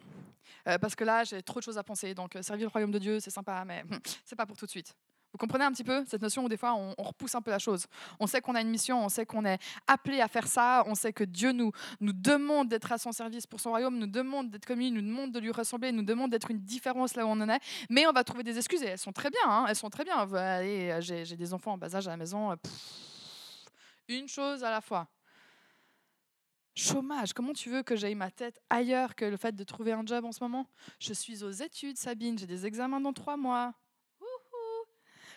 parce 0.64 0.94
que 0.94 1.04
là, 1.04 1.24
j'ai 1.24 1.42
trop 1.42 1.60
de 1.60 1.64
choses 1.64 1.76
à 1.76 1.82
penser. 1.82 2.14
Donc, 2.14 2.32
servir 2.40 2.68
le 2.68 2.72
royaume 2.72 2.92
de 2.92 2.98
Dieu, 2.98 3.20
c'est 3.20 3.30
sympa, 3.30 3.62
mais 3.66 3.84
c'est 4.24 4.36
pas 4.36 4.46
pour 4.46 4.56
tout 4.56 4.64
de 4.64 4.70
suite. 4.70 4.94
Vous 5.34 5.38
comprenez 5.38 5.64
un 5.64 5.72
petit 5.72 5.82
peu 5.82 6.04
cette 6.06 6.22
notion 6.22 6.44
où 6.44 6.48
des 6.48 6.56
fois 6.56 6.74
on, 6.74 6.94
repousse 6.96 7.34
un 7.34 7.42
peu 7.42 7.50
la 7.50 7.58
chose. 7.58 7.86
On 8.20 8.28
sait 8.28 8.40
qu'on 8.40 8.54
a 8.54 8.60
une 8.60 8.70
mission, 8.70 9.04
on 9.04 9.08
sait 9.08 9.26
qu'on 9.26 9.44
est 9.44 9.58
appelé 9.88 10.20
à 10.20 10.28
faire 10.28 10.46
ça, 10.46 10.84
on 10.86 10.94
sait 10.94 11.12
que 11.12 11.24
Dieu 11.24 11.50
nous, 11.50 11.72
nous 12.00 12.12
demande 12.12 12.68
d'être 12.68 12.92
à 12.92 12.98
son 12.98 13.10
service 13.10 13.44
pour 13.44 13.58
son 13.58 13.70
royaume, 13.70 13.98
nous 13.98 14.06
demande 14.06 14.52
d'être 14.52 14.64
comme 14.64 14.78
lui, 14.78 14.92
nous 14.92 15.02
demande 15.02 15.32
de 15.32 15.40
lui 15.40 15.50
ressembler, 15.50 15.90
nous 15.90 16.04
demande 16.04 16.30
d'être 16.30 16.52
une 16.52 16.60
différence 16.60 17.16
là 17.16 17.26
où 17.26 17.30
on 17.30 17.40
en 17.40 17.48
est. 17.48 17.58
Mais 17.90 18.06
on 18.06 18.12
va 18.12 18.22
trouver 18.22 18.44
des 18.44 18.56
excuses 18.58 18.84
et 18.84 18.86
elles 18.86 18.98
sont 18.98 19.10
très 19.10 19.28
bien, 19.28 19.42
hein, 19.44 19.66
elles 19.68 19.74
sont 19.74 19.90
très 19.90 20.04
bien. 20.04 20.18
Allez, 20.18 20.98
j'ai, 21.00 21.24
des 21.24 21.52
enfants 21.52 21.72
en 21.72 21.78
bas 21.78 21.92
âge 21.96 22.06
à 22.06 22.12
la 22.12 22.16
maison. 22.16 22.56
une 24.06 24.28
chose 24.28 24.62
à 24.62 24.70
la 24.70 24.80
fois. 24.80 25.08
Chômage, 26.76 27.32
comment 27.32 27.54
tu 27.54 27.70
veux 27.70 27.82
que 27.82 27.96
j'aille 27.96 28.14
ma 28.14 28.30
tête 28.30 28.60
ailleurs 28.70 29.16
que 29.16 29.24
le 29.24 29.36
fait 29.36 29.56
de 29.56 29.64
trouver 29.64 29.90
un 29.90 30.06
job 30.06 30.24
en 30.24 30.30
ce 30.32 30.44
moment? 30.44 30.68
Je 31.00 31.12
suis 31.12 31.42
aux 31.42 31.50
études, 31.50 31.96
Sabine, 31.96 32.38
j'ai 32.38 32.46
des 32.46 32.66
examens 32.66 33.00
dans 33.00 33.12
trois 33.12 33.36
mois 33.36 33.74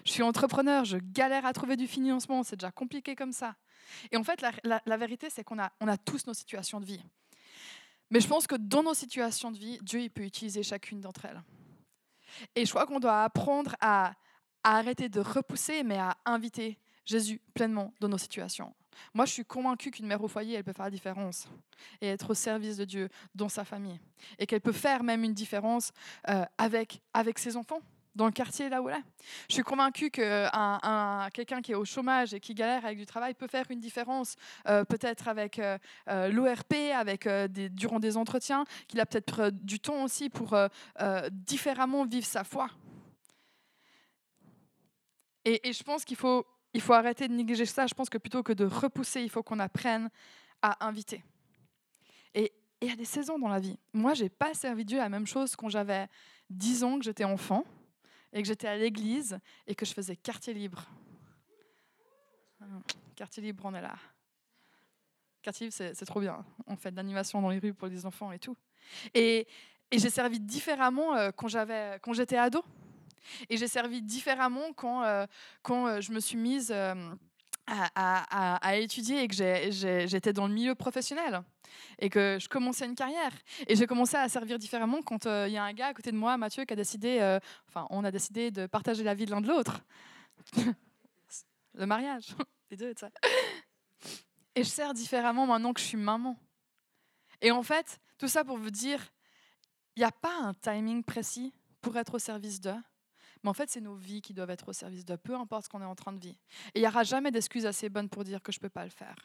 je 0.06 0.12
suis 0.12 0.24
entrepreneur, 0.24 0.86
je 0.86 0.98
galère 0.98 1.46
à 1.46 1.54
trouver 1.54 1.76
du 1.76 1.88
financement, 1.88 2.44
c'est 2.44 2.56
déjà 2.56 2.72
compliqué 2.72 3.16
comme 3.16 3.32
ça. 3.32 3.56
Et 4.12 4.18
en 4.18 4.24
fait, 4.24 4.44
la, 4.64 4.98
vérité, 4.98 5.30
c'est 5.30 5.44
qu'on 5.44 5.60
a, 5.60 5.98
tous 6.06 6.28
nos 6.28 6.34
situations 6.34 6.80
de 6.80 6.86
vie. 6.86 7.04
Mais 8.10 8.22
je 8.22 8.28
pense 8.28 8.48
que 8.48 8.56
dans 8.56 8.84
nos 8.84 8.94
situations 8.94 9.52
de 9.52 9.58
vie, 9.58 9.80
Dieu 9.82 10.02
il 10.02 10.10
peut 10.10 10.24
utiliser 10.24 10.64
chacune 10.64 11.02
d'entre 11.02 11.26
elles. 11.26 11.42
Et 12.56 12.66
je 12.66 12.70
crois 12.70 12.86
qu'on 12.86 13.00
doit 13.00 13.24
apprendre 13.24 13.76
à, 13.82 14.14
arrêter 14.64 15.08
de 15.08 15.22
repousser, 15.22 15.84
mais 15.84 15.98
à 15.98 16.18
inviter 16.26 16.78
Jésus 17.06 17.40
pleinement 17.54 17.94
dans 18.02 18.10
nos 18.10 18.18
situations. 18.18 18.76
Moi, 19.14 19.26
je 19.26 19.32
suis 19.32 19.46
convaincue 19.46 19.92
qu'une 19.92 20.08
mère 20.08 20.22
au 20.22 20.28
foyer, 20.28 20.56
elle 20.56 20.64
peut 20.64 20.74
faire 20.74 20.86
la 20.86 20.92
différence 20.92 21.48
et 22.02 22.08
être 22.08 22.32
au 22.32 22.34
service 22.34 22.76
de 22.76 22.84
Dieu 22.84 23.10
dans 23.34 23.48
sa 23.48 23.64
famille. 23.64 24.00
Et 24.40 24.46
qu'elle 24.46 24.60
peut 24.60 24.74
faire 24.74 25.04
même 25.04 25.24
une 25.24 25.34
différence 25.34 25.92
euh, 26.28 26.44
avec 26.58 27.00
ses 27.38 27.56
enfants 27.56 27.82
dans 28.18 28.26
le 28.26 28.32
quartier 28.32 28.68
là 28.68 28.82
où 28.82 28.90
elle 28.90 28.98
est. 28.98 29.04
Je 29.48 29.54
suis 29.54 29.64
convaincue 29.64 30.10
que 30.10 30.48
un, 30.52 31.30
quelqu'un 31.32 31.62
qui 31.62 31.72
est 31.72 31.76
au 31.76 31.86
chômage 31.86 32.34
et 32.34 32.40
qui 32.40 32.54
galère 32.54 32.84
avec 32.84 32.98
du 32.98 33.06
travail 33.06 33.34
peut 33.36 33.48
faire 33.48 33.66
une 33.70 33.80
différence, 33.80 34.36
euh, 34.68 34.84
peut-être 34.84 35.28
avec 35.28 35.60
euh, 35.60 35.78
euh, 36.10 36.28
l'ORP, 36.30 36.74
avec 36.94 37.28
durant 37.74 38.00
des 38.00 38.18
entretiens, 38.18 38.66
qu'il 38.88 39.00
a 39.00 39.06
peut-être 39.06 39.52
du 39.52 39.80
temps 39.80 40.04
aussi 40.04 40.30
pour 40.30 40.58
différemment 41.32 42.06
vivre 42.06 42.26
sa 42.26 42.44
foi. 42.44 42.70
Et, 45.46 45.72
je 45.72 45.84
pense 45.84 46.04
qu'il 46.04 46.18
faut, 46.18 46.46
il 46.74 46.82
faut 46.82 46.94
arrêter 46.94 47.28
de 47.28 47.34
négliger 47.34 47.66
ça. 47.66 47.88
Je 47.88 47.94
pense 47.94 48.10
que 48.10 48.18
plutôt 48.18 48.44
que 48.44 48.52
de 48.52 48.66
repousser, 48.66 49.22
il 49.22 49.30
faut 49.30 49.44
qu'on 49.44 49.60
apprenne 49.60 50.10
à 50.62 50.86
inviter. 50.86 51.24
Et 52.34 52.52
il 52.82 52.90
y 52.90 52.92
a 52.92 52.96
des 52.96 53.06
saisons 53.06 53.40
dans 53.40 53.48
la 53.48 53.60
vie. 53.60 53.78
Moi, 53.94 54.14
j'ai 54.14 54.30
pas 54.30 54.54
servi 54.54 54.84
Dieu 54.84 54.98
la 54.98 55.08
même 55.08 55.28
chose 55.28 55.56
quand 55.56 55.70
j'avais 55.70 56.08
10 56.50 56.84
ans, 56.84 56.98
que 56.98 57.06
j'étais 57.06 57.24
enfant 57.24 57.64
et 58.34 58.42
que 58.42 58.48
j'étais 58.48 58.68
à 58.68 58.78
l'église 58.78 59.40
et 59.66 59.76
que 59.76 59.86
je 59.86 59.94
faisais 59.94 60.16
quartier 60.16 60.54
libre. 60.54 60.86
Quartier 63.16 63.44
libre, 63.44 63.63
on 63.66 63.74
est 63.74 63.82
là. 63.82 63.96
Quartier 65.42 65.68
libre, 65.68 65.76
c'est 65.78 66.06
trop 66.06 66.20
bien. 66.20 66.46
On 66.66 66.76
fait 66.76 66.92
de 66.92 66.96
l'animation 66.96 67.42
dans 67.42 67.50
les 67.50 67.60
rues 67.60 67.74
pour 67.74 67.88
les 67.88 68.06
enfants 68.06 68.32
et 68.32 68.40
tout. 68.40 68.58
Et, 69.13 69.48
j'ai 69.92 70.10
servi 70.10 70.40
différemment 70.42 71.16
euh, 71.16 71.32
quand 71.32 71.48
j'étais 72.13 72.38
ado. 72.38 72.63
Et 73.50 73.58
j'ai 73.58 73.68
servi 73.68 74.02
différemment 74.02 74.74
quand, 74.74 75.04
euh, 75.04 75.26
euh, 75.70 76.02
je 76.02 76.12
me 76.12 76.20
suis 76.20 76.38
mise 76.38 76.74
à, 77.68 78.78
étudier 78.78 79.24
et 79.24 79.28
que 79.28 79.36
j'étais 79.36 80.34
dans 80.34 80.48
le 80.48 80.54
milieu 80.54 80.76
professionnel 80.76 81.44
et 82.00 82.10
que 82.10 82.38
je 82.40 82.48
commençais 82.48 82.86
une 82.86 82.96
carrière. 82.96 83.32
Et 83.68 83.76
j'ai 83.76 83.88
commencé 83.88 84.16
à 84.16 84.28
servir 84.30 84.58
différemment 84.58 85.02
quand 85.02 85.26
euh, 85.26 85.48
il 85.48 85.54
y 85.54 85.58
a 85.58 85.64
un 85.64 85.74
gars 85.74 85.88
à 85.88 85.94
côté 85.94 86.12
de 86.12 86.18
moi, 86.18 86.38
Mathieu, 86.38 86.66
qui 86.66 86.74
a 86.74 86.76
décidé, 86.76 87.20
euh, 87.20 87.40
enfin, 87.68 87.86
on 87.90 88.04
a 88.04 88.12
décidé 88.12 88.52
de 88.52 88.66
partager 88.66 89.04
la 89.04 89.14
vie 89.14 89.26
de 89.26 89.32
l'un 89.32 89.42
de 89.42 89.48
l'autre. 89.48 89.82
le 91.74 91.86
mariage, 91.86 92.36
les 92.72 92.78
deux, 92.78 92.94
ça. 92.98 93.10
Et 94.56 94.64
je 94.64 94.70
sers 94.70 94.94
différemment 94.94 95.46
maintenant 95.46 95.74
que 95.74 95.82
je 95.82 95.86
suis 95.86 95.98
maman. 95.98 96.38
Et 97.42 97.52
en 97.52 97.64
fait, 97.64 98.00
tout 98.18 98.28
ça 98.28 98.44
pour 98.44 98.58
vous 98.58 98.72
dire, 98.72 99.00
il 99.96 100.00
n'y 100.00 100.06
a 100.06 100.12
pas 100.12 100.34
un 100.42 100.54
timing 100.54 101.04
précis 101.04 101.54
pour 101.82 101.98
être 101.98 102.16
au 102.16 102.20
service 102.20 102.60
d'eux. 102.60 102.82
Mais 103.43 103.50
en 103.50 103.54
fait, 103.54 103.69
c'est 103.69 103.82
nos 103.82 103.95
vies 103.95 104.21
qui 104.21 104.34
doivent 104.34 104.50
être 104.50 104.69
au 104.69 104.73
service 104.73 105.06
de 105.06 105.15
peu 105.15 105.36
importe 105.36 105.65
ce 105.65 105.69
qu'on 105.69 105.82
est 105.82 105.86
en 105.86 105.95
train 105.95 106.13
de 106.13 106.19
vivre. 106.19 106.39
Et 106.73 106.80
il 106.80 106.82
n'y 106.82 106.88
aura 106.88 107.04
jamais 107.04 107.32
d'excuses 107.32 107.65
assez 107.65 107.89
bonnes 107.89 108.10
pour 108.10 108.23
dire 108.23 108.41
que 108.41 108.52
je 108.52 108.58
ne 108.58 108.62
peux 108.62 108.69
pas 108.69 108.84
le 108.84 108.89
faire. 108.89 109.15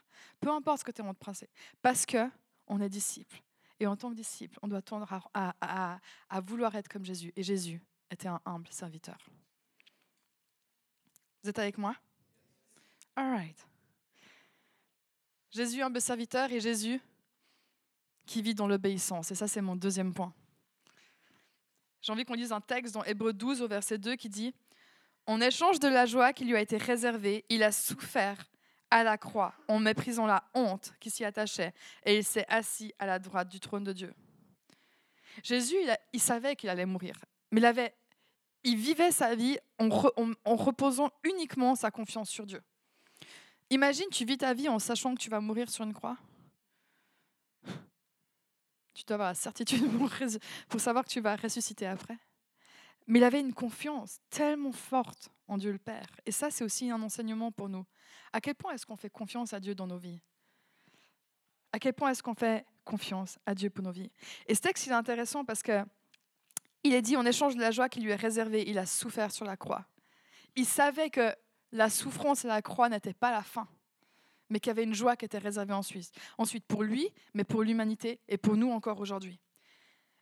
Peu 0.41 0.51
importe 0.51 0.81
ce 0.81 0.85
que 0.85 0.91
tu 0.91 0.99
es 0.99 1.05
en 1.05 1.07
train 1.07 1.13
de 1.13 1.19
penser. 1.19 1.49
Parce 1.81 2.07
que 2.07 2.29
on 2.67 2.81
est 2.81 2.89
disciple. 2.89 3.43
Et 3.81 3.87
en 3.87 3.97
tant 3.97 4.11
que 4.11 4.15
disciple, 4.17 4.59
on 4.63 4.69
doit 4.69 4.83
tendre 4.83 5.13
à, 5.35 5.99
à, 6.29 6.41
vouloir 6.41 6.75
être 6.77 6.89
comme 6.89 7.05
Jésus. 7.05 7.33
Et 7.35 7.43
Jésus 7.43 7.83
était 8.11 8.29
un 8.29 8.41
humble 8.45 8.69
serviteur. 8.71 9.19
Vous 11.43 11.51
êtes 11.51 11.59
avec 11.59 11.79
moi? 11.79 11.97
All 13.17 13.31
right. 13.31 13.67
Jésus, 15.51 15.83
humble 15.83 16.01
serviteur, 16.01 16.51
et 16.53 16.61
Jésus 16.61 17.01
qui 18.25 18.41
vit 18.41 18.55
dans 18.55 18.69
l'obéissance. 18.69 19.31
Et 19.33 19.35
ça, 19.35 19.49
c'est 19.49 19.61
mon 19.61 19.77
deuxième 19.77 20.15
point. 20.15 20.33
J'ai 22.03 22.13
envie 22.13 22.25
qu'on 22.25 22.35
lise 22.35 22.51
un 22.51 22.61
texte 22.61 22.95
dans 22.95 23.05
Hébreu 23.05 23.33
12 23.33 23.63
au 23.63 23.69
verset 23.69 23.97
2 23.97 24.17
qui 24.17 24.29
dit 24.29 24.53
En 25.27 25.41
échange 25.41 25.79
de 25.79 25.87
la 25.87 26.05
joie 26.05 26.33
qui 26.33 26.45
lui 26.45 26.57
a 26.57 26.61
été 26.61 26.77
réservée, 26.77 27.45
il 27.49 27.63
a 27.63 27.71
souffert 27.71 28.51
à 28.91 29.05
la 29.05 29.17
croix 29.17 29.55
en 29.69 29.79
méprisant 29.79 30.27
la 30.27 30.43
honte 30.53 30.93
qui 30.99 31.11
s'y 31.11 31.25
attachait 31.25 31.73
et 32.05 32.19
il 32.19 32.25
s'est 32.25 32.45
assis 32.49 32.93
à 32.99 33.07
la 33.07 33.21
droite 33.21 33.49
du 33.49 33.61
trône 33.61 33.85
de 33.85 33.93
Dieu. 33.93 34.13
Jésus, 35.45 35.77
il, 36.13 36.21
savait 36.21 36.57
qu'il 36.57 36.69
allait 36.69 36.85
mourir, 36.85 37.15
mais 37.53 37.61
il, 37.61 37.65
avait, 37.65 37.95
il 38.65 38.77
vivait 38.77 39.13
sa 39.13 39.35
vie 39.35 39.57
en, 39.79 39.89
en 40.45 40.57
reposant 40.57 41.11
uniquement 41.23 41.75
sa 41.75 41.91
confiance 41.91 42.29
sur 42.29 42.45
Dieu. 42.45 42.61
Imagine, 43.71 44.09
tu 44.11 44.27
vis 44.27 44.37
ta 44.37 44.53
vie 44.53 44.69
en 44.69 44.79
sachant 44.79 45.15
que 45.15 45.21
tu 45.21 45.31
vas 45.31 45.41
mourir 45.41 45.71
sur 45.71 45.85
une 45.85 45.95
croix? 45.95 46.19
Tu 48.95 49.05
dois 49.05 49.15
avoir 49.15 49.29
la 49.29 49.35
certitude 49.35 49.85
pour, 50.69 50.81
savoir 50.81 51.05
que 51.05 51.11
tu 51.11 51.21
vas 51.21 51.37
ressusciter 51.37 51.87
après. 51.87 52.19
Mais 53.07 53.19
il 53.19 53.25
avait 53.25 53.41
une 53.41 53.55
confiance 53.55 54.21
tellement 54.31 54.73
forte 54.73 55.31
en 55.49 55.59
Dieu 55.59 55.73
le 55.73 55.79
Père. 55.79 56.07
Et 56.27 56.33
ça, 56.33 56.51
c'est 56.51 56.65
aussi 56.65 56.91
un 56.91 57.03
enseignement 57.03 57.51
pour 57.51 57.69
nous. 57.69 57.85
À 58.33 58.41
quel 58.41 58.55
point 58.55 58.73
est-ce 58.73 58.87
qu'on 58.87 58.97
fait 58.97 59.11
confiance 59.11 59.53
à 59.53 59.61
Dieu 59.61 59.75
dans 59.75 59.87
nos 59.87 59.99
vies? 59.99 60.21
À 61.73 61.79
quel 61.79 61.95
point 61.95 62.11
est-ce 62.11 62.23
qu'on 62.23 62.35
fait 62.35 62.67
confiance 62.85 63.39
à 63.47 63.55
Dieu 63.55 63.71
pour 63.71 63.83
nos 63.83 63.91
vies? 63.91 64.11
Et 64.47 64.55
ce 64.55 64.61
texte, 64.61 64.87
il 64.87 64.91
est 64.91 64.97
intéressant 64.97 65.45
parce 65.45 65.63
que 65.63 65.85
il 66.85 66.95
est 66.95 67.03
dit, 67.03 67.17
en 67.17 67.25
échange 67.25 67.55
de 67.55 67.61
la 67.61 67.71
joie 67.71 67.89
qui 67.89 68.01
lui 68.01 68.11
est 68.11 68.17
réservée, 68.17 68.69
il 68.69 68.77
a 68.77 68.87
souffert 68.87 69.31
sur 69.31 69.45
la 69.45 69.57
croix. 69.57 69.87
Il 70.57 70.67
savait 70.67 71.11
que 71.11 71.35
la 71.71 71.89
souffrance 71.89 72.45
et 72.45 72.49
la 72.49 72.61
croix 72.61 72.89
n'étaient 72.89 73.15
pas 73.15 73.31
la 73.31 73.43
fin 73.43 73.69
mais 74.53 74.61
qui 74.61 74.69
avait 74.69 74.85
une 74.85 74.95
joie 74.95 75.17
qui 75.17 75.25
était 75.25 75.39
réservée 75.39 75.73
ensuite. 75.73 76.13
Ensuite, 76.37 76.67
pour 76.67 76.83
lui, 76.83 77.09
mais 77.33 77.43
pour 77.43 77.63
l'humanité 77.63 78.21
et 78.29 78.37
pour 78.37 78.55
nous 78.55 78.71
encore 78.71 79.01
aujourd'hui. 79.01 79.41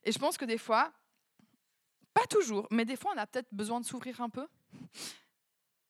Et 0.04 0.12
je 0.12 0.18
pense 0.20 0.38
que 0.38 0.44
des 0.44 0.56
fois, 0.56 0.92
pas 2.14 2.26
toujours, 2.26 2.68
mais 2.70 2.84
des 2.84 2.94
fois, 2.94 3.12
on 3.14 3.18
a 3.18 3.26
peut-être 3.26 3.52
besoin 3.52 3.80
de 3.80 3.84
souffrir 3.84 4.20
un 4.20 4.30
peu 4.30 4.46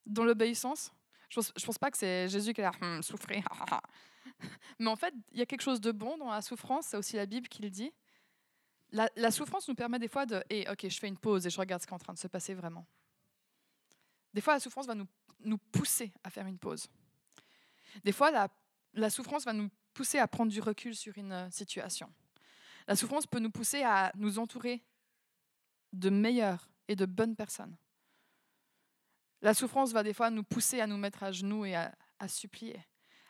dans 0.07 0.23
l'obéissance. 0.23 0.91
Je 1.29 1.35
pense, 1.35 1.51
pense 1.51 1.77
pas 1.77 1.91
que 1.91 1.97
c'est 1.99 2.27
Jésus 2.29 2.53
qui 2.53 2.63
a 2.63 2.71
hum, 2.81 3.03
souffrir. 3.03 3.47
mais 4.79 4.89
en 4.89 4.95
fait, 4.95 5.13
il 5.31 5.37
y 5.37 5.43
a 5.43 5.45
quelque 5.45 5.61
chose 5.61 5.79
de 5.79 5.91
bon 5.91 6.17
dans 6.17 6.31
la 6.31 6.41
souffrance, 6.41 6.87
c'est 6.87 6.97
aussi 6.97 7.17
la 7.17 7.27
Bible 7.27 7.47
qui 7.47 7.61
le 7.61 7.69
dit. 7.69 7.93
La, 8.91 9.31
souffrance 9.31 9.67
nous 9.69 9.75
permet 9.75 9.99
des 9.99 10.09
fois 10.09 10.25
de, 10.25 10.43
hey, 10.49 10.67
ok, 10.67 10.89
je 10.89 10.99
fais 10.99 11.07
une 11.07 11.17
pause 11.17 11.45
et 11.45 11.49
je 11.51 11.59
regarde 11.59 11.81
ce 11.81 11.87
qui 11.87 11.93
est 11.93 11.95
en 11.95 11.99
train 11.99 12.13
de 12.13 12.19
se 12.19 12.27
passer 12.27 12.55
vraiment. 12.55 12.87
Des 14.33 14.41
fois, 14.41 14.53
la 14.53 14.59
souffrance 14.59 14.87
va 14.87 14.95
nous 14.95 15.57
pousser 15.57 16.11
à 16.23 16.29
faire 16.31 16.47
une 16.47 16.57
pause. 16.57 16.89
Des 18.03 18.11
fois, 18.11 18.49
la 18.93 19.09
souffrance 19.09 19.45
va 19.45 19.53
nous 19.53 19.69
pousser 19.93 20.19
à 20.19 20.27
prendre 20.27 20.51
du 20.51 20.61
recul 20.61 20.95
sur 20.95 21.17
une 21.17 21.31
euh, 21.31 21.49
situation. 21.49 22.11
La 22.87 22.95
souffrance 22.95 23.27
peut 23.27 23.39
nous 23.39 23.51
pousser 23.51 23.83
à 23.83 24.11
nous 24.15 24.39
entourer 24.39 24.83
de 25.93 26.09
meilleures 26.09 26.69
et 26.87 26.95
de 26.95 27.05
bonnes 27.05 27.35
personnes. 27.35 27.75
La 29.41 29.53
souffrance 29.53 29.91
va 29.91 30.03
des 30.03 30.13
fois 30.13 30.29
nous 30.29 30.43
pousser 30.43 30.81
à 30.81 30.87
nous 30.87 30.97
mettre 30.97 31.23
à 31.23 31.31
genoux 31.31 31.65
et 31.65 31.75
à, 31.75 31.93
supplier, 32.27 32.79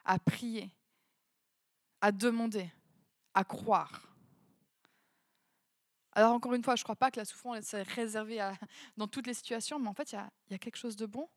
à 0.04 0.20
prier, 0.20 0.72
à 2.02 2.12
demander, 2.12 2.70
à 3.34 3.44
croire. 3.44 4.08
Alors 6.14 6.34
encore 6.34 6.54
une 6.54 6.64
fois, 6.64 6.76
je 6.76 6.82
ne 6.82 6.84
crois 6.84 6.98
pas 6.98 7.10
que 7.12 7.20
la 7.20 7.26
souffrance 7.26 7.74
est 7.74 7.84
réservée 7.84 8.40
dans 8.98 9.08
toutes 9.08 9.28
les 9.28 9.34
situations, 9.34 9.80
mais 9.80 9.88
en 9.88 9.94
fait, 9.94 10.12
il 10.12 10.16
y 10.50 10.54
a, 10.56 10.58
quelque 10.58 10.76
chose 10.76 10.98
de 10.98 11.06
bon 11.06 11.30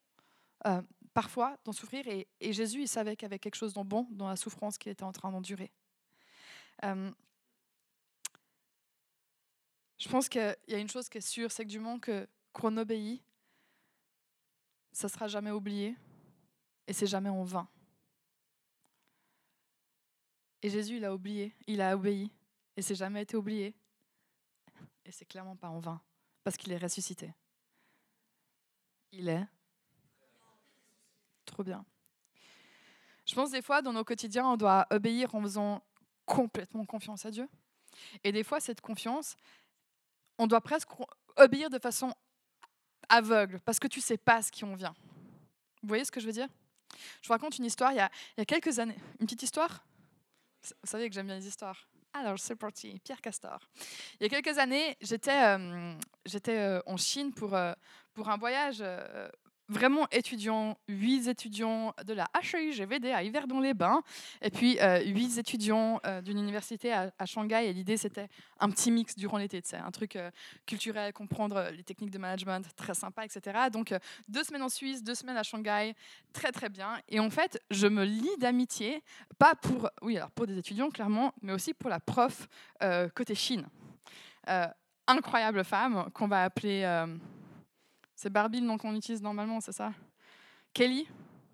euh, 0.66 0.82
parfois 1.14 1.56
d'en 1.64 1.72
souffrir. 1.72 2.06
Et, 2.08 2.52
Jésus, 2.52 2.82
il 2.82 2.88
savait 2.88 3.16
qu'il 3.16 3.24
y 3.24 3.26
avait 3.26 3.38
quelque 3.38 3.54
chose 3.54 3.72
de 3.72 3.82
bon 3.82 4.06
dans 4.10 4.28
la 4.28 4.36
souffrance 4.36 4.76
qu'il 4.76 4.92
était 4.92 5.04
en 5.04 5.12
train 5.12 5.30
d'endurer. 5.30 5.72
Euh, 6.84 7.10
je 9.96 10.08
pense 10.08 10.28
qu'il 10.28 10.56
y 10.68 10.74
a 10.74 10.78
une 10.78 10.90
chose 10.90 11.08
qui 11.08 11.18
est 11.18 11.22
sûre, 11.22 11.50
c'est 11.50 11.64
que 11.64 11.70
du 11.70 11.78
moment 11.78 12.00
qu'on 12.52 12.76
obéit, 12.76 13.22
ça 14.92 15.06
ne 15.06 15.12
sera 15.12 15.28
jamais 15.28 15.52
oublié 15.52 15.96
et 16.86 16.92
c'est 16.92 17.06
jamais 17.06 17.30
en 17.30 17.44
vain. 17.44 17.68
Et 20.62 20.70
Jésus, 20.70 20.96
il 20.96 21.04
a 21.04 21.14
oublié, 21.14 21.54
il 21.66 21.80
a 21.80 21.94
obéi 21.94 22.30
et 22.76 22.82
c'est 22.82 22.94
jamais 22.94 23.22
été 23.22 23.36
oublié 23.36 23.74
et 25.04 25.12
c'est 25.12 25.26
clairement 25.26 25.56
pas 25.56 25.68
en 25.68 25.78
vain, 25.78 26.00
parce 26.42 26.56
qu'il 26.56 26.72
est 26.72 26.78
ressuscité. 26.78 27.32
Il 29.12 29.28
est 29.28 29.46
trop 31.54 31.62
bien. 31.62 31.84
Je 33.26 33.34
pense 33.34 33.50
des 33.52 33.62
fois, 33.62 33.80
dans 33.80 33.92
nos 33.92 34.04
quotidiens, 34.04 34.46
on 34.46 34.56
doit 34.56 34.86
obéir 34.90 35.34
en 35.34 35.40
faisant 35.40 35.82
complètement 36.26 36.84
confiance 36.84 37.24
à 37.24 37.30
Dieu. 37.30 37.48
Et 38.24 38.32
des 38.32 38.44
fois, 38.44 38.60
cette 38.60 38.80
confiance, 38.80 39.36
on 40.36 40.46
doit 40.46 40.60
presque 40.60 40.88
obéir 41.36 41.70
de 41.70 41.78
façon 41.78 42.12
aveugle, 43.08 43.60
parce 43.60 43.78
que 43.78 43.86
tu 43.86 44.00
sais 44.00 44.18
pas 44.18 44.42
ce 44.42 44.50
qui 44.50 44.64
en 44.64 44.74
vient. 44.74 44.94
Vous 45.82 45.88
voyez 45.88 46.04
ce 46.04 46.10
que 46.10 46.20
je 46.20 46.26
veux 46.26 46.32
dire? 46.32 46.48
Je 47.22 47.28
vous 47.28 47.32
raconte 47.32 47.58
une 47.58 47.64
histoire 47.64 47.92
il 47.92 47.96
y, 47.96 48.00
a, 48.00 48.10
il 48.36 48.40
y 48.40 48.42
a 48.42 48.46
quelques 48.46 48.78
années. 48.78 48.98
Une 49.20 49.26
petite 49.26 49.42
histoire? 49.42 49.84
Vous 50.62 50.90
savez 50.90 51.08
que 51.08 51.14
j'aime 51.14 51.26
bien 51.26 51.36
les 51.36 51.46
histoires. 51.46 51.88
Alors, 52.14 52.38
c'est 52.38 52.56
parti, 52.56 53.00
Pierre 53.04 53.20
Castor. 53.20 53.60
Il 54.18 54.22
y 54.22 54.26
a 54.26 54.28
quelques 54.28 54.58
années, 54.58 54.96
j'étais 55.00 55.58
euh, 55.58 55.94
euh, 56.48 56.82
en 56.86 56.96
Chine 56.96 57.32
pour, 57.32 57.54
euh, 57.54 57.72
pour 58.12 58.28
un 58.28 58.36
voyage 58.36 58.82
vraiment 59.68 60.06
étudiant, 60.10 60.76
huit 60.88 61.28
étudiants 61.28 61.94
de 62.04 62.12
la 62.12 62.26
HEI-GVD 62.34 63.10
à 63.10 63.22
Yverdon-les-Bains, 63.22 64.02
et 64.42 64.50
puis 64.50 64.78
euh, 64.80 65.02
huit 65.04 65.38
étudiants 65.38 66.00
euh, 66.06 66.20
d'une 66.20 66.38
université 66.38 66.92
à, 66.92 67.10
Shanghai. 67.24 67.66
Et 67.66 67.72
l'idée, 67.72 67.96
c'était 67.96 68.28
un 68.60 68.70
petit 68.70 68.90
mix 68.90 69.16
durant 69.16 69.38
l'été, 69.38 69.62
un 69.72 69.90
truc 69.90 70.16
euh, 70.16 70.30
culturel, 70.66 71.12
comprendre 71.12 71.70
les 71.74 71.82
techniques 71.82 72.10
de 72.10 72.18
management, 72.18 72.66
très 72.76 72.94
sympa, 72.94 73.24
etc. 73.24 73.68
Donc, 73.72 73.94
deux 74.28 74.44
semaines 74.44 74.62
en 74.62 74.68
Suisse, 74.68 75.02
deux 75.02 75.14
semaines 75.14 75.36
à 75.36 75.42
Shanghai, 75.42 75.94
très 76.32 76.52
très 76.52 76.68
bien. 76.68 76.98
Et 77.08 77.20
en 77.20 77.30
fait, 77.30 77.58
je 77.70 77.86
me 77.86 78.04
lie 78.04 78.36
d'amitié, 78.38 79.02
pas 79.38 79.54
pour, 79.54 79.88
oui, 80.02 80.16
alors 80.16 80.30
pour 80.30 80.46
des 80.46 80.58
étudiants, 80.58 80.90
clairement, 80.90 81.32
mais 81.42 81.52
aussi 81.52 81.72
pour 81.74 81.90
la 81.90 82.00
prof 82.00 82.48
côté 83.14 83.34
Chine. 83.34 83.66
incroyable 85.06 85.64
femme 85.64 86.10
qu'on 86.12 86.28
va 86.28 86.44
appeler 86.44 86.84
c'est 88.24 88.30
Barbie 88.30 88.60
le 88.60 88.66
nom 88.66 88.78
qu'on 88.78 88.96
utilise 88.96 89.20
normalement, 89.20 89.60
c'est 89.60 89.72
ça? 89.72 89.92
Kelly? 90.72 91.06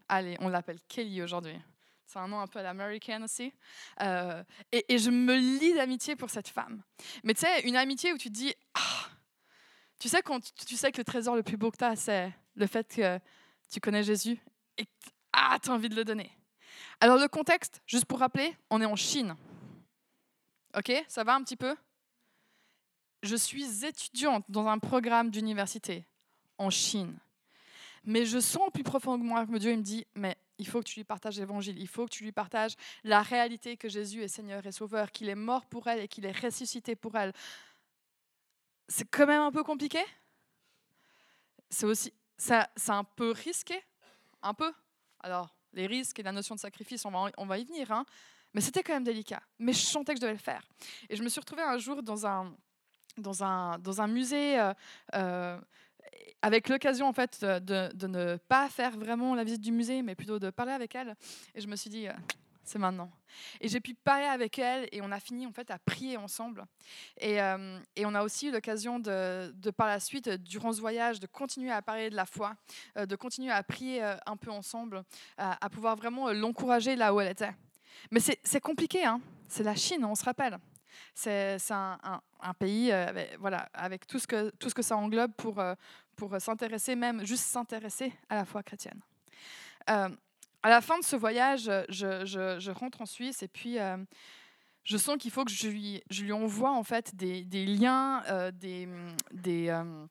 Allez, 0.08 0.36
on 0.38 0.48
l'appelle 0.48 0.78
Kelly 0.86 1.20
aujourd'hui. 1.20 1.58
C'est 2.06 2.20
un 2.20 2.28
nom 2.28 2.38
un 2.38 2.46
peu 2.46 2.60
à 2.60 2.72
aussi. 3.24 3.52
Euh, 4.02 4.44
et, 4.70 4.96
je 4.96 5.10
me 5.10 5.34
lie 5.34 5.74
d'amitié 5.74 6.14
pour 6.14 6.30
cette 6.30 6.46
femme. 6.46 6.80
Mais 7.24 7.34
tu 7.34 7.40
sais, 7.40 7.62
une 7.62 7.74
amitié 7.74 8.12
où 8.12 8.18
tu 8.18 8.28
te 8.28 8.34
dis, 8.34 8.54
ah, 8.74 9.08
tu, 9.98 10.08
sais 10.08 10.22
quand 10.22 10.38
tu, 10.64 10.76
sais 10.76 10.92
que 10.92 10.98
le 10.98 11.04
trésor 11.04 11.34
le 11.34 11.42
plus 11.42 11.56
beau 11.56 11.72
que 11.72 11.76
tu 11.76 11.82
as, 11.82 11.96
c'est 11.96 12.32
le 12.54 12.66
fait 12.68 12.86
que 12.86 13.18
tu 13.68 13.80
connais 13.80 14.04
Jésus 14.04 14.38
et 14.78 14.84
que 14.84 14.90
ah, 15.32 15.58
tu 15.60 15.70
as 15.70 15.72
envie 15.72 15.88
de 15.88 15.96
le 15.96 16.04
donner. 16.04 16.30
Alors 17.00 17.18
le 17.18 17.26
contexte, 17.26 17.82
juste 17.84 18.04
pour 18.04 18.20
rappeler, 18.20 18.56
on 18.70 18.80
est 18.80 18.86
en 18.86 18.94
Chine. 18.94 19.34
Ok, 20.76 20.92
ça 21.08 21.24
va 21.24 21.34
un 21.34 21.42
petit 21.42 21.56
peu? 21.56 21.74
Je 23.24 23.34
suis 23.34 23.84
étudiante 23.84 24.44
dans 24.48 24.68
un 24.68 24.78
programme 24.78 25.30
d'université 25.30 26.06
en 26.60 26.70
Chine. 26.70 27.16
Mais 28.04 28.24
je 28.26 28.38
sens 28.38 28.70
plus 28.72 28.82
profondément 28.82 29.44
que 29.46 29.56
Dieu 29.56 29.74
me 29.76 29.82
dit, 29.82 30.06
mais 30.14 30.36
il 30.58 30.66
faut 30.66 30.80
que 30.80 30.84
tu 30.84 31.00
lui 31.00 31.04
partages 31.04 31.38
l'évangile, 31.38 31.78
il 31.78 31.88
faut 31.88 32.04
que 32.04 32.10
tu 32.10 32.22
lui 32.22 32.32
partages 32.32 32.76
la 33.02 33.22
réalité 33.22 33.76
que 33.76 33.88
Jésus 33.88 34.22
est 34.22 34.28
Seigneur 34.28 34.64
et 34.66 34.72
Sauveur, 34.72 35.10
qu'il 35.10 35.28
est 35.28 35.34
mort 35.34 35.64
pour 35.66 35.86
elle 35.86 36.00
et 36.00 36.08
qu'il 36.08 36.26
est 36.26 36.38
ressuscité 36.38 36.94
pour 36.94 37.16
elle. 37.16 37.32
C'est 38.88 39.08
quand 39.10 39.26
même 39.26 39.40
un 39.40 39.50
peu 39.50 39.62
compliqué? 39.62 40.00
C'est 41.70 41.86
aussi, 41.86 42.12
c'est 42.36 42.66
un 42.88 43.04
peu 43.04 43.30
risqué, 43.30 43.82
un 44.42 44.54
peu. 44.54 44.72
Alors, 45.20 45.54
les 45.72 45.86
risques 45.86 46.18
et 46.18 46.22
la 46.22 46.32
notion 46.32 46.54
de 46.54 46.60
sacrifice, 46.60 47.04
on 47.04 47.10
va, 47.10 47.30
on 47.38 47.46
va 47.46 47.58
y 47.58 47.64
venir, 47.64 47.90
hein. 47.92 48.04
mais 48.52 48.60
c'était 48.60 48.82
quand 48.82 48.92
même 48.92 49.04
délicat. 49.04 49.42
Mais 49.58 49.72
je 49.72 49.80
sentais 49.80 50.12
que 50.12 50.18
je 50.18 50.22
devais 50.22 50.32
le 50.32 50.38
faire. 50.38 50.66
Et 51.08 51.16
je 51.16 51.22
me 51.22 51.28
suis 51.28 51.40
retrouvée 51.40 51.62
un 51.62 51.78
jour 51.78 52.02
dans 52.02 52.26
un, 52.26 52.54
dans 53.16 53.44
un, 53.44 53.78
dans 53.78 54.00
un 54.00 54.08
musée. 54.08 54.58
Euh, 54.58 54.74
euh, 55.14 55.60
avec 56.42 56.68
l'occasion 56.68 57.06
en 57.06 57.12
fait 57.12 57.44
de, 57.44 57.92
de, 57.94 58.06
ne 58.06 58.36
pas 58.36 58.68
faire 58.68 58.96
vraiment 58.96 59.34
la 59.34 59.44
visite 59.44 59.60
du 59.60 59.72
musée, 59.72 60.02
mais 60.02 60.14
plutôt 60.14 60.38
de 60.38 60.50
parler 60.50 60.72
avec 60.72 60.94
elle. 60.94 61.14
Et 61.54 61.60
je 61.60 61.66
me 61.68 61.76
suis 61.76 61.90
dit, 61.90 62.08
euh, 62.08 62.12
c'est 62.64 62.78
maintenant. 62.78 63.10
Et 63.60 63.68
j'ai 63.68 63.80
pu 63.80 63.94
parler 63.94 64.26
avec 64.26 64.58
elle 64.58 64.88
et 64.92 65.02
on 65.02 65.10
a 65.10 65.20
fini 65.20 65.46
en 65.46 65.52
fait 65.52 65.70
à 65.70 65.78
prier 65.78 66.16
ensemble. 66.16 66.64
Et, 67.18 67.40
euh, 67.40 67.78
on 67.98 68.14
a 68.14 68.22
aussi 68.22 68.48
eu 68.48 68.52
l'occasion 68.52 68.98
de, 68.98 69.52
par 69.76 69.88
la 69.88 70.00
suite, 70.00 70.28
durant 70.28 70.72
ce 70.72 70.80
voyage, 70.80 71.20
de 71.20 71.26
continuer 71.26 71.70
à 71.70 71.82
parler 71.82 72.10
de 72.10 72.16
la 72.16 72.26
foi, 72.26 72.54
euh, 72.96 73.06
de 73.06 73.16
continuer 73.16 73.50
à 73.50 73.62
prier 73.62 74.02
euh, 74.02 74.16
un 74.26 74.36
peu 74.36 74.50
ensemble, 74.50 75.02
à, 75.36 75.68
pouvoir 75.70 75.96
vraiment 75.96 76.32
l'encourager 76.32 76.96
là 76.96 77.14
où 77.14 77.20
elle 77.20 77.30
était. 77.30 77.54
Mais 78.10 78.20
c'est 78.20 78.60
compliqué, 78.60 79.04
hein 79.04 79.20
c'est 79.50 79.64
la 79.64 79.74
Chine, 79.74 80.04
on 80.04 80.14
se 80.14 80.24
rappelle. 80.24 80.58
C'est 81.14 81.58
un, 81.70 82.20
pays 82.58 82.92
euh, 82.92 83.12
voilà, 83.38 83.68
avec 83.74 84.06
tout, 84.06 84.18
ce 84.18 84.26
que, 84.26 84.50
tout 84.58 84.68
ce 84.70 84.74
que 84.74 84.82
ça 84.82 84.96
englobe 84.96 85.32
pour, 85.36 85.58
euh, 85.58 85.74
pour 86.28 86.40
s'intéresser, 86.40 86.94
même 86.94 87.24
juste 87.24 87.44
s'intéresser 87.44 88.12
à 88.28 88.36
la 88.36 88.44
foi 88.44 88.62
chrétienne. 88.62 89.00
Euh, 89.88 90.08
à 90.62 90.68
la 90.68 90.80
fin 90.80 90.98
de 90.98 91.04
ce 91.04 91.16
voyage, 91.16 91.70
je, 91.88 92.70
rentre 92.70 93.00
en 93.00 93.06
Suisse 93.06 93.42
et 93.42 93.48
puis 93.48 93.78
euh, 93.78 93.96
je 94.84 94.96
sens 94.98 95.16
qu'il 95.16 95.30
faut 95.30 95.44
que 95.44 95.50
je 95.50 95.68
lui, 95.68 96.32
envoie 96.32 96.72
en 96.72 96.84
fait 96.84 97.16
des, 97.16 97.66
liens, 97.66 98.22
euh, 98.28 98.50
des, 98.50 98.86
des, 99.32 99.68
euh, 99.70 100.06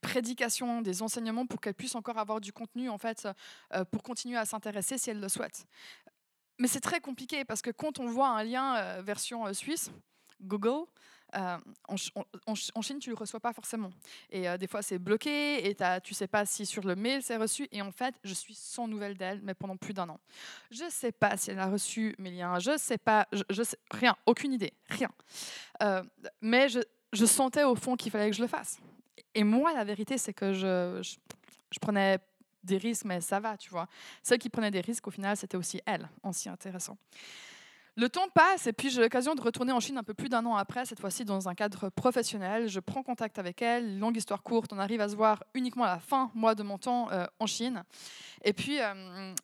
prédications, 0.00 0.80
des 0.80 1.02
enseignements 1.02 1.46
pour 1.46 1.60
qu'elle 1.60 1.74
puisse 1.74 1.96
encore 1.96 2.18
avoir 2.18 2.40
du 2.40 2.52
contenu 2.52 2.88
en 2.88 2.98
fait 2.98 3.26
pour 3.90 4.04
continuer 4.04 4.36
à 4.38 4.44
s'intéresser 4.44 4.96
si 4.96 5.10
elle 5.10 5.20
le 5.20 5.28
souhaite. 5.28 5.66
Mais 6.60 6.68
c'est 6.68 6.80
très 6.80 7.00
compliqué 7.00 7.46
parce 7.46 7.62
que 7.62 7.70
quand 7.70 8.00
on 8.00 8.06
voit 8.06 8.28
un 8.28 8.44
lien 8.44 8.76
euh, 8.76 9.02
version 9.02 9.46
euh, 9.46 9.54
suisse, 9.54 9.90
Google, 10.42 10.84
euh, 11.34 11.58
en, 11.88 11.94
en, 12.16 12.54
en, 12.74 12.82
Chine, 12.82 12.98
tu 12.98 13.10
ne 13.10 13.14
le 13.14 13.18
reçois 13.18 13.40
pas 13.40 13.52
forcément. 13.52 13.90
Et 14.30 14.48
euh, 14.48 14.56
des 14.56 14.66
fois, 14.66 14.82
c'est 14.82 14.98
bloqué 14.98 15.68
et 15.68 15.74
tu 15.74 16.12
ne 16.12 16.14
sais 16.14 16.26
pas 16.26 16.46
si 16.46 16.66
sur 16.66 16.84
le 16.84 16.96
mail 16.96 17.22
c'est 17.22 17.36
reçu. 17.36 17.68
Et 17.72 17.82
en 17.82 17.92
fait, 17.92 18.14
je 18.24 18.34
suis 18.34 18.54
sans 18.54 18.88
nouvelles 18.88 19.16
d'elle, 19.16 19.40
mais 19.42 19.54
pendant 19.54 19.76
plus 19.76 19.94
d'un 19.94 20.08
an. 20.08 20.18
Je 20.70 20.84
ne 20.84 20.90
sais 20.90 21.12
pas 21.12 21.36
si 21.36 21.50
elle 21.50 21.58
a 21.58 21.66
reçu 21.66 22.14
mes 22.18 22.30
liens, 22.30 22.58
je 22.58 22.72
ne 22.72 22.76
sais 22.78 22.98
pas, 22.98 23.28
je, 23.32 23.62
sais, 23.62 23.78
rien, 23.90 24.16
aucune 24.26 24.52
idée, 24.52 24.72
rien. 24.88 25.10
Euh, 25.82 26.02
mais 26.40 26.68
je, 26.68 27.26
sentais 27.26 27.64
au 27.64 27.74
fond 27.74 27.96
qu'il 27.96 28.10
fallait 28.10 28.30
que 28.30 28.36
je 28.36 28.42
le 28.42 28.48
fasse. 28.48 28.78
Et 29.34 29.44
moi, 29.44 29.72
la 29.72 29.84
vérité, 29.84 30.18
c'est 30.18 30.32
que 30.32 30.52
je, 30.52 31.00
je, 31.02 31.78
prenais 31.78 32.18
des 32.64 32.78
risques, 32.78 33.04
mais 33.04 33.20
ça 33.20 33.38
va, 33.38 33.56
tu 33.56 33.70
vois. 33.70 33.86
Celle 34.22 34.38
qui 34.38 34.50
prenait 34.50 34.70
des 34.70 34.80
risques, 34.80 35.06
au 35.06 35.10
final, 35.10 35.36
c'était 35.36 35.56
aussi 35.56 35.80
elle, 35.86 36.08
aussi 36.24 36.48
intéressant. 36.48 36.98
Le 37.96 38.08
temps 38.08 38.28
passe 38.32 38.66
et 38.66 38.72
puis 38.72 38.90
j'ai 38.90 39.00
l'occasion 39.00 39.34
de 39.34 39.40
retourner 39.40 39.72
en 39.72 39.80
Chine 39.80 39.98
un 39.98 40.02
peu 40.02 40.14
plus 40.14 40.28
d'un 40.28 40.44
an 40.46 40.56
après, 40.56 40.86
cette 40.86 41.00
fois-ci 41.00 41.24
dans 41.24 41.48
un 41.48 41.54
cadre 41.54 41.88
professionnel. 41.88 42.68
Je 42.68 42.80
prends 42.80 43.02
contact 43.02 43.38
avec 43.38 43.62
elle, 43.62 43.98
longue 43.98 44.16
histoire 44.16 44.42
courte, 44.42 44.72
on 44.72 44.78
arrive 44.78 45.00
à 45.00 45.08
se 45.08 45.16
voir 45.16 45.42
uniquement 45.54 45.84
à 45.84 45.94
la 45.94 45.98
fin, 45.98 46.30
moi, 46.34 46.54
de 46.54 46.62
mon 46.62 46.78
temps 46.78 47.10
euh, 47.10 47.26
en 47.38 47.46
Chine. 47.46 47.82
Et 48.42 48.52
puis, 48.52 48.80
euh, 48.80 49.34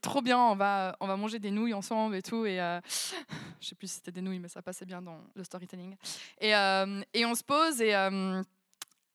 trop 0.00 0.20
bien, 0.20 0.38
on 0.38 0.54
va, 0.54 0.96
on 1.00 1.06
va 1.06 1.16
manger 1.16 1.38
des 1.38 1.50
nouilles 1.50 1.74
ensemble 1.74 2.16
et 2.16 2.22
tout. 2.22 2.44
Et 2.44 2.60
euh, 2.60 2.80
je 3.60 3.68
sais 3.68 3.74
plus 3.74 3.88
si 3.88 3.94
c'était 3.96 4.12
des 4.12 4.20
nouilles, 4.22 4.40
mais 4.40 4.48
ça 4.48 4.62
passait 4.62 4.86
bien 4.86 5.00
dans 5.00 5.20
le 5.34 5.44
storytelling. 5.44 5.96
Et, 6.40 6.54
euh, 6.54 7.02
et 7.14 7.24
on 7.24 7.34
se 7.34 7.44
pose 7.44 7.80
et, 7.80 7.92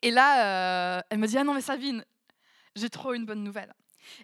et 0.01 0.11
là, 0.11 1.03
elle 1.09 1.19
me 1.19 1.27
dit 1.27 1.37
Ah 1.37 1.43
non, 1.43 1.53
mais 1.53 1.61
Savine, 1.61 2.03
j'ai 2.75 2.89
trop 2.89 3.13
une 3.13 3.25
bonne 3.25 3.43
nouvelle. 3.43 3.73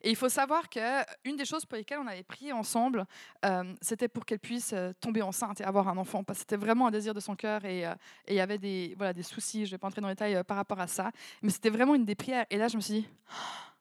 Et 0.02 0.10
il 0.10 0.15
faut 0.15 0.30
savoir 0.30 0.69
qu'une 0.69 1.36
des 1.38 1.46
choses 1.46 1.65
pour 1.65 1.78
lesquelles 1.78 2.00
on 2.00 2.08
avait 2.08 2.24
prié 2.24 2.54
ensemble, 2.54 3.06
euh, 3.46 3.74
c'était 3.82 4.08
pour 4.08 4.26
qu'elle 4.26 4.39
puisse 4.39 4.72
euh, 4.74 4.91
tomber 5.00 5.22
enceinte 5.22 5.62
et 5.62 5.63
avoir 5.63 5.88
un 5.88 5.98
enfant. 5.98 6.24
Parce 6.24 6.39
que 6.39 6.41
c'était 6.41 6.58
vraiment 6.58 6.88
un 6.88 6.91
désir 6.91 7.13
de 7.13 7.19
son 7.19 7.36
cœur 7.36 7.65
et, 7.65 7.86
euh, 7.86 7.93
et 8.28 8.34
il 8.34 8.38
y 8.38 8.41
avait 8.41 8.58
des, 8.58 8.93
voilà, 8.98 9.13
des 9.13 9.24
soucis, 9.24 9.65
je 9.65 9.72
ne 9.72 9.76
vais 9.76 9.78
pas 9.78 9.88
entrer 9.88 10.02
dans 10.02 10.08
les 10.08 10.15
détails 10.15 10.36
euh, 10.36 10.43
par 10.43 10.58
rapport 10.58 10.80
à 10.80 10.88
ça, 10.88 11.12
mais 11.41 11.50
c'était 11.50 11.69
vraiment 11.69 11.96
une 11.96 12.06
des 12.06 12.15
prières. 12.15 12.46
Et 12.50 12.58
là, 12.58 12.67
je 12.67 12.76
me 12.76 12.82
suis 12.82 12.93
dit, 12.93 13.08
oh, 13.32 13.74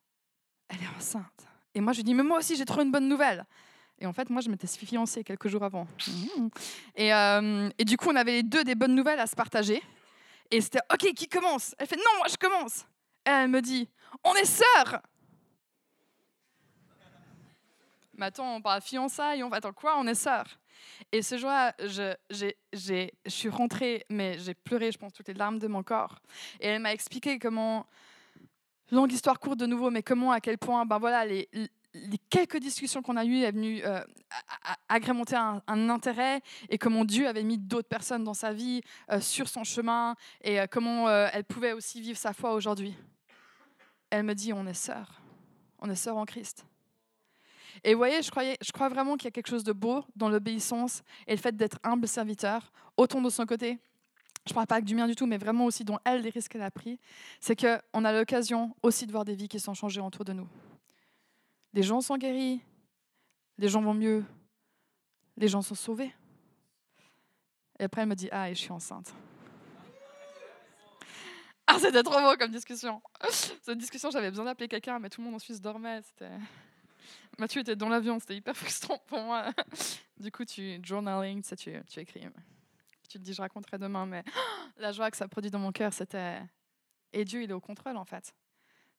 elle 0.68 0.82
est 0.82 0.96
enceinte. 0.96 1.46
Et 1.74 1.80
moi, 1.80 1.92
je 1.92 1.98
lui 1.98 2.04
dis, 2.04 2.14
mais 2.14 2.22
moi 2.22 2.38
aussi, 2.38 2.56
j'ai 2.56 2.64
trop 2.64 2.82
une 2.82 2.92
bonne 2.92 3.08
nouvelle. 3.08 3.46
Et 3.98 4.06
en 4.06 4.12
fait, 4.12 4.28
moi, 4.30 4.40
je 4.40 4.50
m'étais 4.50 4.66
fiancée 4.66 5.22
quelques 5.22 5.48
jours 5.48 5.62
avant. 5.62 5.86
Et, 6.96 7.14
euh, 7.14 7.70
et, 7.78 7.84
du 7.84 7.96
coup, 7.96 8.08
on 8.10 8.16
avait 8.16 8.32
les 8.32 8.42
deux 8.42 8.64
des 8.64 8.74
bonnes 8.74 8.94
nouvelles 8.94 9.20
à 9.20 9.26
se 9.26 9.36
partager. 9.36 9.80
Et 10.50 10.60
c'était 10.60 10.80
OK, 10.92 11.14
qui 11.14 11.28
commence? 11.28 11.74
Elle 11.78 11.86
fait 11.86 11.96
non, 11.96 12.18
moi 12.18 12.26
je 12.28 12.36
commence. 12.36 12.84
Et 13.26 13.30
elle 13.30 13.48
me 13.48 13.62
dit 13.62 13.88
on 14.24 14.34
est 14.34 14.44
sœurs. 14.44 15.00
Mais 18.14 18.26
attends, 18.26 18.56
on 18.56 18.60
parle 18.60 18.82
fiançailles, 18.82 19.42
on 19.42 19.48
va 19.48 19.56
attends 19.56 19.72
quoi 19.72 19.98
On 19.98 20.06
est 20.06 20.14
sœurs? 20.14 20.58
Et 21.12 21.22
ce 21.22 21.38
jour-là, 21.38 21.74
je, 21.78 22.14
suis 23.26 23.48
rentrée, 23.48 24.04
mais 24.08 24.38
j'ai 24.38 24.54
pleuré, 24.54 24.92
je 24.92 24.98
pense, 24.98 25.12
toutes 25.12 25.28
les 25.28 25.34
larmes 25.34 25.58
de 25.58 25.66
mon 25.66 25.82
corps. 25.82 26.18
Et 26.60 26.68
elle 26.68 26.82
m'a 26.82 26.92
expliqué 26.92 27.38
comment, 27.38 27.86
longue 28.90 29.12
histoire 29.12 29.38
courte 29.40 29.58
de 29.58 29.66
nouveau, 29.66 29.90
mais 29.90 30.02
comment, 30.02 30.32
à 30.32 30.40
quel 30.40 30.58
point, 30.58 30.84
ben 30.84 30.98
voilà, 30.98 31.24
les, 31.24 31.48
quelques 32.30 32.58
discussions 32.58 33.02
qu'on 33.02 33.16
a 33.16 33.24
eues 33.24 33.42
est 33.42 33.52
venu 33.52 33.82
euh, 33.84 34.00
agrémenter 34.88 35.36
un, 35.36 35.62
intérêt 35.66 36.40
et 36.68 36.78
comment 36.78 37.04
Dieu 37.04 37.28
avait 37.28 37.42
mis 37.42 37.58
d'autres 37.58 37.88
personnes 37.88 38.24
dans 38.24 38.34
sa 38.34 38.52
vie 38.52 38.82
euh, 39.10 39.20
sur 39.20 39.48
son 39.48 39.64
chemin 39.64 40.14
et 40.42 40.60
euh, 40.60 40.66
comment 40.70 41.10
elle 41.10 41.44
pouvait 41.44 41.72
aussi 41.72 42.00
vivre 42.00 42.18
sa 42.18 42.32
foi 42.32 42.54
aujourd'hui. 42.54 42.94
Elle 44.10 44.24
me 44.24 44.34
dit 44.34 44.52
on 44.52 44.66
est 44.66 44.74
sœurs, 44.74 45.20
on 45.78 45.90
est 45.90 45.96
sœurs 45.96 46.16
en 46.16 46.24
Christ. 46.24 46.64
Et 47.84 47.94
vous 47.94 47.98
voyez, 47.98 48.22
je, 48.22 48.30
crois 48.72 48.88
vraiment 48.88 49.16
qu'il 49.16 49.24
y 49.24 49.28
a 49.28 49.30
quelque 49.30 49.48
chose 49.48 49.64
de 49.64 49.72
beau 49.72 50.04
dans 50.16 50.28
l'obéissance 50.28 51.02
et 51.26 51.32
le 51.32 51.40
fait 51.40 51.56
d'être 51.56 51.78
humble 51.82 52.06
serviteur, 52.06 52.72
autant 52.96 53.20
de 53.20 53.30
son 53.30 53.46
côté. 53.46 53.78
Je 54.46 54.52
ne 54.52 54.54
parle 54.54 54.66
pas 54.66 54.80
que 54.80 54.86
du 54.86 54.94
mien 54.94 55.06
du 55.06 55.14
tout, 55.14 55.26
mais 55.26 55.38
vraiment 55.38 55.66
aussi 55.66 55.84
dont 55.84 55.98
elle, 56.04 56.22
les 56.22 56.30
risques 56.30 56.52
qu'elle 56.52 56.62
a 56.62 56.70
pris. 56.70 56.98
C'est 57.40 57.56
qu'on 57.56 58.04
a 58.04 58.12
l'occasion 58.12 58.74
aussi 58.82 59.06
de 59.06 59.12
voir 59.12 59.24
des 59.24 59.34
vies 59.34 59.48
qui 59.48 59.60
sont 59.60 59.74
changées 59.74 60.00
autour 60.00 60.24
de 60.24 60.32
nous. 60.32 60.48
Les 61.72 61.82
gens 61.82 62.00
sont 62.00 62.16
guéris, 62.16 62.60
les 63.58 63.68
gens 63.68 63.80
vont 63.80 63.94
mieux, 63.94 64.24
les 65.36 65.48
gens 65.48 65.62
sont 65.62 65.74
sauvés. 65.74 66.12
Et 67.78 67.84
après, 67.84 68.02
elle 68.02 68.08
me 68.08 68.14
dit 68.14 68.28
Ah, 68.32 68.50
et 68.50 68.54
je 68.54 68.60
suis 68.60 68.72
enceinte. 68.72 69.14
Ah, 71.66 71.78
c'était 71.78 72.02
trop 72.02 72.20
beau 72.20 72.36
comme 72.36 72.50
discussion. 72.50 73.00
Cette 73.30 73.78
discussion, 73.78 74.10
j'avais 74.10 74.30
besoin 74.30 74.44
d'appeler 74.44 74.68
quelqu'un, 74.68 74.98
mais 74.98 75.08
tout 75.08 75.20
le 75.20 75.26
monde 75.26 75.36
en 75.36 75.38
Suisse 75.38 75.60
dormait. 75.60 76.02
C'était... 76.02 76.32
Mathieu 77.38 77.60
était 77.60 77.76
dans 77.76 77.88
l'avion, 77.88 78.18
c'était 78.18 78.36
hyper 78.36 78.56
frustrant 78.56 78.98
pour 79.06 79.20
moi. 79.20 79.52
Du 80.18 80.30
coup, 80.30 80.44
tu 80.44 80.78
journaling, 80.82 81.42
tu, 81.42 81.72
tu 81.88 82.00
écris. 82.00 82.26
Tu 83.08 83.18
te 83.18 83.22
dis, 83.24 83.34
je 83.34 83.42
raconterai 83.42 83.78
demain, 83.78 84.06
mais 84.06 84.24
la 84.78 84.92
joie 84.92 85.10
que 85.10 85.16
ça 85.16 85.28
produit 85.28 85.50
dans 85.50 85.58
mon 85.58 85.72
cœur, 85.72 85.92
c'était. 85.92 86.40
Et 87.12 87.24
Dieu, 87.24 87.42
il 87.42 87.50
est 87.50 87.54
au 87.54 87.60
contrôle, 87.60 87.96
en 87.96 88.04
fait. 88.04 88.34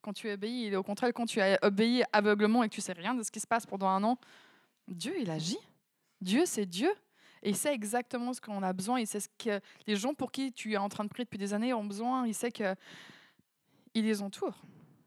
Quand 0.02 0.14
tu 0.14 0.30
obéis, 0.30 0.68
il 0.68 0.74
est 0.74 0.76
au 0.76 0.84
contraire, 0.84 1.12
quand 1.14 1.26
tu 1.26 1.40
obéis 1.62 2.04
aveuglement 2.12 2.64
et 2.64 2.70
que 2.70 2.76
tu 2.76 2.82
sais 2.82 2.94
rien 2.94 3.16
de 3.16 3.24
ce 3.24 3.32
qui 3.32 3.40
se 3.40 3.48
passe 3.48 3.66
pendant 3.66 3.88
un 3.88 4.04
an, 4.04 4.18
Dieu, 4.88 5.16
il 5.20 5.30
agit. 5.32 5.58
Dieu, 6.20 6.44
c'est 6.46 6.66
Dieu. 6.66 6.92
Et 7.42 7.50
il 7.50 7.56
sait 7.56 7.74
exactement 7.74 8.34
ce 8.34 8.42
qu'on 8.42 8.64
a 8.64 8.72
besoin. 8.72 9.00
Il 9.00 9.08
sait 9.08 9.20
ce 9.20 9.30
que 9.38 9.60
les 9.86 9.96
gens 9.96 10.14
pour 10.14 10.32
qui 10.32 10.52
tu 10.52 10.74
es 10.74 10.78
en 10.78 10.90
train 10.90 11.04
de 11.04 11.10
prier 11.10 11.26
depuis 11.26 11.38
des 11.38 11.54
années 11.54 11.74
ont 11.74 11.84
besoin. 11.84 12.26
Il 12.26 12.34
sait 12.34 12.52
qu'il 12.52 12.76
les 13.96 14.22
entoure. 14.22 14.62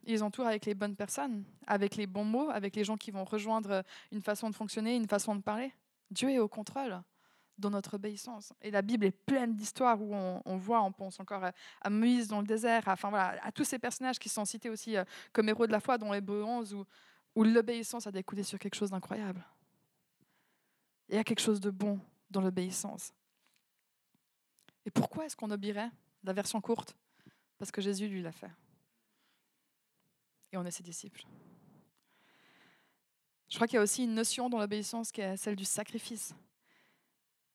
Il 0.06 0.12
les 0.12 0.22
entoure 0.22 0.46
avec 0.46 0.64
les 0.66 0.74
bonnes 0.74 0.96
personnes, 0.96 1.44
avec 1.66 1.96
les 1.96 2.06
bons 2.06 2.24
mots, 2.24 2.48
avec 2.50 2.76
les 2.76 2.84
gens 2.84 2.96
qui 2.96 3.10
vont 3.10 3.24
rejoindre 3.24 3.82
une 4.12 4.22
façon 4.22 4.48
de 4.48 4.54
fonctionner, 4.54 4.94
une 4.94 5.08
façon 5.08 5.34
de 5.34 5.42
parler. 5.42 5.72
Dieu 6.10 6.30
est 6.30 6.38
au 6.38 6.48
contrôle 6.48 7.02
dans 7.58 7.70
notre 7.70 7.94
obéissance. 7.94 8.52
Et 8.62 8.70
la 8.70 8.82
Bible 8.82 9.04
est 9.04 9.10
pleine 9.10 9.56
d'histoires 9.56 10.00
où 10.00 10.14
on, 10.14 10.56
voit, 10.56 10.82
on 10.82 10.92
pense 10.92 11.18
encore 11.18 11.44
à, 11.80 11.90
Moïse 11.90 12.28
dans 12.28 12.40
le 12.40 12.46
désert, 12.46 12.84
à, 12.86 13.52
tous 13.52 13.64
ces 13.64 13.78
personnages 13.78 14.18
qui 14.18 14.28
sont 14.28 14.44
cités 14.44 14.70
aussi 14.70 14.96
euh, 14.96 15.04
comme 15.32 15.48
héros 15.48 15.66
de 15.66 15.72
la 15.72 15.80
foi 15.80 15.98
dans 15.98 16.12
les 16.12 16.20
11, 16.20 16.74
où, 16.74 16.84
où 17.34 17.42
l'obéissance 17.42 18.06
a 18.06 18.12
découlé 18.12 18.44
sur 18.44 18.58
quelque 18.58 18.76
chose 18.76 18.90
d'incroyable. 18.90 19.44
Il 21.08 21.16
y 21.16 21.18
a 21.18 21.24
quelque 21.24 21.42
chose 21.42 21.60
de 21.60 21.70
bon 21.70 21.98
dans 22.30 22.40
l'obéissance. 22.40 23.12
Et 24.84 24.90
pourquoi 24.90 25.26
est-ce 25.26 25.36
qu'on 25.36 25.50
obéirait? 25.50 25.90
La 26.22 26.32
version 26.32 26.60
courte 26.60 26.96
Parce 27.58 27.70
que 27.70 27.80
Jésus, 27.80 28.06
lui, 28.06 28.22
l'a 28.22 28.32
fait. 28.32 28.50
Et 30.56 30.58
on 30.58 30.64
est 30.64 30.70
ses 30.70 30.82
disciples. 30.82 31.22
Je 33.50 33.56
crois 33.56 33.66
qu'il 33.66 33.76
y 33.76 33.78
a 33.78 33.82
aussi 33.82 34.04
une 34.04 34.14
notion 34.14 34.48
dans 34.48 34.58
l'obéissance 34.58 35.12
qui 35.12 35.20
est 35.20 35.36
celle 35.36 35.54
du 35.54 35.66
sacrifice. 35.66 36.34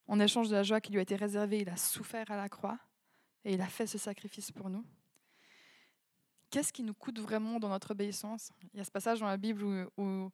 En 0.07 0.19
échange 0.19 0.49
de 0.49 0.55
la 0.55 0.61
joie 0.61 0.79
qui 0.79 0.91
lui 0.91 0.99
a 0.99 1.01
été 1.01 1.15
réservée, 1.15 1.61
il 1.61 1.69
a 1.69 1.77
souffert 1.77 2.29
à 2.29 2.37
la 2.37 2.47
croix 2.47 2.77
et 3.43 3.55
il 3.55 3.61
a 3.61 3.65
fait 3.65 3.87
ce 3.87 3.97
sacrifice 3.97 4.51
pour 4.51 4.69
nous. 4.69 4.85
Qu'est-ce 6.51 6.71
qui 6.71 6.83
nous 6.83 6.93
coûte 6.93 7.19
vraiment 7.19 7.59
dans 7.59 7.69
notre 7.69 7.89
obéissance? 7.89 8.51
Il 8.71 8.77
y 8.77 8.81
a 8.81 8.83
ce 8.83 8.91
passage 8.91 9.19
dans 9.19 9.25
la 9.25 9.37
Bible 9.37 9.89
où, 9.97 10.31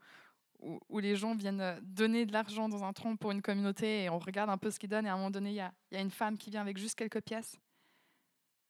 où, 0.90 1.00
les 1.00 1.16
gens 1.16 1.36
viennent 1.36 1.80
donner 1.84 2.26
de 2.26 2.34
l'argent 2.34 2.68
dans 2.68 2.84
un 2.84 2.92
tronc 2.92 3.16
pour 3.16 3.32
une 3.32 3.42
communauté 3.42 4.04
et 4.04 4.10
on 4.10 4.20
regarde 4.20 4.50
un 4.50 4.58
peu 4.58 4.72
ce 4.72 4.78
qu'ils 4.78 4.90
donnent 4.90 5.06
et 5.06 5.10
à 5.10 5.14
un 5.14 5.18
moment 5.18 5.32
donné, 5.32 5.52
il 5.52 5.56
y, 5.56 5.62
a, 5.62 5.72
il 5.90 5.96
y 5.96 5.98
a 6.00 6.02
une 6.02 6.12
femme 6.12 6.38
qui 6.38 6.50
vient 6.50 6.62
avec 6.62 6.78
juste 6.78 6.96
quelques 6.96 7.22
pièces. 7.22 7.58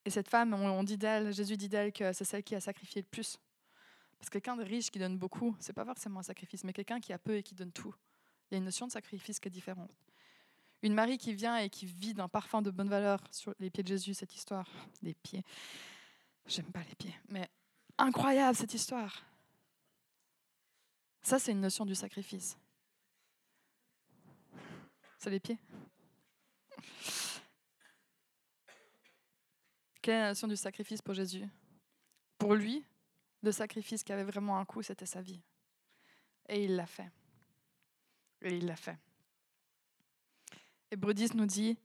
Et 0.08 0.10
cette 0.10 0.30
femme, 0.30 0.54
on, 0.54 0.84
dit 0.84 0.98
d'elle, 0.98 1.34
Jésus 1.34 1.58
dit 1.58 1.68
d'elle 1.68 1.92
que 1.92 2.14
c'est 2.14 2.24
celle 2.24 2.44
qui 2.44 2.56
a 2.56 2.62
sacrifié 2.62 3.02
le 3.02 3.08
plus. 3.08 3.38
Parce 4.20 4.30
que 4.30 4.40
quelqu'un 4.40 4.56
de 4.56 4.64
riche 4.64 4.90
qui 4.90 5.00
donne 5.00 5.18
beaucoup, 5.18 5.56
c'est 5.60 5.74
pas 5.74 5.86
forcément 5.86 6.20
un 6.20 6.24
sacrifice, 6.24 6.64
mais 6.64 6.74
quelqu'un 6.74 7.00
qui 7.00 7.14
a 7.14 7.20
peu 7.20 7.38
et 7.38 7.44
qui 7.44 7.56
donne 7.56 7.72
tout. 7.72 7.94
Il 8.50 8.54
y 8.54 8.56
a 8.56 8.58
une 8.58 8.66
notion 8.66 8.88
de 8.88 8.92
sacrifice 8.92 9.40
qui 9.40 9.48
est 9.48 9.52
différente. 9.52 9.92
Une 10.82 10.94
Marie 10.94 11.18
qui 11.18 11.34
vient 11.34 11.58
et 11.58 11.70
qui 11.70 11.86
vide 11.86 12.20
un 12.20 12.30
parfum 12.30 12.62
de 12.62 12.72
bonne 12.72 12.90
valeur 12.90 13.20
sur 13.32 13.54
les 13.60 13.70
pieds 13.70 13.84
de 13.84 13.88
Jésus, 13.88 14.14
cette 14.14 14.36
histoire. 14.36 14.70
Des 15.02 15.16
pieds. 15.16 15.44
J'aime 16.46 16.72
pas 16.72 16.84
les 16.84 16.96
pieds, 16.96 17.16
mais 17.30 17.50
incroyable 17.98 18.56
cette 18.56 18.74
histoire. 18.74 19.24
Ça, 21.22 21.40
c'est 21.40 21.52
une 21.52 21.62
notion 21.62 21.86
du 21.86 21.96
sacrifice. 21.96 22.58
C'est 25.18 25.30
les 25.30 25.40
pieds. 25.40 25.60
Quelle 30.02 30.16
est 30.16 30.22
la 30.22 30.28
notion 30.30 30.48
du 30.48 30.56
sacrifice 30.56 31.02
pour 31.02 31.16
Jésus? 31.16 31.46
Pour 32.38 32.56
lui, 32.56 32.86
le 33.42 33.52
sacrifice 33.52 34.04
qui 34.04 34.12
avait 34.12 34.24
vraiment 34.24 34.58
un 34.58 34.66
coût, 34.66 34.82
c'était 34.82 35.06
sa 35.06 35.22
vie. 35.22 35.42
Et 36.50 36.64
il 36.64 36.76
l'a 36.76 36.86
fait. 36.86 37.12
Et 38.42 38.58
il 38.58 38.66
l'a 38.66 38.76
fait. 38.76 38.98
Hébreu 40.92 41.14
10 41.14 41.34
nous 41.34 41.46
dit, 41.46 41.78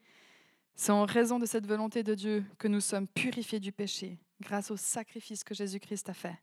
c'est 0.75 0.93
en 0.93 1.05
raison 1.05 1.39
de 1.39 1.47
cette 1.47 1.67
volonté 1.67 2.03
de 2.03 2.15
Dieu 2.15 2.45
que 2.59 2.69
nous 2.69 2.81
sommes 2.81 3.09
purifiés 3.09 3.61
du 3.61 3.73
péché 3.73 4.19
grâce 4.41 4.71
au 4.71 4.77
sacrifice 4.77 5.45
que 5.45 5.55
Jésus-Christ 5.55 6.09
a 6.09 6.15
fait. 6.15 6.39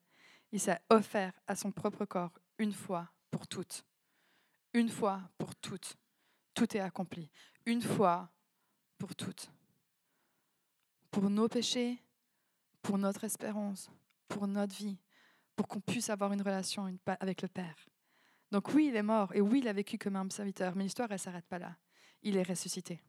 Il 0.52 0.60
s'est 0.60 0.80
offert 0.90 1.34
à 1.48 1.56
son 1.56 1.72
propre 1.72 2.06
corps 2.06 2.40
une 2.58 2.74
fois 2.74 3.12
pour 3.32 3.48
toutes. 3.48 3.86
Une 4.74 4.90
fois 4.90 5.22
pour 5.38 5.56
toutes. 5.56 5.96
Tout 6.54 6.76
est 6.76 6.80
accompli. 6.80 7.30
Une 7.66 7.82
fois 7.82 8.30
pour 8.98 9.16
toutes. 9.16 9.52
Pour 11.12 11.30
nos 11.30 11.48
péchés, 11.48 12.02
pour 12.82 12.98
notre 12.98 13.24
espérance, 13.24 13.90
pour 14.30 14.48
notre 14.48 14.74
vie, 14.74 14.98
pour 15.58 15.68
qu'on 15.68 15.82
puisse 15.82 16.10
avoir 16.10 16.32
une 16.32 16.42
relation 16.42 16.90
avec 17.20 17.42
le 17.42 17.50
Père. 17.50 17.76
Donc 18.52 18.74
oui, 18.74 18.88
il 18.88 18.96
est 18.96 19.04
mort 19.04 19.36
et 19.36 19.42
oui, 19.42 19.60
il 19.60 19.68
a 19.68 19.74
vécu 19.74 19.98
comme 19.98 20.16
un 20.16 20.30
serviteur, 20.30 20.76
mais 20.76 20.84
l'histoire, 20.84 21.10
elle 21.12 21.16
ne 21.16 21.20
s'arrête 21.20 21.46
pas 21.46 21.60
là 21.60 21.76
il 22.24 22.38
est 22.38 22.44
ressuscité. 22.44 23.00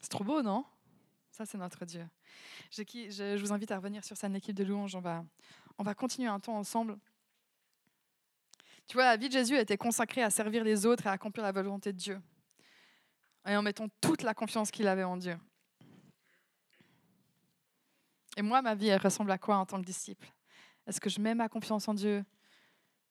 C'est 0.00 0.08
trop 0.08 0.24
beau, 0.24 0.42
non? 0.42 0.64
Ça, 1.30 1.44
c'est 1.44 1.58
notre 1.58 1.84
Dieu. 1.84 2.06
Je, 2.70 3.38
vous 3.38 3.52
invite 3.52 3.70
à 3.70 3.76
revenir 3.76 4.04
sur 4.04 4.16
cette 4.16 4.34
équipe 4.34 4.56
de 4.56 4.64
louange. 4.64 4.94
On 4.94 5.00
va, 5.00 5.24
on 5.78 5.82
va 5.82 5.94
continuer 5.94 6.28
un 6.28 6.40
temps 6.40 6.56
ensemble. 6.56 6.98
Tu 8.86 8.94
vois, 8.94 9.04
la 9.04 9.16
vie 9.16 9.28
de 9.28 9.32
Jésus 9.32 9.56
été 9.58 9.76
consacrée 9.76 10.22
à 10.22 10.30
servir 10.30 10.64
les 10.64 10.86
autres 10.86 11.06
et 11.06 11.08
à 11.08 11.12
accomplir 11.12 11.44
la 11.44 11.52
volonté 11.52 11.92
de 11.92 11.98
Dieu. 11.98 12.22
Et 13.46 13.56
en 13.56 13.62
mettant 13.62 13.88
toute 14.00 14.22
la 14.22 14.32
confiance 14.32 14.70
qu'il 14.70 14.88
avait 14.88 15.04
en 15.04 15.16
Dieu. 15.16 15.36
Et 18.36 18.42
moi, 18.42 18.60
ma 18.60 18.74
vie, 18.74 18.88
elle 18.88 19.00
ressemble 19.00 19.30
à 19.30 19.38
quoi 19.38 19.56
en 19.56 19.66
tant 19.66 19.80
que 19.80 19.86
disciple? 19.86 20.30
Est-ce 20.86 21.00
que 21.00 21.08
je 21.08 21.20
mets 21.20 21.34
ma 21.34 21.48
confiance 21.48 21.88
en 21.88 21.94
Dieu? 21.94 22.24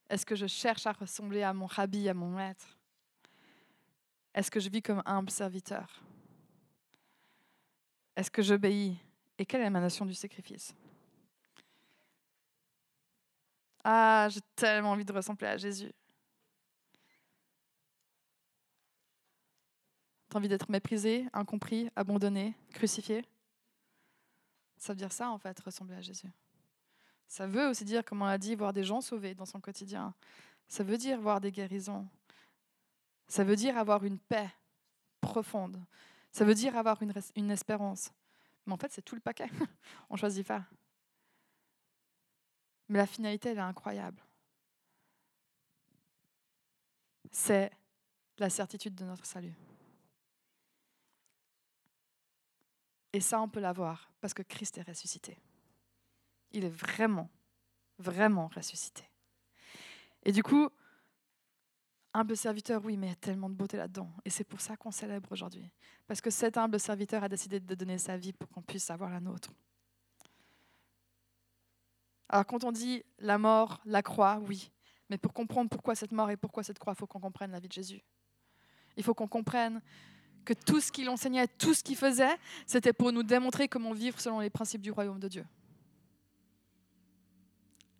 Est-ce 0.09 0.25
que 0.25 0.35
je 0.35 0.45
cherche 0.45 0.85
à 0.85 0.91
ressembler 0.91 1.41
à 1.41 1.51
mon 1.51 1.65
rabbi, 1.65 2.07
à 2.07 2.13
mon 2.13 2.29
maître? 2.29 2.77
Est-ce 4.35 4.51
que 4.51 4.59
je 4.59 4.69
vis 4.69 4.83
comme 4.83 5.01
humble 5.05 5.31
serviteur? 5.31 6.03
Est-ce 8.15 8.29
que 8.29 8.43
j'obéis? 8.43 8.97
Et 9.37 9.45
quelle 9.45 9.61
est 9.61 9.69
ma 9.69 9.81
notion 9.81 10.05
du 10.05 10.13
sacrifice? 10.13 10.75
Ah, 13.83 14.27
j'ai 14.29 14.41
tellement 14.55 14.91
envie 14.91 15.05
de 15.05 15.11
ressembler 15.11 15.47
à 15.47 15.57
Jésus. 15.57 15.91
T'as 20.29 20.37
envie 20.37 20.47
d'être 20.47 20.69
méprisé, 20.69 21.25
incompris, 21.33 21.89
abandonné, 21.95 22.55
crucifié? 22.73 23.25
Ça 24.77 24.93
veut 24.93 24.97
dire 24.97 25.11
ça, 25.11 25.29
en 25.29 25.37
fait, 25.37 25.59
ressembler 25.59 25.95
à 25.95 26.01
Jésus. 26.01 26.31
Ça 27.27 27.47
veut 27.47 27.67
aussi 27.67 27.85
dire, 27.85 28.03
comme 28.05 28.21
on 28.21 28.25
l'a 28.25 28.37
dit, 28.37 28.55
voir 28.55 28.73
des 28.73 28.83
gens 28.83 29.01
sauvés 29.01 29.33
dans 29.33 29.45
son 29.45 29.59
quotidien. 29.59 30.13
Ça 30.67 30.83
veut 30.83 30.97
dire 30.97 31.19
voir 31.19 31.41
des 31.41 31.51
guérisons. 31.51 32.07
Ça 33.27 33.43
veut 33.43 33.55
dire 33.55 33.77
avoir 33.77 34.03
une 34.03 34.19
paix 34.19 34.49
profonde. 35.21 35.83
Ça 36.31 36.45
veut 36.45 36.53
dire 36.53 36.77
avoir 36.77 37.01
une, 37.01 37.51
espérance. 37.51 38.11
Mais 38.65 38.73
en 38.73 38.77
fait, 38.77 38.91
c'est 38.91 39.01
tout 39.01 39.15
le 39.15 39.21
paquet. 39.21 39.49
On 40.09 40.17
choisit 40.17 40.45
pas. 40.45 40.63
Mais 42.89 42.99
la 42.99 43.07
finalité, 43.07 43.49
elle 43.49 43.57
est 43.57 43.61
incroyable. 43.61 44.21
c'est 47.31 47.69
la 48.37 48.49
certitude 48.49 48.95
de 48.95 49.03
notre 49.03 49.25
salut. 49.25 49.53
Et 53.15 53.21
ça, 53.21 53.39
on 53.39 53.47
peut 53.47 53.61
l'avoir 53.61 54.11
parce 54.19 54.33
que 54.33 54.41
Christ 54.41 54.77
est 54.77 54.81
ressuscité. 54.81 55.37
Il 56.51 56.65
est 56.65 56.69
vraiment, 56.69 57.29
vraiment 57.97 58.49
ressuscité. 58.53 59.09
Et 60.23 60.33
du 60.33 60.43
coup, 60.43 60.67
humble 62.13 62.35
serviteur, 62.35 62.83
oui, 62.83 62.97
mais 62.97 63.07
il 63.07 63.09
y 63.11 63.13
a 63.13 63.15
tellement 63.15 63.49
de 63.49 63.55
beauté 63.55 63.77
là-dedans. 63.77 64.11
Et 64.25 64.29
c'est 64.29 64.43
pour 64.43 64.59
ça 64.59 64.75
qu'on 64.75 64.91
célèbre 64.91 65.31
aujourd'hui. 65.31 65.71
Parce 66.07 66.19
que 66.19 66.29
cet 66.29 66.57
humble 66.57 66.77
serviteur 66.77 67.23
a 67.23 67.29
décidé 67.29 67.61
de 67.61 67.73
donner 67.73 67.99
sa 67.99 68.17
vie 68.17 68.33
pour 68.33 68.49
qu'on 68.49 68.61
puisse 68.61 68.89
avoir 68.89 69.09
la 69.09 69.21
nôtre. 69.21 69.53
Alors 72.27 72.45
quand 72.45 72.65
on 72.65 72.73
dit 72.73 73.01
la 73.19 73.37
mort, 73.37 73.79
la 73.85 74.03
croix, 74.03 74.41
oui. 74.41 74.73
Mais 75.09 75.17
pour 75.17 75.31
comprendre 75.31 75.69
pourquoi 75.69 75.95
cette 75.95 76.11
mort 76.11 76.29
et 76.31 76.35
pourquoi 76.35 76.63
cette 76.63 76.79
croix, 76.79 76.91
il 76.91 76.99
faut 76.99 77.07
qu'on 77.07 77.21
comprenne 77.21 77.51
la 77.51 77.61
vie 77.61 77.69
de 77.69 77.73
Jésus. 77.73 78.03
Il 78.97 79.05
faut 79.05 79.13
qu'on 79.13 79.29
comprenne 79.29 79.81
que 80.45 80.53
tout 80.53 80.79
ce 80.79 80.91
qu'il 80.91 81.09
enseignait, 81.09 81.47
tout 81.47 81.73
ce 81.73 81.83
qu'il 81.83 81.97
faisait, 81.97 82.37
c'était 82.65 82.93
pour 82.93 83.11
nous 83.11 83.23
démontrer 83.23 83.67
comment 83.67 83.91
vivre 83.91 84.19
selon 84.19 84.39
les 84.39 84.49
principes 84.49 84.81
du 84.81 84.91
royaume 84.91 85.19
de 85.19 85.27
Dieu. 85.27 85.45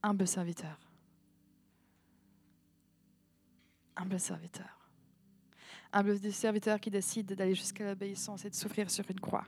Humble 0.03 0.27
serviteur. 0.27 0.79
Humble 3.95 4.19
serviteur. 4.19 4.89
Humble 5.91 6.31
serviteur 6.31 6.79
qui 6.79 6.91
décide 6.91 7.33
d'aller 7.33 7.55
jusqu'à 7.55 7.85
l'obéissance 7.85 8.45
et 8.45 8.49
de 8.49 8.55
souffrir 8.55 8.89
sur 8.91 9.09
une 9.09 9.19
croix. 9.19 9.47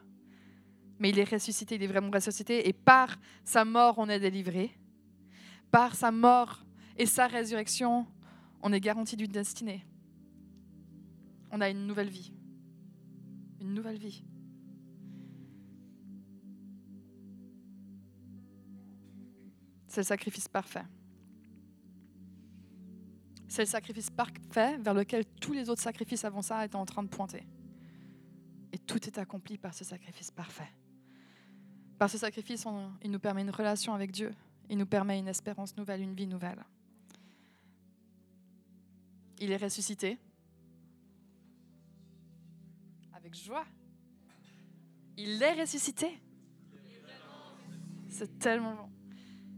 Mais 0.99 1.09
il 1.09 1.19
est 1.19 1.29
ressuscité, 1.29 1.75
il 1.75 1.83
est 1.83 1.87
vraiment 1.87 2.09
ressuscité, 2.09 2.67
et 2.67 2.73
par 2.73 3.17
sa 3.43 3.63
mort, 3.63 3.95
on 3.99 4.09
est 4.09 4.19
délivré. 4.19 4.75
Par 5.69 5.93
sa 5.95 6.11
mort 6.11 6.63
et 6.97 7.05
sa 7.05 7.27
résurrection, 7.27 8.07
on 8.63 8.73
est 8.73 8.79
garanti 8.79 9.15
d'une 9.15 9.31
destinée. 9.31 9.85
On 11.51 11.61
a 11.61 11.69
une 11.69 11.85
nouvelle 11.85 12.09
vie 12.09 12.31
une 13.61 13.73
nouvelle 13.73 13.97
vie. 13.97 14.23
C'est 19.87 20.01
le 20.01 20.05
sacrifice 20.05 20.47
parfait. 20.47 20.85
C'est 23.47 23.63
le 23.63 23.67
sacrifice 23.67 24.09
parfait 24.09 24.77
vers 24.77 24.93
lequel 24.93 25.25
tous 25.25 25.53
les 25.53 25.69
autres 25.69 25.81
sacrifices 25.81 26.25
avant 26.25 26.41
ça 26.41 26.65
étaient 26.65 26.75
en 26.75 26.85
train 26.85 27.03
de 27.03 27.07
pointer. 27.07 27.47
Et 28.73 28.77
tout 28.77 29.03
est 29.07 29.17
accompli 29.17 29.57
par 29.57 29.73
ce 29.73 29.83
sacrifice 29.83 30.29
parfait. 30.29 30.69
Par 31.97 32.09
ce 32.09 32.17
sacrifice, 32.17 32.65
il 33.01 33.09
nous 33.09 33.19
permet 33.19 33.41
une 33.41 33.49
relation 33.49 33.93
avec 33.93 34.11
Dieu. 34.11 34.33
Il 34.69 34.77
nous 34.77 34.85
permet 34.85 35.17
une 35.17 35.29
espérance 35.29 35.75
nouvelle, 35.77 36.01
une 36.01 36.13
vie 36.13 36.27
nouvelle. 36.27 36.63
Il 39.39 39.51
est 39.51 39.57
ressuscité 39.57 40.19
avec 43.27 43.35
joie. 43.35 43.65
Il 45.17 45.41
est 45.43 45.59
ressuscité. 45.59 46.07
C'est 48.07 48.39
tellement 48.39 48.73
bon. 48.73 48.89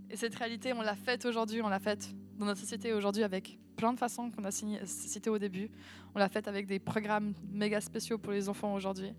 Et 0.10 0.16
cette 0.16 0.34
réalité, 0.34 0.74
on 0.74 0.82
l'a 0.82 0.96
faite 0.96 1.26
aujourd'hui, 1.26 1.62
on 1.62 1.70
l'a 1.70 1.80
faite 1.80 2.10
dans 2.38 2.48
notre 2.48 2.60
société 2.60 2.94
aujourd'hui 2.94 3.24
avec 3.24 3.60
plein 3.76 3.94
de 3.94 4.00
façons 4.00 4.32
qu'on 4.32 4.44
a 4.44 4.52
citées 4.52 5.30
au 5.30 5.38
début. 5.38 5.70
On 6.16 6.20
l'a 6.20 6.30
faite 6.30 6.48
avec 6.48 6.66
des 6.66 6.80
programmes 6.80 7.36
méga 7.52 7.80
spéciaux 7.80 8.18
pour 8.18 8.34
les 8.34 8.50
enfants 8.50 8.74
aujourd'hui. 8.74 9.14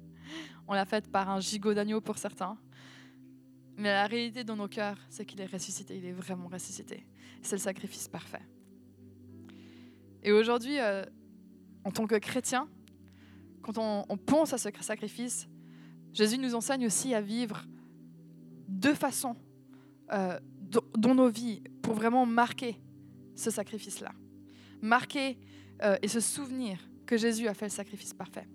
On 0.66 0.74
l'a 0.74 0.84
faite 0.84 1.08
par 1.12 1.30
un 1.30 1.38
gigot 1.38 1.72
d'agneau 1.72 2.00
pour 2.00 2.18
certains. 2.18 2.58
Mais 3.76 3.92
la 3.92 4.06
réalité 4.06 4.42
dans 4.42 4.56
nos 4.56 4.68
cœurs, 4.68 4.98
c'est 5.10 5.24
qu'il 5.24 5.40
est 5.40 5.46
ressuscité, 5.46 5.96
il 5.96 6.04
est 6.04 6.12
vraiment 6.12 6.48
ressuscité. 6.48 7.06
C'est 7.40 7.54
le 7.54 7.60
sacrifice 7.60 8.08
parfait. 8.08 8.42
Et 10.24 10.32
aujourd'hui, 10.32 10.80
euh, 10.80 11.04
en 11.84 11.92
tant 11.92 12.06
que 12.06 12.16
chrétien, 12.16 12.68
quand 13.72 14.04
on, 14.08 14.16
pense 14.16 14.52
à 14.52 14.58
ce 14.58 14.68
sacrifice, 14.80 15.48
Jésus 16.12 16.38
nous 16.38 16.54
enseigne 16.54 16.86
aussi 16.86 17.14
à 17.14 17.20
vivre 17.20 17.64
de 18.68 18.92
façon 18.92 19.36
euh, 20.12 20.38
dans 20.96 21.14
nos 21.14 21.28
vies 21.28 21.62
pour 21.82 21.94
vraiment 21.94 22.26
marquer 22.26 22.76
ce 23.34 23.50
sacrifice-là. 23.50 24.12
Marquer 24.82 25.38
euh, 25.82 25.96
et 26.02 26.08
se 26.08 26.20
souvenir 26.20 26.78
que 27.06 27.16
Jésus 27.16 27.48
a 27.48 27.54
fait 27.54 27.66
le 27.66 27.70
sacrifice 27.70 28.14
parfait. 28.14 28.48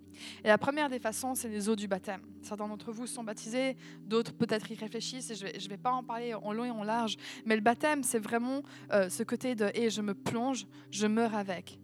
Et 0.44 0.48
la 0.48 0.58
première 0.58 0.90
des 0.90 1.00
façons, 1.00 1.36
c'est 1.36 1.50
les 1.50 1.68
eaux 1.68 1.76
du 1.76 1.88
baptême. 1.88 2.22
Certains 2.42 2.68
d'entre 2.68 2.92
vous 2.92 3.06
sont 3.06 3.24
baptisés, 3.24 3.76
d'autres 4.02 4.34
peut-être 4.34 4.72
y 4.72 4.76
réfléchissent, 4.76 5.30
et 5.30 5.36
je 5.36 5.46
ne 5.46 5.70
vais, 5.70 5.78
pas 5.78 5.92
en 5.92 6.04
parler 6.04 6.34
en 6.34 6.54
long 6.54 6.64
et 6.64 6.72
en 6.72 6.84
large, 6.84 7.18
mais 7.46 7.56
le 7.56 7.62
baptême, 7.62 8.02
c'est 8.04 8.20
vraiment 8.20 8.64
euh, 8.92 9.10
ce 9.10 9.24
côté 9.24 9.56
de 9.56 9.70
et 9.74 9.90
je 9.90 10.02
me 10.02 10.14
plonge, 10.14 10.68
je 10.90 11.06
meurs 11.06 11.36
avec, 11.36 11.80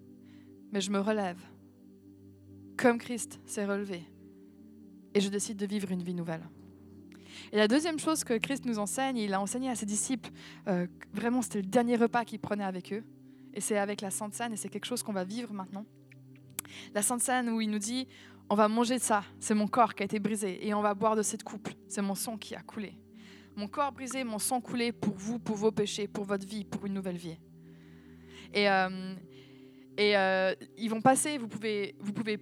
mais 0.72 0.80
je 0.80 0.92
me 0.92 1.00
relève 1.00 1.38
comme 2.82 2.98
Christ 2.98 3.40
s'est 3.46 3.66
relevé. 3.66 4.04
Et 5.14 5.22
je 5.22 5.30
décide 5.30 5.58
de 5.58 5.68
vivre 5.68 5.92
une 5.92 6.02
vie 6.02 6.16
nouvelle. 6.16 6.42
Et 7.52 7.58
la 7.58 7.68
deuxième 7.68 8.00
chose 8.00 8.24
que 8.24 8.38
Christ 8.38 8.66
nous 8.66 8.80
enseigne, 8.80 9.18
il 9.18 9.34
a 9.34 9.42
enseigné 9.42 9.70
à 9.70 9.76
ses 9.76 9.86
disciples, 9.86 10.32
euh, 10.68 10.88
vraiment 11.14 11.42
c'était 11.42 11.62
le 11.62 11.68
dernier 11.68 11.96
repas 11.96 12.26
qu'il 12.26 12.40
prenait 12.40 12.64
avec 12.64 12.92
eux, 12.92 13.04
et 13.54 13.62
c'est 13.62 13.78
avec 13.78 14.02
la 14.02 14.10
Sainte 14.10 14.34
Seine, 14.34 14.54
et 14.54 14.58
c'est 14.58 14.70
quelque 14.70 14.86
chose 14.86 15.04
qu'on 15.04 15.14
va 15.14 15.24
vivre 15.24 15.54
maintenant. 15.54 15.86
La 16.94 17.02
Sainte 17.04 17.22
Seine 17.22 17.50
où 17.50 17.62
il 17.62 17.70
nous 17.70 17.80
dit, 17.80 18.08
on 18.50 18.56
va 18.56 18.68
manger 18.68 18.98
de 18.98 19.04
ça, 19.04 19.24
c'est 19.40 19.54
mon 19.54 19.68
corps 19.68 19.94
qui 19.94 20.04
a 20.04 20.06
été 20.06 20.20
brisé, 20.20 20.66
et 20.66 20.74
on 20.74 20.82
va 20.82 20.94
boire 20.94 21.16
de 21.16 21.22
cette 21.22 21.44
coupe, 21.44 21.70
c'est 21.88 22.02
mon 22.02 22.16
sang 22.16 22.38
qui 22.38 22.56
a 22.56 22.62
coulé. 22.62 22.98
Mon 23.56 23.68
corps 23.68 23.92
brisé, 23.92 24.24
mon 24.24 24.40
sang 24.40 24.60
coulé 24.60 24.92
pour 24.92 25.14
vous, 25.14 25.38
pour 25.38 25.56
vos 25.56 25.72
péchés, 25.72 26.08
pour 26.08 26.24
votre 26.24 26.48
vie, 26.48 26.64
pour 26.64 26.86
une 26.86 26.94
nouvelle 26.94 27.18
vie. 27.18 27.38
Et, 28.54 28.70
euh, 28.70 29.14
et 30.02 30.18
euh, 30.18 30.56
ils 30.78 30.89
vont 30.89 30.99
passer, 30.99 31.38
vous 31.38 31.47
pouvez, 31.47 31.93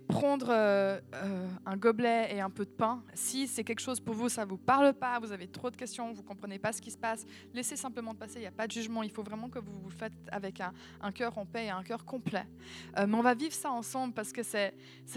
prendre 0.07 0.47
euh, 0.49 0.97
euh, 1.13 1.47
un 1.65 1.75
gobelet 1.75 2.33
et 2.33 2.39
un 2.39 2.49
peu 2.49 2.63
de 2.63 2.69
pain. 2.69 3.03
Si 3.13 3.49
c'est 3.49 3.65
quelque 3.65 3.81
chose 3.81 3.99
pour 3.99 4.15
vous, 4.15 4.29
ça 4.29 4.45
ne 4.45 4.49
vous 4.49 4.57
parle 4.57 4.93
pas, 4.93 5.19
vous 5.19 5.33
avez 5.33 5.49
trop 5.49 5.69
de 5.69 5.75
questions, 5.75 6.13
vous 6.13 6.21
ne 6.21 6.27
comprenez 6.27 6.57
pas 6.57 6.71
ce 6.71 6.81
qui 6.81 6.89
se 6.89 6.97
passe, 6.97 7.25
laissez 7.53 7.75
simplement 7.75 8.15
passer, 8.15 8.35
il 8.35 8.41
n'y 8.41 8.47
a 8.47 8.51
pas 8.51 8.65
de 8.65 8.71
jugement. 8.71 9.03
Il 9.03 9.11
faut 9.11 9.23
vraiment 9.23 9.49
que 9.49 9.59
vous 9.59 9.77
vous 9.77 9.89
faites 9.89 10.13
avec 10.31 10.61
un, 10.61 11.11
cœur 11.11 11.37
en 11.37 11.45
paix 11.45 11.65
et 11.65 11.69
un 11.69 11.83
cœur 11.83 12.05
complet. 12.05 12.45
mais 12.95 13.13
on 13.13 13.21
va 13.21 13.33
vivre 13.33 13.53
ça 13.53 13.71
ensemble 13.71 14.13
parce 14.13 14.31
que 14.31 14.41
c'est 14.41 14.73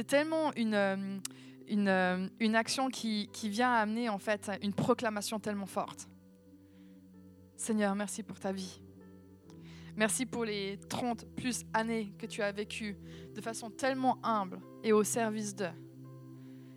tellement 0.09 0.51
une 0.57 0.74
action 2.57 2.88
qui, 2.88 3.28
qui 3.32 3.51
vient 3.51 3.72
amener 3.72 4.09
en 4.09 4.18
fait 4.18 4.51
une 4.62 4.74
proclamation 4.74 5.38
tellement 5.38 5.66
forte. 5.66 6.09
Seigneur, 7.57 7.95
merci 7.95 8.24
pour 8.24 8.40
ta 8.40 8.51
vie. 8.51 8.82
Merci 9.97 10.24
pour 10.24 10.45
les 10.45 10.78
30 10.88 11.26
plus 11.36 11.64
années 11.74 12.14
que 12.18 12.24
tu 12.24 12.40
as 12.40 12.51
vécues 12.51 12.97
de 13.34 13.40
façon 13.43 13.70
tellement 13.70 14.18
humble 14.24 14.61
et 14.82 14.93
au 14.93 15.05
service 15.05 15.55
d'eux. 15.55 15.72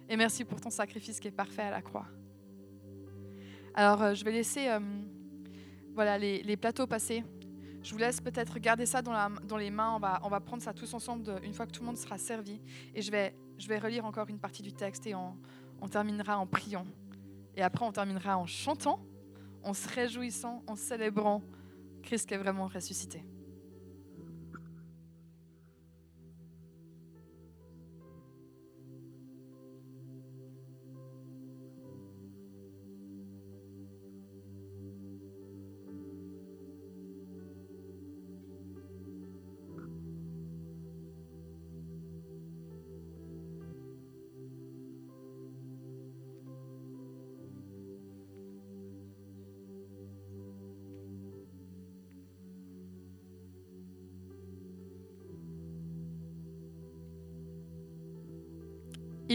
Et 0.09 0.17
merci 0.17 0.43
pour 0.43 0.59
ton 0.59 0.69
sacrifice 0.69 1.19
qui 1.19 1.29
est 1.29 1.31
parfait 1.31 1.61
à 1.61 1.71
la 1.71 1.81
croix. 1.81 2.07
Alors, 3.73 4.01
euh, 4.01 4.13
je 4.13 4.23
vais 4.25 4.31
laisser 4.31 4.67
euh, 4.67 4.79
voilà, 5.93 6.17
les, 6.17 6.57
plateaux 6.57 6.87
passer. 6.87 7.23
Je 7.81 7.91
vous 7.93 7.97
laisse 7.97 8.19
peut-être 8.19 8.59
garder 8.59 8.85
ça 8.85 9.01
dans, 9.01 9.57
les 9.57 9.71
mains. 9.71 9.95
On 9.95 9.99
va, 9.99 10.19
on 10.23 10.29
va 10.29 10.41
prendre 10.41 10.61
ça 10.61 10.73
tous 10.73 10.93
ensemble 10.93 11.39
une 11.43 11.53
fois 11.53 11.65
que 11.65 11.71
tout 11.71 11.81
le 11.81 11.87
monde 11.87 11.97
sera 11.97 12.17
servi. 12.17 12.59
Et 12.93 13.01
je 13.01 13.11
vais, 13.11 13.33
je 13.57 13.67
vais 13.67 13.79
relire 13.79 14.05
encore 14.05 14.27
une 14.27 14.39
partie 14.39 14.61
du 14.61 14.73
texte 14.73 15.07
et 15.07 15.15
on 15.15 15.87
terminera 15.89 16.37
en 16.37 16.47
priant. 16.47 16.85
Et 17.55 17.61
après, 17.61 17.85
on 17.85 17.91
terminera 17.91 18.37
en 18.37 18.45
chantant, 18.45 18.99
en 19.63 19.73
se 19.73 19.87
réjouissant, 19.87 20.63
en 20.67 20.75
célébrant 20.75 21.41
Christ 22.05 22.31
est 22.31 22.37
vraiment 22.37 22.67
ressuscité. 22.67 23.23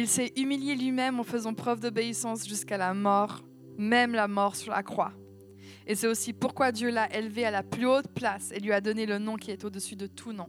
Il 0.01 0.09
s'est 0.09 0.32
humilié 0.34 0.76
lui-même 0.76 1.20
en 1.20 1.24
faisant 1.24 1.53
preuve 1.53 1.80
d'obéissance 1.80 2.48
jusqu'à 2.48 2.78
la 2.78 2.94
mort, 2.94 3.44
même 3.76 4.12
la 4.12 4.28
mort 4.28 4.57
sur 4.57 4.72
la 4.72 4.82
croix. 4.82 5.12
Et 5.86 5.94
c'est 5.94 6.07
aussi 6.07 6.32
pourquoi 6.32 6.72
Dieu 6.72 6.88
l'a 6.90 7.14
élevé 7.14 7.44
à 7.44 7.51
la 7.51 7.62
plus 7.62 7.84
haute 7.84 8.09
place 8.09 8.51
et 8.51 8.61
lui 8.61 8.72
a 8.72 8.80
donné 8.80 9.05
le 9.05 9.18
nom 9.18 9.36
qui 9.36 9.51
est 9.51 9.62
au-dessus 9.62 9.96
de 9.96 10.07
tout 10.07 10.32
nom. 10.32 10.48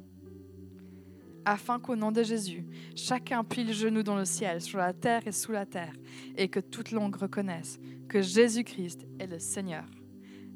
Afin 1.43 1.81
qu'au 1.81 1.97
nom 1.97 2.13
de 2.13 2.23
Jésus, 2.23 2.65
chacun 2.95 3.43
plie 3.43 3.65
le 3.65 3.73
genou 3.73 4.03
dans 4.03 4.15
le 4.15 4.23
ciel, 4.23 4.61
sur 4.61 4.77
la 4.77 4.93
terre 4.93 5.27
et 5.27 5.33
sous 5.33 5.51
la 5.51 5.65
terre, 5.65 5.95
et 6.37 6.47
que 6.47 6.61
toute 6.61 6.91
langue 6.91 7.17
reconnaisse 7.17 7.77
que 8.07 8.21
Jésus-Christ 8.21 9.05
est 9.19 9.27
le 9.27 9.39
Seigneur, 9.39 9.83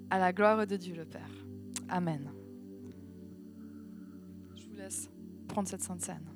à 0.09 0.19
la 0.19 0.31
gloire 0.31 0.65
de 0.65 0.77
Dieu 0.77 0.95
le 0.95 1.03
Père. 1.03 1.31
Amen. 1.89 2.31
Je 4.55 4.65
vous 4.69 4.75
laisse 4.77 5.09
prendre 5.49 5.67
cette 5.67 5.81
sainte 5.83 6.01
scène. 6.01 6.34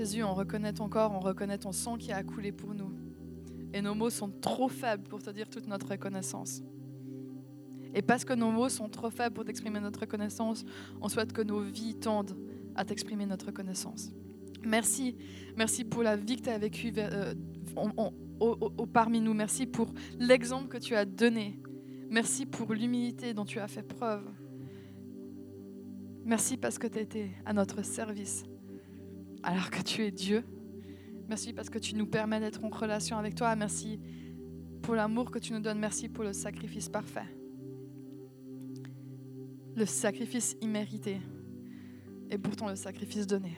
Jésus, 0.00 0.24
on 0.24 0.32
reconnaît 0.32 0.72
ton 0.72 0.88
corps, 0.88 1.12
on 1.12 1.20
reconnaît 1.20 1.58
ton 1.58 1.72
sang 1.72 1.98
qui 1.98 2.10
a 2.10 2.22
coulé 2.22 2.52
pour 2.52 2.72
nous. 2.72 2.90
Et 3.74 3.82
nos 3.82 3.94
mots 3.94 4.08
sont 4.08 4.30
trop 4.30 4.70
faibles 4.70 5.02
pour 5.02 5.22
te 5.22 5.28
dire 5.28 5.50
toute 5.50 5.66
notre 5.66 5.88
reconnaissance. 5.88 6.62
Et 7.92 8.00
parce 8.00 8.24
que 8.24 8.32
nos 8.32 8.50
mots 8.50 8.70
sont 8.70 8.88
trop 8.88 9.10
faibles 9.10 9.34
pour 9.34 9.44
t'exprimer 9.44 9.78
notre 9.78 10.00
reconnaissance, 10.00 10.64
on 11.02 11.10
souhaite 11.10 11.34
que 11.34 11.42
nos 11.42 11.60
vies 11.60 11.96
tendent 11.96 12.34
à 12.76 12.86
t'exprimer 12.86 13.26
notre 13.26 13.48
reconnaissance. 13.48 14.10
Merci, 14.64 15.18
merci 15.54 15.84
pour 15.84 16.02
la 16.02 16.16
vie 16.16 16.36
que 16.36 16.44
tu 16.44 16.48
as 16.48 16.56
vécue 16.56 16.94
euh, 16.96 17.34
parmi 18.94 19.20
nous. 19.20 19.34
Merci 19.34 19.66
pour 19.66 19.92
l'exemple 20.18 20.68
que 20.68 20.78
tu 20.78 20.94
as 20.94 21.04
donné. 21.04 21.60
Merci 22.08 22.46
pour 22.46 22.72
l'humilité 22.72 23.34
dont 23.34 23.44
tu 23.44 23.58
as 23.58 23.68
fait 23.68 23.82
preuve. 23.82 24.24
Merci 26.24 26.56
parce 26.56 26.78
que 26.78 26.86
tu 26.86 27.00
été 27.00 27.32
à 27.44 27.52
notre 27.52 27.84
service 27.84 28.44
alors 29.42 29.70
que 29.70 29.82
tu 29.82 30.02
es 30.02 30.10
Dieu. 30.10 30.44
Merci 31.28 31.52
parce 31.52 31.70
que 31.70 31.78
tu 31.78 31.94
nous 31.94 32.06
permets 32.06 32.40
d'être 32.40 32.64
en 32.64 32.68
relation 32.68 33.16
avec 33.16 33.34
toi. 33.34 33.54
Merci 33.54 34.00
pour 34.82 34.94
l'amour 34.94 35.30
que 35.30 35.38
tu 35.38 35.52
nous 35.52 35.60
donnes. 35.60 35.78
Merci 35.78 36.08
pour 36.08 36.24
le 36.24 36.32
sacrifice 36.32 36.88
parfait. 36.88 37.26
Le 39.76 39.86
sacrifice 39.86 40.56
immérité 40.60 41.20
et 42.30 42.38
pourtant 42.38 42.68
le 42.68 42.76
sacrifice 42.76 43.26
donné. 43.26 43.56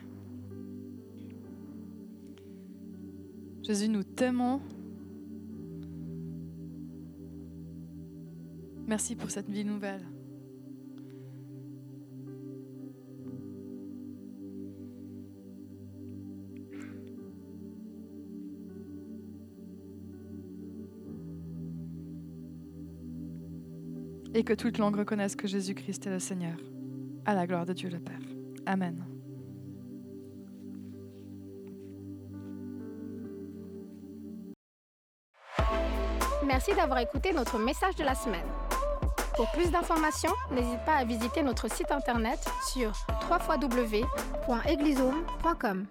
Jésus, 3.62 3.88
nous 3.88 4.02
t'aimons. 4.02 4.60
Merci 8.86 9.14
pour 9.14 9.30
cette 9.30 9.48
vie 9.48 9.64
nouvelle. 9.64 10.11
Et 24.34 24.44
que 24.44 24.52
toute 24.52 24.76
langue 24.78 24.96
reconnaisse 24.96 25.36
que 25.36 25.46
Jésus-Christ 25.46 26.06
est 26.06 26.10
le 26.10 26.18
Seigneur, 26.18 26.56
à 27.24 27.34
la 27.34 27.46
gloire 27.46 27.64
de 27.66 27.72
Dieu 27.72 27.88
le 27.90 27.98
Père. 27.98 28.20
Amen. 28.66 29.04
Merci 36.46 36.74
d'avoir 36.74 36.98
écouté 36.98 37.32
notre 37.32 37.58
message 37.58 37.96
de 37.96 38.04
la 38.04 38.14
semaine. 38.14 38.46
Pour 39.36 39.50
plus 39.52 39.70
d'informations, 39.70 40.34
n'hésite 40.50 40.84
pas 40.84 40.96
à 40.96 41.04
visiter 41.04 41.42
notre 41.42 41.70
site 41.70 41.90
internet 41.90 42.38
sur 42.72 42.92
www.eglisome.com. 43.30 45.86